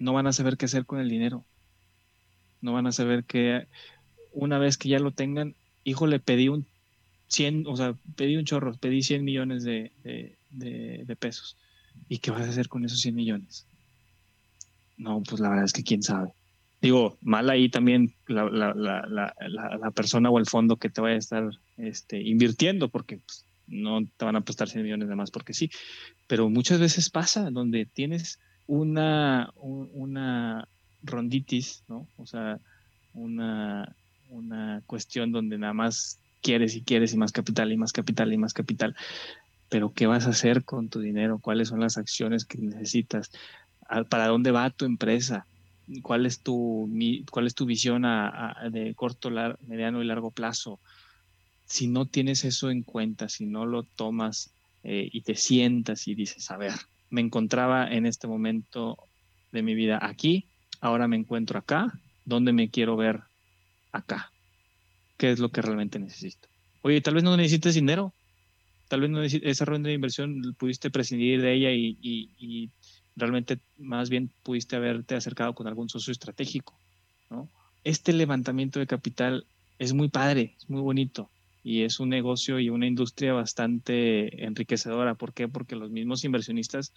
no 0.00 0.12
van 0.12 0.26
a 0.26 0.32
saber 0.32 0.56
qué 0.56 0.64
hacer 0.64 0.86
con 0.86 0.98
el 0.98 1.08
dinero 1.08 1.44
no 2.60 2.72
van 2.72 2.86
a 2.86 2.92
saber 2.92 3.24
que 3.24 3.66
una 4.32 4.58
vez 4.58 4.76
que 4.76 4.88
ya 4.88 4.98
lo 4.98 5.10
tengan, 5.10 5.54
hijo, 5.84 6.06
le 6.06 6.20
pedí 6.20 6.48
un 6.48 6.66
100, 7.28 7.66
o 7.66 7.76
sea, 7.76 7.94
pedí 8.16 8.36
un 8.36 8.44
chorro, 8.44 8.74
pedí 8.74 9.02
100 9.02 9.24
millones 9.24 9.64
de, 9.64 9.90
pesos. 11.18 11.56
¿Y 12.08 12.18
qué 12.18 12.30
vas 12.30 12.46
a 12.46 12.50
hacer 12.50 12.68
con 12.68 12.84
esos 12.84 13.00
100 13.00 13.14
millones? 13.14 13.66
No, 14.96 15.22
pues 15.22 15.40
la 15.40 15.50
verdad 15.50 15.64
es 15.64 15.72
que 15.72 15.84
quién 15.84 16.02
sabe. 16.02 16.30
Digo, 16.80 17.16
mal 17.20 17.50
ahí 17.50 17.68
también 17.68 18.14
la, 18.28 19.92
persona 19.94 20.30
o 20.30 20.38
el 20.38 20.46
fondo 20.46 20.76
que 20.76 20.90
te 20.90 21.00
vaya 21.00 21.16
a 21.16 21.18
estar 21.18 21.50
este, 21.76 22.22
invirtiendo, 22.22 22.88
porque 22.88 23.18
pues, 23.18 23.44
no 23.66 24.00
te 24.16 24.24
van 24.24 24.36
a 24.36 24.40
prestar 24.40 24.68
100 24.68 24.82
millones 24.84 25.08
de 25.08 25.16
más 25.16 25.30
porque 25.30 25.54
sí. 25.54 25.70
Pero 26.26 26.48
muchas 26.48 26.80
veces 26.80 27.10
pasa 27.10 27.50
donde 27.50 27.84
tienes 27.84 28.38
una, 28.66 29.52
una, 29.56 30.68
ronditis, 31.08 31.84
¿no? 31.88 32.06
O 32.16 32.26
sea, 32.26 32.60
una, 33.14 33.94
una 34.30 34.82
cuestión 34.86 35.32
donde 35.32 35.58
nada 35.58 35.72
más 35.72 36.18
quieres 36.40 36.76
y 36.76 36.82
quieres 36.82 37.12
y 37.12 37.16
más 37.16 37.32
capital 37.32 37.72
y 37.72 37.76
más 37.76 37.92
capital 37.92 38.32
y 38.32 38.38
más 38.38 38.52
capital. 38.52 38.96
Pero 39.68 39.92
¿qué 39.92 40.06
vas 40.06 40.26
a 40.26 40.30
hacer 40.30 40.64
con 40.64 40.88
tu 40.88 41.00
dinero? 41.00 41.38
¿Cuáles 41.40 41.68
son 41.68 41.80
las 41.80 41.98
acciones 41.98 42.44
que 42.44 42.58
necesitas? 42.58 43.30
¿Para 44.08 44.28
dónde 44.28 44.50
va 44.50 44.70
tu 44.70 44.84
empresa? 44.84 45.46
¿Cuál 46.02 46.26
es 46.26 46.42
tu, 46.42 46.88
cuál 47.30 47.46
es 47.46 47.54
tu 47.54 47.66
visión 47.66 48.02
de 48.70 48.94
corto, 48.94 49.30
mediano 49.66 50.02
y 50.02 50.06
largo 50.06 50.30
plazo? 50.30 50.80
Si 51.66 51.86
no 51.88 52.06
tienes 52.06 52.44
eso 52.44 52.70
en 52.70 52.82
cuenta, 52.82 53.28
si 53.28 53.46
no 53.46 53.66
lo 53.66 53.82
tomas 53.82 54.50
eh, 54.84 55.08
y 55.12 55.22
te 55.22 55.34
sientas 55.34 56.08
y 56.08 56.14
dices, 56.14 56.50
a 56.50 56.56
ver, 56.56 56.72
me 57.10 57.20
encontraba 57.20 57.90
en 57.90 58.06
este 58.06 58.26
momento 58.26 58.96
de 59.52 59.62
mi 59.62 59.74
vida 59.74 59.98
aquí, 60.00 60.46
ahora 60.80 61.08
me 61.08 61.16
encuentro 61.16 61.58
acá, 61.58 61.92
¿dónde 62.24 62.52
me 62.52 62.70
quiero 62.70 62.96
ver 62.96 63.22
acá? 63.92 64.32
¿Qué 65.16 65.30
es 65.30 65.38
lo 65.38 65.50
que 65.50 65.62
realmente 65.62 65.98
necesito? 65.98 66.48
Oye, 66.82 67.00
tal 67.00 67.14
vez 67.14 67.24
no 67.24 67.36
necesites 67.36 67.74
dinero, 67.74 68.14
tal 68.88 69.00
vez 69.00 69.10
no 69.10 69.22
esa 69.22 69.64
ronda 69.64 69.88
de 69.88 69.94
inversión 69.94 70.54
pudiste 70.58 70.90
prescindir 70.90 71.42
de 71.42 71.54
ella 71.54 71.70
y, 71.72 72.70
realmente 73.16 73.58
más 73.78 74.10
bien 74.10 74.30
pudiste 74.44 74.76
haberte 74.76 75.16
acercado 75.16 75.52
con 75.52 75.66
algún 75.66 75.88
socio 75.88 76.12
estratégico. 76.12 76.78
Este 77.82 78.12
levantamiento 78.12 78.78
de 78.78 78.86
capital 78.86 79.44
es 79.78 79.92
muy 79.92 80.08
padre, 80.08 80.54
es 80.56 80.70
muy 80.70 80.80
bonito 80.80 81.30
y 81.64 81.82
es 81.82 82.00
un 82.00 82.08
negocio 82.08 82.60
y 82.60 82.70
una 82.70 82.86
industria 82.86 83.32
bastante 83.32 84.44
enriquecedora. 84.44 85.14
¿Por 85.14 85.32
qué? 85.32 85.48
Porque 85.48 85.76
los 85.76 85.90
mismos 85.90 86.24
inversionistas, 86.24 86.92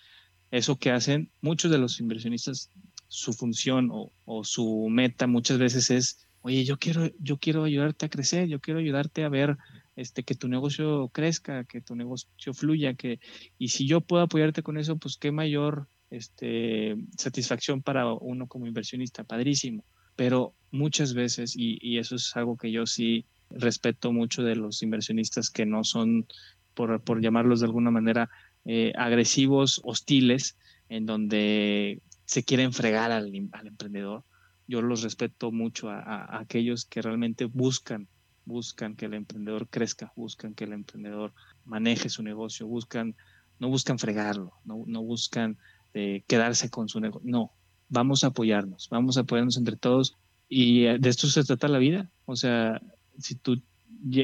eso 0.51 0.77
que 0.77 0.91
hacen, 0.91 1.31
muchos 1.41 1.71
de 1.71 1.77
los 1.77 1.99
inversionistas 1.99 2.69
su 3.13 3.33
función 3.33 3.89
o, 3.91 4.43
su 4.45 4.87
meta 4.89 5.27
muchas 5.27 5.57
veces 5.57 5.91
es, 5.91 6.25
oye, 6.43 6.63
yo 6.63 6.77
quiero, 6.77 7.11
yo 7.19 7.37
quiero 7.37 7.65
ayudarte 7.65 8.05
a 8.05 8.09
crecer, 8.09 8.47
yo 8.47 8.61
quiero 8.61 8.79
ayudarte 8.79 9.25
a 9.25 9.29
ver 9.29 9.57
este, 9.97 10.23
que 10.23 10.33
tu 10.33 10.47
negocio 10.47 11.09
crezca, 11.09 11.65
que 11.65 11.81
tu 11.81 11.93
negocio 11.93 12.53
fluya, 12.53 12.93
que, 12.93 13.19
y 13.57 13.67
si 13.67 13.85
yo 13.85 13.99
puedo 13.99 14.23
apoyarte 14.23 14.63
con 14.63 14.77
eso, 14.77 14.95
pues 14.95 15.17
qué 15.17 15.33
mayor 15.33 15.89
este, 16.09 16.95
satisfacción 17.17 17.81
para 17.81 18.13
uno 18.13 18.47
como 18.47 18.65
inversionista, 18.65 19.25
padrísimo. 19.25 19.83
Pero 20.15 20.53
muchas 20.71 21.13
veces, 21.13 21.53
y, 21.57 21.97
eso 21.97 22.15
es 22.15 22.33
algo 22.37 22.55
que 22.55 22.71
yo 22.71 22.85
sí 22.85 23.25
respeto 23.49 24.13
mucho 24.13 24.41
de 24.41 24.55
los 24.55 24.83
inversionistas 24.83 25.49
que 25.49 25.65
no 25.65 25.83
son, 25.83 26.27
por, 26.73 27.01
por 27.01 27.21
llamarlos 27.21 27.59
de 27.59 27.65
alguna 27.65 27.91
manera, 27.91 28.29
eh, 28.63 28.93
agresivos, 28.95 29.81
hostiles, 29.83 30.55
en 30.87 31.05
donde 31.05 32.01
se 32.31 32.43
quieren 32.43 32.71
fregar 32.71 33.11
al, 33.11 33.35
emprendedor. 33.35 34.23
Yo 34.65 34.81
los 34.81 35.01
respeto 35.01 35.51
mucho 35.51 35.89
a, 35.89 36.39
aquellos 36.39 36.85
que 36.85 37.01
realmente 37.01 37.43
buscan, 37.43 38.07
buscan 38.45 38.95
que 38.95 39.07
el 39.07 39.15
emprendedor 39.15 39.67
crezca, 39.67 40.13
buscan 40.15 40.53
que 40.53 40.63
el 40.63 40.71
emprendedor 40.71 41.33
maneje 41.65 42.07
su 42.07 42.23
negocio, 42.23 42.67
buscan, 42.67 43.15
no 43.59 43.67
buscan 43.67 43.99
fregarlo, 43.99 44.53
no, 44.63 44.81
no 44.87 45.01
buscan 45.03 45.57
eh, 45.93 46.23
quedarse 46.25 46.69
con 46.69 46.87
su 46.87 47.01
negocio, 47.01 47.29
no, 47.29 47.51
vamos 47.89 48.23
a 48.23 48.27
apoyarnos, 48.27 48.87
vamos 48.89 49.17
a 49.17 49.21
apoyarnos 49.21 49.57
entre 49.57 49.75
todos 49.75 50.15
y 50.47 50.85
eh, 50.85 50.99
de 50.99 51.09
esto 51.09 51.27
se 51.27 51.43
trata 51.43 51.67
la 51.67 51.79
vida. 51.79 52.09
O 52.23 52.37
sea, 52.37 52.81
si 53.19 53.35
tú, 53.35 53.61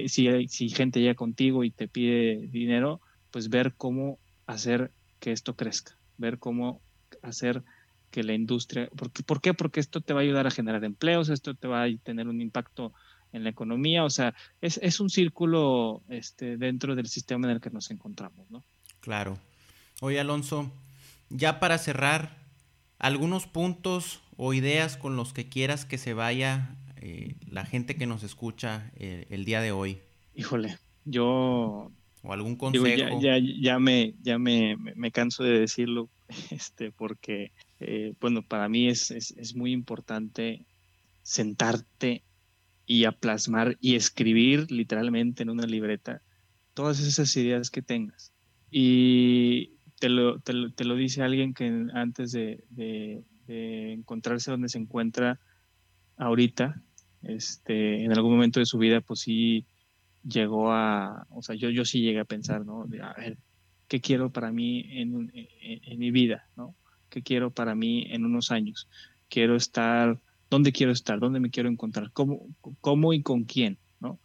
si, 0.07 0.47
si 0.47 0.69
gente 0.69 1.01
llega 1.01 1.15
contigo 1.15 1.65
y 1.65 1.71
te 1.71 1.89
pide 1.89 2.47
dinero, 2.53 3.01
pues 3.31 3.49
ver 3.49 3.73
cómo 3.75 4.17
hacer 4.45 4.91
que 5.19 5.33
esto 5.33 5.57
crezca, 5.57 5.97
ver 6.17 6.39
cómo 6.39 6.79
hacer 7.21 7.65
que 8.17 8.23
la 8.23 8.33
industria, 8.33 8.89
porque, 8.95 9.21
¿por 9.21 9.41
qué? 9.41 9.53
Porque 9.53 9.79
esto 9.79 10.01
te 10.01 10.11
va 10.11 10.21
a 10.21 10.23
ayudar 10.23 10.47
a 10.47 10.49
generar 10.49 10.83
empleos, 10.83 11.29
esto 11.29 11.53
te 11.53 11.67
va 11.67 11.83
a 11.83 11.97
tener 12.01 12.27
un 12.27 12.41
impacto 12.41 12.91
en 13.31 13.43
la 13.43 13.51
economía, 13.51 14.03
o 14.03 14.09
sea, 14.09 14.33
es, 14.59 14.79
es 14.81 14.99
un 14.99 15.11
círculo 15.11 16.01
este, 16.09 16.57
dentro 16.57 16.95
del 16.95 17.05
sistema 17.05 17.45
en 17.45 17.53
el 17.53 17.61
que 17.61 17.69
nos 17.69 17.91
encontramos, 17.91 18.49
¿no? 18.49 18.63
Claro. 19.01 19.37
Oye, 20.01 20.19
Alonso, 20.19 20.71
ya 21.29 21.59
para 21.59 21.77
cerrar, 21.77 22.35
algunos 22.97 23.45
puntos 23.45 24.19
o 24.35 24.55
ideas 24.55 24.97
con 24.97 25.15
los 25.15 25.31
que 25.31 25.47
quieras 25.47 25.85
que 25.85 25.99
se 25.99 26.15
vaya 26.15 26.75
eh, 26.99 27.35
la 27.51 27.65
gente 27.65 27.97
que 27.97 28.07
nos 28.07 28.23
escucha 28.23 28.89
eh, 28.95 29.27
el 29.29 29.45
día 29.45 29.61
de 29.61 29.71
hoy? 29.71 29.99
Híjole, 30.33 30.79
yo... 31.05 31.91
O 32.23 32.33
algún 32.33 32.55
consejo. 32.55 33.21
ya, 33.21 33.37
ya, 33.37 33.77
me, 33.77 34.15
ya 34.23 34.39
me, 34.39 34.75
me, 34.75 35.11
canso 35.11 35.43
de 35.43 35.59
decirlo, 35.59 36.09
este, 36.51 36.91
porque, 36.91 37.51
eh, 37.79 38.13
bueno, 38.19 38.41
para 38.41 38.69
mí 38.69 38.87
es, 38.87 39.11
es, 39.11 39.31
es 39.31 39.55
muy 39.55 39.71
importante 39.71 40.65
sentarte 41.23 42.23
y 42.85 43.03
a 43.03 43.11
plasmar 43.11 43.77
y 43.81 43.95
escribir 43.95 44.71
literalmente 44.71 45.43
en 45.43 45.49
una 45.49 45.65
libreta 45.65 46.21
todas 46.73 46.99
esas 46.99 47.35
ideas 47.35 47.69
que 47.69 47.81
tengas. 47.81 48.31
Y 48.71 49.77
te 49.99 50.09
lo, 50.09 50.39
te 50.39 50.53
lo, 50.53 50.95
dice 50.95 51.23
alguien 51.23 51.53
que 51.53 51.87
antes 51.93 52.31
de, 52.31 52.63
de, 52.69 53.93
encontrarse 53.93 54.51
donde 54.51 54.69
se 54.69 54.77
encuentra 54.77 55.39
ahorita, 56.17 56.81
este, 57.23 58.03
en 58.03 58.11
algún 58.11 58.33
momento 58.33 58.59
de 58.59 58.65
su 58.65 58.77
vida, 58.77 59.01
pues 59.01 59.21
sí 59.21 59.65
llegó 60.23 60.71
a, 60.71 61.25
o 61.31 61.41
sea, 61.41 61.55
yo, 61.55 61.69
yo 61.69 61.83
sí 61.83 62.01
llegué 62.01 62.19
a 62.19 62.25
pensar, 62.25 62.65
¿no? 62.65 62.83
a 62.83 63.13
ver, 63.13 63.37
¿qué 63.87 64.01
quiero 64.01 64.31
para 64.31 64.51
mí 64.51 64.85
en, 64.89 65.31
mi 65.97 66.11
vida, 66.11 66.47
¿no? 66.55 66.75
¿Qué 67.09 67.21
quiero 67.21 67.51
para 67.51 67.75
mí 67.75 68.05
en 68.09 68.25
unos 68.25 68.51
años? 68.51 68.87
Quiero 69.29 69.55
estar, 69.55 70.19
¿dónde 70.49 70.71
quiero 70.71 70.91
estar? 70.91 71.19
¿Dónde 71.19 71.39
me 71.39 71.49
quiero 71.49 71.69
encontrar? 71.69 72.11
¿Cómo, 72.11 72.47
cómo 72.81 73.13
y 73.13 73.21
con 73.21 73.45
quién, 73.45 73.77
¿no? 73.99 74.19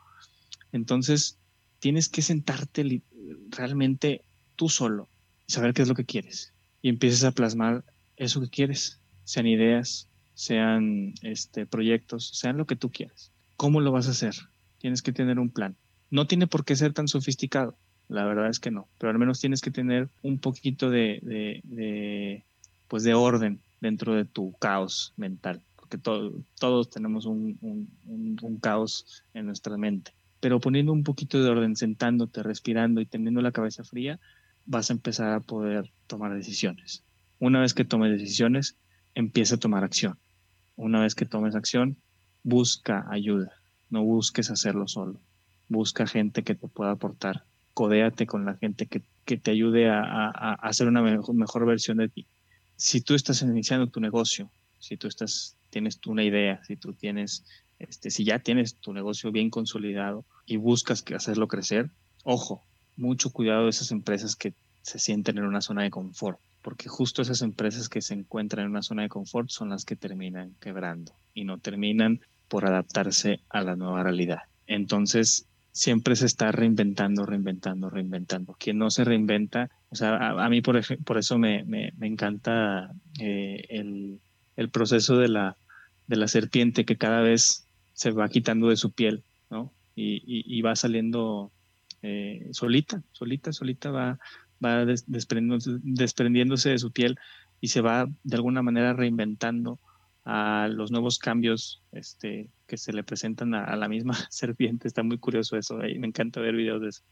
Entonces, 0.72 1.38
tienes 1.78 2.08
que 2.08 2.22
sentarte 2.22 3.02
realmente 3.50 4.22
tú 4.56 4.68
solo 4.68 5.08
y 5.46 5.52
saber 5.52 5.74
qué 5.74 5.82
es 5.82 5.88
lo 5.88 5.94
que 5.94 6.04
quieres. 6.04 6.52
Y 6.80 6.88
empieces 6.88 7.24
a 7.24 7.32
plasmar 7.32 7.84
eso 8.16 8.40
que 8.40 8.48
quieres, 8.48 9.00
sean 9.24 9.46
ideas, 9.46 10.08
sean 10.34 11.14
este, 11.22 11.66
proyectos, 11.66 12.30
sean 12.34 12.56
lo 12.56 12.66
que 12.66 12.76
tú 12.76 12.90
quieras. 12.90 13.30
¿Cómo 13.56 13.80
lo 13.80 13.92
vas 13.92 14.08
a 14.08 14.12
hacer? 14.12 14.34
Tienes 14.78 15.02
que 15.02 15.12
tener 15.12 15.38
un 15.38 15.50
plan. 15.50 15.76
No 16.10 16.26
tiene 16.26 16.46
por 16.46 16.64
qué 16.64 16.74
ser 16.76 16.92
tan 16.92 17.08
sofisticado, 17.08 17.76
la 18.08 18.24
verdad 18.24 18.48
es 18.48 18.60
que 18.60 18.70
no, 18.70 18.88
pero 18.98 19.10
al 19.10 19.18
menos 19.18 19.40
tienes 19.40 19.60
que 19.60 19.70
tener 19.70 20.08
un 20.22 20.38
poquito 20.38 20.90
de, 20.90 22.44
pues 22.88 23.02
de 23.02 23.14
orden 23.14 23.60
dentro 23.80 24.14
de 24.14 24.24
tu 24.24 24.52
caos 24.54 25.12
mental, 25.16 25.62
porque 25.76 25.98
todos 25.98 26.90
tenemos 26.90 27.26
un, 27.26 27.58
un 27.62 28.58
caos 28.60 29.24
en 29.34 29.46
nuestra 29.46 29.76
mente 29.76 30.12
pero 30.42 30.58
poniendo 30.58 30.92
un 30.92 31.04
poquito 31.04 31.40
de 31.40 31.48
orden, 31.48 31.76
sentándote, 31.76 32.42
respirando 32.42 33.00
y 33.00 33.06
teniendo 33.06 33.40
la 33.42 33.52
cabeza 33.52 33.84
fría, 33.84 34.18
vas 34.66 34.90
a 34.90 34.92
empezar 34.92 35.32
a 35.32 35.38
poder 35.38 35.92
tomar 36.08 36.34
decisiones. 36.34 37.04
Una 37.38 37.60
vez 37.60 37.74
que 37.74 37.84
tomes 37.84 38.10
decisiones, 38.10 38.76
empieza 39.14 39.54
a 39.54 39.58
tomar 39.58 39.84
acción. 39.84 40.18
Una 40.74 41.00
vez 41.00 41.14
que 41.14 41.26
tomes 41.26 41.54
acción, 41.54 41.96
busca 42.42 43.06
ayuda. 43.08 43.52
No 43.88 44.02
busques 44.02 44.50
hacerlo 44.50 44.88
solo. 44.88 45.20
Busca 45.68 46.08
gente 46.08 46.42
que 46.42 46.56
te 46.56 46.66
pueda 46.66 46.90
aportar. 46.90 47.44
Codéate 47.74 48.26
con 48.26 48.44
la 48.44 48.54
gente 48.54 48.86
que, 48.86 49.02
te 49.24 49.50
ayude 49.50 49.88
a, 49.88 50.28
hacer 50.60 50.88
una 50.88 51.00
mejor, 51.00 51.34
mejor, 51.34 51.64
versión 51.64 51.98
de 51.98 52.08
ti. 52.08 52.26
Si 52.76 53.00
tú 53.00 53.14
estás 53.14 53.40
iniciando 53.42 53.86
tu 53.86 54.00
negocio, 54.00 54.50
si 54.78 54.96
tú 54.96 55.08
estás, 55.08 55.56
tienes 55.70 55.98
tú 55.98 56.10
una 56.10 56.24
idea, 56.24 56.62
si 56.64 56.76
tú 56.76 56.92
tienes 56.92 57.44
este, 57.82 58.10
si 58.10 58.24
ya 58.24 58.38
tienes 58.38 58.76
tu 58.76 58.92
negocio 58.92 59.32
bien 59.32 59.50
consolidado 59.50 60.24
y 60.46 60.56
buscas 60.56 61.04
hacerlo 61.16 61.48
crecer, 61.48 61.90
ojo, 62.22 62.62
mucho 62.96 63.30
cuidado 63.30 63.64
de 63.64 63.70
esas 63.70 63.90
empresas 63.90 64.36
que 64.36 64.54
se 64.82 65.00
sienten 65.00 65.38
en 65.38 65.44
una 65.44 65.60
zona 65.60 65.82
de 65.82 65.90
confort, 65.90 66.38
porque 66.62 66.88
justo 66.88 67.22
esas 67.22 67.42
empresas 67.42 67.88
que 67.88 68.00
se 68.00 68.14
encuentran 68.14 68.66
en 68.66 68.70
una 68.70 68.82
zona 68.82 69.02
de 69.02 69.08
confort 69.08 69.50
son 69.50 69.70
las 69.70 69.84
que 69.84 69.96
terminan 69.96 70.54
quebrando 70.60 71.12
y 71.34 71.44
no 71.44 71.58
terminan 71.58 72.20
por 72.46 72.66
adaptarse 72.66 73.40
a 73.48 73.62
la 73.62 73.74
nueva 73.74 74.04
realidad. 74.04 74.42
Entonces, 74.68 75.46
siempre 75.72 76.16
se 76.16 76.26
está 76.26 76.52
reinventando, 76.52 77.24
reinventando, 77.24 77.90
reinventando. 77.90 78.54
Quien 78.58 78.78
no 78.78 78.90
se 78.90 79.04
reinventa, 79.04 79.70
o 79.90 79.96
sea, 79.96 80.16
a, 80.16 80.48
mí 80.48 80.60
por, 80.60 80.80
por 81.04 81.18
eso 81.18 81.38
me, 81.38 81.64
encanta 82.00 82.92
eh, 83.18 83.64
el, 83.70 84.20
el, 84.56 84.68
proceso 84.68 85.16
de 85.16 85.28
la, 85.28 85.56
de 86.06 86.16
la 86.16 86.28
serpiente 86.28 86.84
que 86.84 86.96
cada 86.96 87.22
vez 87.22 87.66
se 87.94 88.10
va 88.10 88.28
quitando 88.28 88.68
de 88.68 88.76
su 88.76 88.92
piel, 88.92 89.22
¿no? 89.50 89.72
Y, 89.94 90.60
va 90.62 90.74
saliendo 90.76 91.50
eh, 92.02 92.48
solita, 92.52 93.02
solita, 93.12 93.52
solita 93.52 93.90
va 93.90 94.18
desprendiéndose, 95.06 96.70
de 96.70 96.78
su 96.78 96.92
piel 96.92 97.18
y 97.60 97.68
se 97.68 97.80
va 97.80 98.08
de 98.22 98.36
alguna 98.36 98.62
manera 98.62 98.92
reinventando 98.92 99.78
a 100.24 100.68
los 100.70 100.90
nuevos 100.92 101.18
cambios 101.18 101.82
este, 101.90 102.48
que 102.66 102.76
se 102.76 102.92
le 102.92 103.02
presentan 103.02 103.54
a, 103.54 103.74
la 103.76 103.88
misma 103.88 104.14
serpiente. 104.30 104.88
Está 104.88 105.02
muy 105.02 105.18
curioso 105.18 105.56
eso, 105.56 105.76
me 105.76 106.06
encanta 106.06 106.40
ver 106.40 106.54
videos 106.54 107.02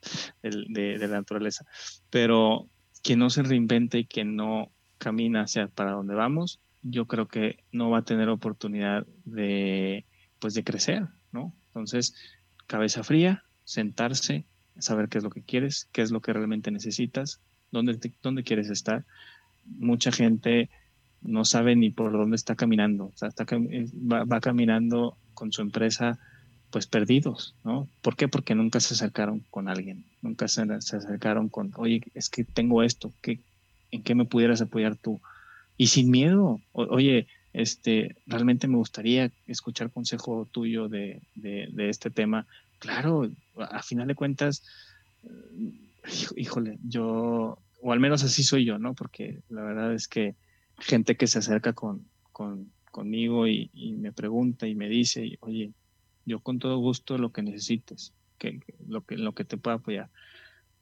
de, 0.42 0.50
de, 0.68 0.98
la 0.98 1.18
naturaleza. 1.18 1.66
Pero 2.10 2.68
quien 3.02 3.18
no 3.18 3.30
se 3.30 3.42
reinventa 3.42 3.98
y 3.98 4.04
quien 4.04 4.36
no 4.36 4.70
camina 4.98 5.42
hacia 5.42 5.68
para 5.68 5.92
donde 5.92 6.14
vamos, 6.14 6.60
yo 6.82 7.06
creo 7.06 7.28
que 7.28 7.64
no 7.72 7.90
va 7.90 7.98
a 7.98 8.04
tener 8.04 8.28
oportunidad 8.28 9.06
de 9.24 10.04
pues 10.38 10.54
de 10.54 10.64
crecer, 10.64 11.06
¿no? 11.32 11.54
Entonces, 11.68 12.14
cabeza 12.66 13.02
fría, 13.02 13.44
sentarse, 13.64 14.46
saber 14.78 15.08
qué 15.08 15.18
es 15.18 15.24
lo 15.24 15.30
que 15.30 15.42
quieres, 15.42 15.88
qué 15.92 16.00
es 16.02 16.10
lo 16.10 16.22
que 16.22 16.32
realmente 16.32 16.70
necesitas, 16.70 17.40
dónde, 17.70 17.98
dónde 18.22 18.42
quieres 18.42 18.70
estar. 18.70 19.04
Mucha 19.66 20.10
gente 20.10 20.70
no 21.22 21.44
sabe 21.44 21.76
ni 21.76 21.90
por 21.90 22.12
dónde 22.12 22.36
está 22.36 22.54
caminando, 22.54 23.12
está, 23.20 23.44
eh, 23.50 23.86
va, 23.94 24.40
caminando 24.40 25.16
con 25.34 25.52
su 25.52 25.62
empresa 25.62 26.18
pues 26.70 26.86
perdidos, 26.86 27.54
¿no? 27.64 27.88
¿Por 28.00 28.16
qué? 28.16 28.28
Porque 28.28 28.54
nunca 28.54 28.78
se 28.78 28.94
acercaron 28.94 29.44
con 29.50 29.68
alguien, 29.68 30.04
nunca 30.22 30.46
se, 30.46 30.62
acercaron 30.62 31.48
con, 31.48 31.72
oye, 31.76 32.02
es 32.14 32.30
que 32.30 32.44
tengo 32.44 32.82
esto, 32.84 33.12
¿qué, 33.22 33.40
¿en 33.90 34.02
qué 34.02 34.14
me 34.14 34.24
pudieras 34.24 34.60
apoyar 34.60 34.96
tú? 34.96 35.20
Y 35.76 35.88
sin 35.88 36.10
miedo, 36.10 36.60
oye, 36.72 37.26
este, 37.52 38.16
realmente 38.26 38.68
me 38.68 38.76
gustaría 38.76 39.32
escuchar 39.46 39.90
consejo 39.90 40.46
tuyo 40.50 40.88
de, 40.88 41.20
este 41.76 42.10
tema. 42.10 42.46
Claro, 42.78 43.28
a 43.56 43.82
final 43.82 44.06
de 44.06 44.14
cuentas, 44.14 44.62
híjole, 46.36 46.78
yo, 46.88 47.58
o 47.82 47.92
al 47.92 48.00
menos 48.00 48.22
así 48.22 48.42
soy 48.42 48.64
yo, 48.64 48.78
¿no? 48.78 48.94
Porque 48.94 49.40
la 49.48 49.62
verdad 49.62 49.92
es 49.92 50.06
que 50.06 50.34
gente 50.80 51.16
que 51.16 51.26
se 51.26 51.38
acerca 51.38 51.72
con, 51.72 52.08
conmigo 52.90 53.46
y, 53.46 53.70
me 53.98 54.12
pregunta 54.12 54.66
y 54.66 54.74
me 54.74 54.88
dice, 54.88 55.38
oye, 55.40 55.72
yo 56.24 56.40
con 56.40 56.58
todo 56.58 56.78
gusto 56.78 57.18
lo 57.18 57.32
que 57.32 57.42
necesites, 57.42 58.12
que, 58.38 58.60
lo, 58.86 59.04
que, 59.04 59.16
lo 59.16 59.34
que 59.34 59.44
te 59.44 59.56
pueda 59.56 59.76
apoyar 59.76 60.10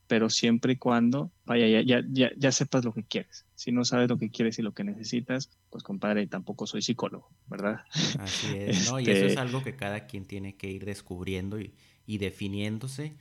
pero 0.08 0.30
siempre 0.30 0.72
y 0.72 0.76
cuando, 0.76 1.30
vaya, 1.44 1.68
ya, 1.68 1.82
ya, 1.82 2.02
ya, 2.10 2.30
ya, 2.36 2.50
sepas 2.50 2.84
lo 2.84 2.92
que 2.92 3.04
quieres. 3.04 3.44
Si 3.54 3.70
no 3.70 3.84
sabes 3.84 4.08
lo 4.08 4.18
que 4.18 4.30
quieres 4.30 4.58
y 4.58 4.62
lo 4.62 4.72
que 4.72 4.82
necesitas, 4.82 5.50
pues 5.68 5.84
compadre, 5.84 6.26
tampoco 6.26 6.66
soy 6.66 6.80
psicólogo, 6.80 7.30
¿verdad? 7.46 7.84
Así 8.18 8.46
es, 8.56 8.90
¿no? 8.90 8.98
Y 8.98 9.04
eso 9.04 9.12
es 9.12 9.32
este 9.32 9.40
algo 9.40 9.62
que 9.62 9.76
cada 9.76 10.06
quien 10.06 10.24
tiene 10.24 10.56
que 10.56 10.70
ir 10.70 10.86
descubriendo 10.86 11.60
y, 11.60 11.74
y 12.06 12.18
definiéndose 12.18 13.16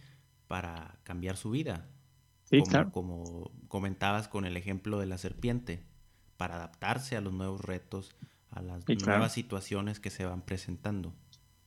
para 0.47 0.97
cambiar 1.03 1.36
su 1.36 1.51
vida. 1.51 1.89
Sí, 2.45 2.59
como, 2.59 2.71
claro. 2.71 2.91
como 2.91 3.51
comentabas 3.67 4.30
con 4.30 4.45
el 4.45 4.55
ejemplo 4.55 4.97
de 4.97 5.07
la 5.07 5.17
serpiente, 5.17 5.84
para 6.38 6.55
adaptarse 6.55 7.17
a 7.17 7.21
los 7.21 7.33
nuevos 7.33 7.61
retos, 7.61 8.15
a 8.51 8.61
las 8.61 8.88
nuevas 8.88 9.33
situaciones 9.33 9.99
que 9.99 10.09
se 10.09 10.25
van 10.25 10.41
presentando. 10.41 11.13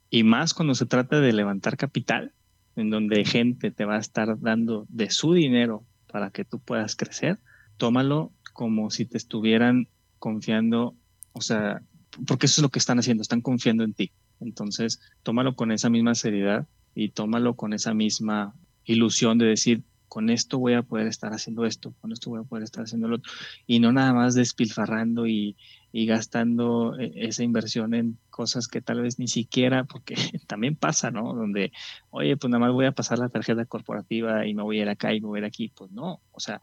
Y 0.08 0.24
más 0.24 0.54
cuando 0.54 0.74
se 0.74 0.86
trata 0.86 1.20
de 1.20 1.32
levantar 1.32 1.76
capital, 1.76 2.32
en 2.76 2.90
donde 2.90 3.24
gente 3.24 3.70
te 3.70 3.84
va 3.84 3.96
a 3.96 4.00
estar 4.00 4.40
dando 4.40 4.86
de 4.88 5.10
su 5.10 5.34
dinero 5.34 5.84
para 6.06 6.30
que 6.30 6.44
tú 6.44 6.58
puedas 6.58 6.96
crecer, 6.96 7.38
tómalo 7.76 8.32
como 8.52 8.90
si 8.90 9.04
te 9.04 9.16
estuvieran 9.16 9.88
confiando, 10.18 10.94
o 11.32 11.40
sea, 11.40 11.82
porque 12.26 12.46
eso 12.46 12.60
es 12.60 12.62
lo 12.62 12.68
que 12.68 12.78
están 12.78 12.98
haciendo, 12.98 13.22
están 13.22 13.40
confiando 13.40 13.84
en 13.84 13.94
ti. 13.94 14.12
Entonces, 14.40 15.00
tómalo 15.22 15.54
con 15.54 15.70
esa 15.72 15.90
misma 15.90 16.14
seriedad 16.14 16.66
y 16.94 17.10
tómalo 17.10 17.54
con 17.54 17.72
esa 17.72 17.94
misma 17.94 18.54
ilusión 18.84 19.38
de 19.38 19.46
decir, 19.46 19.82
con 20.10 20.28
esto 20.28 20.58
voy 20.58 20.74
a 20.74 20.82
poder 20.82 21.06
estar 21.06 21.32
haciendo 21.32 21.64
esto, 21.64 21.94
con 22.00 22.10
esto 22.10 22.30
voy 22.30 22.40
a 22.40 22.42
poder 22.42 22.64
estar 22.64 22.82
haciendo 22.82 23.06
lo 23.06 23.16
otro, 23.16 23.30
y 23.64 23.78
no 23.78 23.92
nada 23.92 24.12
más 24.12 24.34
despilfarrando 24.34 25.28
y, 25.28 25.56
y 25.92 26.04
gastando 26.04 26.98
eh, 26.98 27.12
esa 27.14 27.44
inversión 27.44 27.94
en 27.94 28.18
cosas 28.28 28.66
que 28.66 28.80
tal 28.80 29.02
vez 29.02 29.20
ni 29.20 29.28
siquiera, 29.28 29.84
porque 29.84 30.16
también 30.48 30.74
pasa, 30.74 31.12
¿no? 31.12 31.32
Donde, 31.32 31.70
oye, 32.10 32.36
pues 32.36 32.50
nada 32.50 32.58
más 32.58 32.72
voy 32.72 32.86
a 32.86 32.92
pasar 32.92 33.20
la 33.20 33.28
tarjeta 33.28 33.64
corporativa 33.66 34.44
y 34.48 34.52
me 34.52 34.64
voy 34.64 34.80
a 34.80 34.82
ir 34.82 34.88
acá 34.88 35.14
y 35.14 35.20
me 35.20 35.28
voy 35.28 35.38
a 35.38 35.42
ir 35.42 35.44
aquí. 35.44 35.68
Pues 35.68 35.92
no, 35.92 36.20
o 36.32 36.40
sea, 36.40 36.60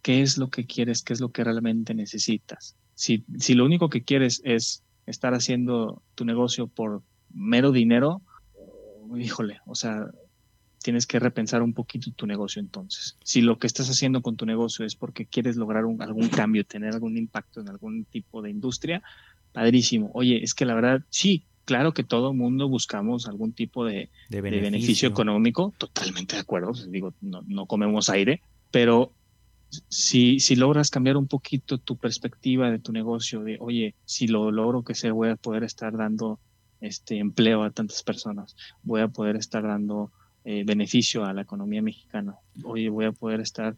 ¿qué 0.00 0.22
es 0.22 0.38
lo 0.38 0.48
que 0.48 0.64
quieres? 0.64 1.02
¿Qué 1.02 1.12
es 1.12 1.20
lo 1.20 1.32
que 1.32 1.44
realmente 1.44 1.92
necesitas? 1.92 2.78
Si, 2.94 3.26
si 3.38 3.52
lo 3.52 3.66
único 3.66 3.90
que 3.90 4.04
quieres 4.04 4.40
es 4.42 4.82
estar 5.04 5.34
haciendo 5.34 6.02
tu 6.14 6.24
negocio 6.24 6.66
por 6.66 7.02
mero 7.28 7.72
dinero, 7.72 8.22
híjole, 9.14 9.60
o 9.66 9.74
sea, 9.74 10.06
tienes 10.84 11.06
que 11.06 11.18
repensar 11.18 11.62
un 11.62 11.72
poquito 11.72 12.12
tu 12.12 12.26
negocio 12.26 12.60
entonces. 12.60 13.16
Si 13.24 13.40
lo 13.40 13.58
que 13.58 13.66
estás 13.66 13.88
haciendo 13.88 14.20
con 14.20 14.36
tu 14.36 14.44
negocio 14.44 14.84
es 14.84 14.96
porque 14.96 15.24
quieres 15.24 15.56
lograr 15.56 15.82
algún 15.82 16.28
cambio, 16.28 16.66
tener 16.66 16.92
algún 16.92 17.16
impacto 17.16 17.62
en 17.62 17.70
algún 17.70 18.04
tipo 18.04 18.42
de 18.42 18.50
industria, 18.50 19.02
padrísimo. 19.50 20.10
Oye, 20.12 20.44
es 20.44 20.52
que 20.52 20.66
la 20.66 20.74
verdad, 20.74 21.00
sí, 21.08 21.46
claro 21.64 21.94
que 21.94 22.04
todo 22.04 22.34
mundo 22.34 22.68
buscamos 22.68 23.26
algún 23.26 23.54
tipo 23.54 23.86
de, 23.86 24.10
De 24.28 24.42
de 24.42 24.60
beneficio. 24.60 25.08
económico, 25.08 25.72
totalmente 25.78 26.36
de 26.36 26.42
acuerdo, 26.42 26.72
digo, 26.90 27.14
no, 27.22 27.40
no 27.46 27.64
comemos 27.64 28.10
aire, 28.10 28.42
pero 28.70 29.14
si, 29.88 30.38
si 30.38 30.54
logras 30.54 30.90
cambiar 30.90 31.16
un 31.16 31.28
poquito 31.28 31.78
tu 31.78 31.96
perspectiva 31.96 32.70
de 32.70 32.78
tu 32.78 32.92
negocio, 32.92 33.42
de, 33.42 33.56
oye, 33.58 33.94
si 34.04 34.26
lo 34.26 34.50
logro 34.52 34.84
que 34.84 34.94
sea, 34.94 35.14
voy 35.14 35.30
a 35.30 35.36
poder 35.36 35.64
estar 35.64 35.96
dando 35.96 36.40
este 36.80 37.20
empleo 37.20 37.62
a 37.62 37.70
tantas 37.70 38.02
personas, 38.02 38.54
voy 38.82 39.00
a 39.00 39.08
poder 39.08 39.36
estar 39.36 39.62
dando 39.62 40.12
eh, 40.44 40.62
beneficio 40.66 41.24
a 41.24 41.32
la 41.32 41.42
economía 41.42 41.82
mexicana, 41.82 42.34
oye, 42.64 42.88
voy 42.88 43.06
a 43.06 43.12
poder 43.12 43.40
estar, 43.40 43.76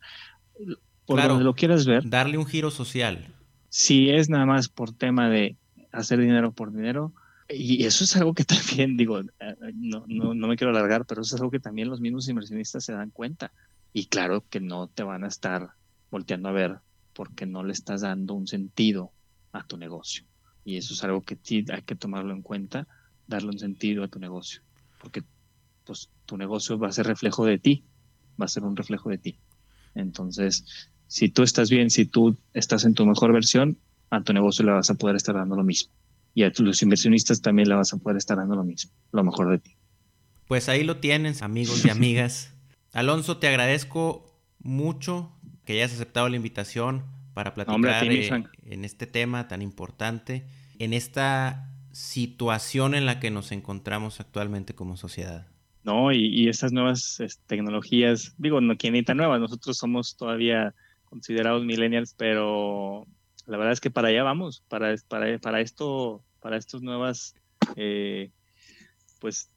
por 1.07 1.17
Claro. 1.17 1.35
donde 1.35 1.45
lo 1.45 1.55
quieras 1.55 1.87
ver, 1.87 2.09
Darle 2.09 2.39
un 2.39 2.47
giro 2.47 2.71
social. 2.71 3.33
si 3.69 4.11
es 4.11 4.29
nada 4.29 4.47
más 4.47 4.69
por 4.69 4.93
tema 4.93 5.29
de 5.29 5.57
hacer 5.93 6.19
dinero 6.19 6.53
por 6.53 6.73
dinero, 6.73 7.13
y 7.49 7.85
eso 7.85 8.03
es 8.05 8.17
algo 8.17 8.35
que 8.35 8.45
también, 8.85 8.97
digo, 8.97 9.21
eh, 9.21 9.27
no, 9.75 10.05
no, 10.09 10.35
no 10.35 10.49
me 10.49 10.57
quiero 10.57 10.71
alargar, 10.71 11.05
pero 11.07 11.23
eso 11.23 11.37
es 11.37 11.41
algo 11.41 11.51
que 11.53 11.61
también 11.61 11.89
los 11.89 12.01
mismos 12.01 12.29
inversionistas 12.29 12.85
se 12.85 12.93
dan 12.93 13.11
cuenta. 13.11 13.53
Y 13.93 14.07
claro 14.07 14.45
que 14.51 14.61
no 14.61 14.89
te 14.89 15.05
van 15.05 15.23
a 15.25 15.29
estar 15.29 15.71
volteando 16.11 16.49
a 16.49 16.53
ver 16.53 16.79
porque 17.15 17.47
no 17.47 17.63
le 17.63 17.73
estás 17.73 18.01
dando 18.03 18.35
un 18.35 18.47
sentido 18.47 19.13
a 19.53 19.65
tu 19.65 19.77
negocio. 19.79 20.25
Y 20.65 20.77
eso 20.77 20.93
es 20.93 21.03
algo 21.05 21.23
que 21.23 21.39
sí 21.41 21.65
hay 21.73 21.83
que 21.83 21.95
tomarlo 21.95 22.35
en 22.35 22.43
cuenta, 22.43 22.87
darle 23.29 23.51
un 23.51 23.59
sentido 23.61 24.03
a 24.03 24.09
tu 24.09 24.19
negocio. 24.19 24.61
Porque 25.01 25.23
pues, 25.85 26.11
tu 26.27 26.37
negocio 26.37 26.79
va 26.79 26.89
a 26.89 26.93
ser 26.93 27.07
reflejo 27.07 27.47
de 27.47 27.59
ti, 27.59 27.85
va 28.41 28.45
a 28.45 28.49
ser 28.49 28.65
un 28.65 28.77
reflejo 28.77 29.11
de 29.11 29.19
ti. 29.19 29.39
Entonces, 29.95 30.91
si 31.07 31.29
tú 31.29 31.43
estás 31.43 31.71
bien, 31.71 31.91
si 31.91 32.05
tú 32.05 32.37
estás 32.53 32.85
en 32.85 32.95
tu 32.95 33.07
mejor 33.07 33.33
versión, 33.33 33.79
a 34.11 34.23
tu 34.23 34.33
negocio 34.33 34.65
le 34.65 34.73
vas 34.73 34.91
a 34.91 34.95
poder 34.95 35.17
estar 35.17 35.35
dando 35.35 35.57
lo 35.57 35.65
mismo. 35.65 35.93
Y 36.35 36.43
a 36.43 36.53
los 36.59 36.83
inversionistas 36.83 37.41
también 37.41 37.69
le 37.69 37.75
vas 37.75 37.93
a 37.93 37.97
poder 37.97 38.19
estar 38.19 38.37
dando 38.37 38.55
lo 38.55 38.65
mismo, 38.65 38.93
lo 39.13 39.25
mejor 39.25 39.51
de 39.51 39.59
ti. 39.59 39.77
Pues 40.47 40.69
ahí 40.69 40.85
lo 40.85 40.99
tienen, 40.99 41.35
amigos 41.41 41.85
y 41.85 41.91
amigas. 41.91 42.55
Alonso, 42.93 43.39
te 43.39 43.49
agradezco 43.49 44.39
mucho 44.59 45.33
que 45.65 45.75
hayas 45.75 45.93
aceptado 45.93 46.29
la 46.29 46.37
invitación 46.37 47.05
para 47.35 47.55
platicar 47.55 47.75
Hombre, 47.75 47.93
ti, 48.01 48.35
eh, 48.35 48.45
en 48.67 48.85
este 48.85 49.07
tema 49.07 49.49
tan 49.49 49.63
importante, 49.63 50.47
en 50.79 50.93
esta 50.93 51.71
situación 51.93 52.95
en 52.95 53.07
la 53.07 53.21
que 53.21 53.31
nos 53.31 53.53
encontramos 53.53 54.21
actualmente 54.21 54.75
como 54.75 54.97
sociedad. 54.97 55.47
¿No? 55.87 56.13
Y, 56.13 56.49
estas 56.49 56.73
nuevas 56.73 57.21
es, 57.21 57.39
tecnologías, 57.47 58.35
digo, 58.39 58.61
no 58.61 58.77
que 58.77 58.91
ni 58.91 59.05
tan 59.05 59.19
nuevas, 59.19 59.41
nosotros 59.41 59.79
somos 59.79 60.17
todavía 60.17 60.75
considerados 61.05 61.65
millennials, 61.65 62.13
pero 62.15 63.07
la 63.47 63.57
verdad 63.57 63.73
es 63.73 63.81
que 63.81 63.93
para 63.93 64.09
allá 64.09 64.25
vamos, 64.25 64.65
para, 64.69 64.95
para, 65.09 65.39
para 65.39 65.61
esto, 65.61 66.25
para 66.41 66.57
estas 66.57 66.83
nuevas, 66.83 67.37
eh, 67.77 68.33
pues, 69.21 69.49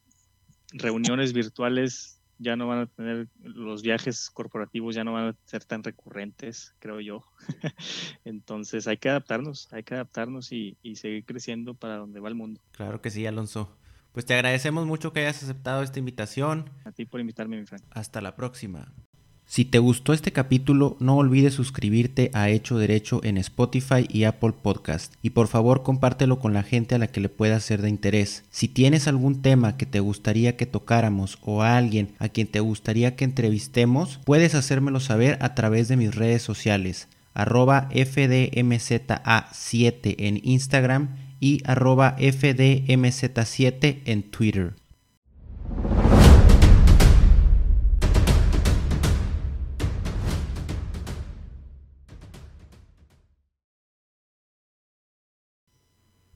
reuniones 0.72 1.34
virtuales 1.34 2.22
ya 2.38 2.56
no 2.56 2.68
van 2.68 2.80
a 2.82 2.86
tener, 2.86 3.28
los 3.42 3.82
viajes 3.82 4.30
corporativos 4.30 4.94
ya 4.94 5.04
no 5.04 5.14
van 5.14 5.30
a 5.30 5.36
ser 5.46 5.66
tan 5.66 5.84
recurrentes, 5.84 6.76
creo 6.78 7.02
yo. 7.02 7.24
Entonces 8.24 8.88
hay 8.88 8.98
que 8.98 9.10
adaptarnos, 9.10 9.68
hay 9.74 9.82
que 9.82 9.96
adaptarnos 9.96 10.52
y, 10.52 10.78
y 10.84 10.96
seguir 10.98 11.26
creciendo 11.26 11.74
para 11.74 11.98
donde 11.98 12.20
va 12.20 12.30
el 12.30 12.36
mundo. 12.36 12.62
Claro 12.72 13.02
que 13.02 13.10
sí, 13.10 13.26
Alonso. 13.26 13.76
Pues 14.12 14.26
te 14.26 14.34
agradecemos 14.34 14.88
mucho 14.88 15.14
que 15.14 15.22
hayas 15.22 15.44
aceptado 15.44 15.84
esta 15.84 16.00
invitación. 16.00 16.70
A 16.84 16.92
ti 16.92 17.06
por 17.06 17.22
invitarme, 17.22 17.60
mi 17.60 17.66
Frank. 17.66 17.84
Hasta 17.92 18.22
la 18.22 18.36
próxima. 18.36 18.92
Si 19.50 19.66
te 19.66 19.80
gustó 19.80 20.14
este 20.14 20.32
capítulo, 20.32 20.96
no 21.00 21.18
olvides 21.18 21.56
suscribirte 21.56 22.30
a 22.36 22.50
Hecho 22.50 22.78
Derecho 22.78 23.20
en 23.24 23.40
Spotify 23.40 24.06
y 24.08 24.26
Apple 24.26 24.54
Podcast. 24.62 25.16
Y 25.24 25.32
por 25.32 25.48
favor 25.48 25.82
compártelo 25.82 26.38
con 26.38 26.54
la 26.54 26.62
gente 26.62 26.94
a 26.94 27.00
la 27.00 27.08
que 27.08 27.20
le 27.20 27.30
pueda 27.30 27.60
ser 27.60 27.82
de 27.82 27.90
interés. 27.90 28.44
Si 28.52 28.68
tienes 28.68 29.08
algún 29.08 29.42
tema 29.42 29.76
que 29.76 29.88
te 29.88 30.02
gustaría 30.02 30.56
que 30.56 30.68
tocáramos 30.68 31.40
o 31.42 31.64
a 31.64 31.78
alguien 31.78 32.14
a 32.20 32.30
quien 32.30 32.46
te 32.46 32.60
gustaría 32.60 33.16
que 33.16 33.26
entrevistemos, 33.26 34.20
puedes 34.24 34.54
hacérmelo 34.54 35.00
saber 35.00 35.40
a 35.42 35.56
través 35.56 35.88
de 35.88 35.98
mis 35.98 36.14
redes 36.14 36.44
sociales. 36.44 37.08
Arroba 37.34 37.90
FDMZA7 37.90 40.16
en 40.20 40.42
Instagram 40.44 41.29
y 41.40 41.62
arroba 41.66 42.16
FDMZ7 42.18 44.02
en 44.06 44.24
Twitter. 44.24 44.76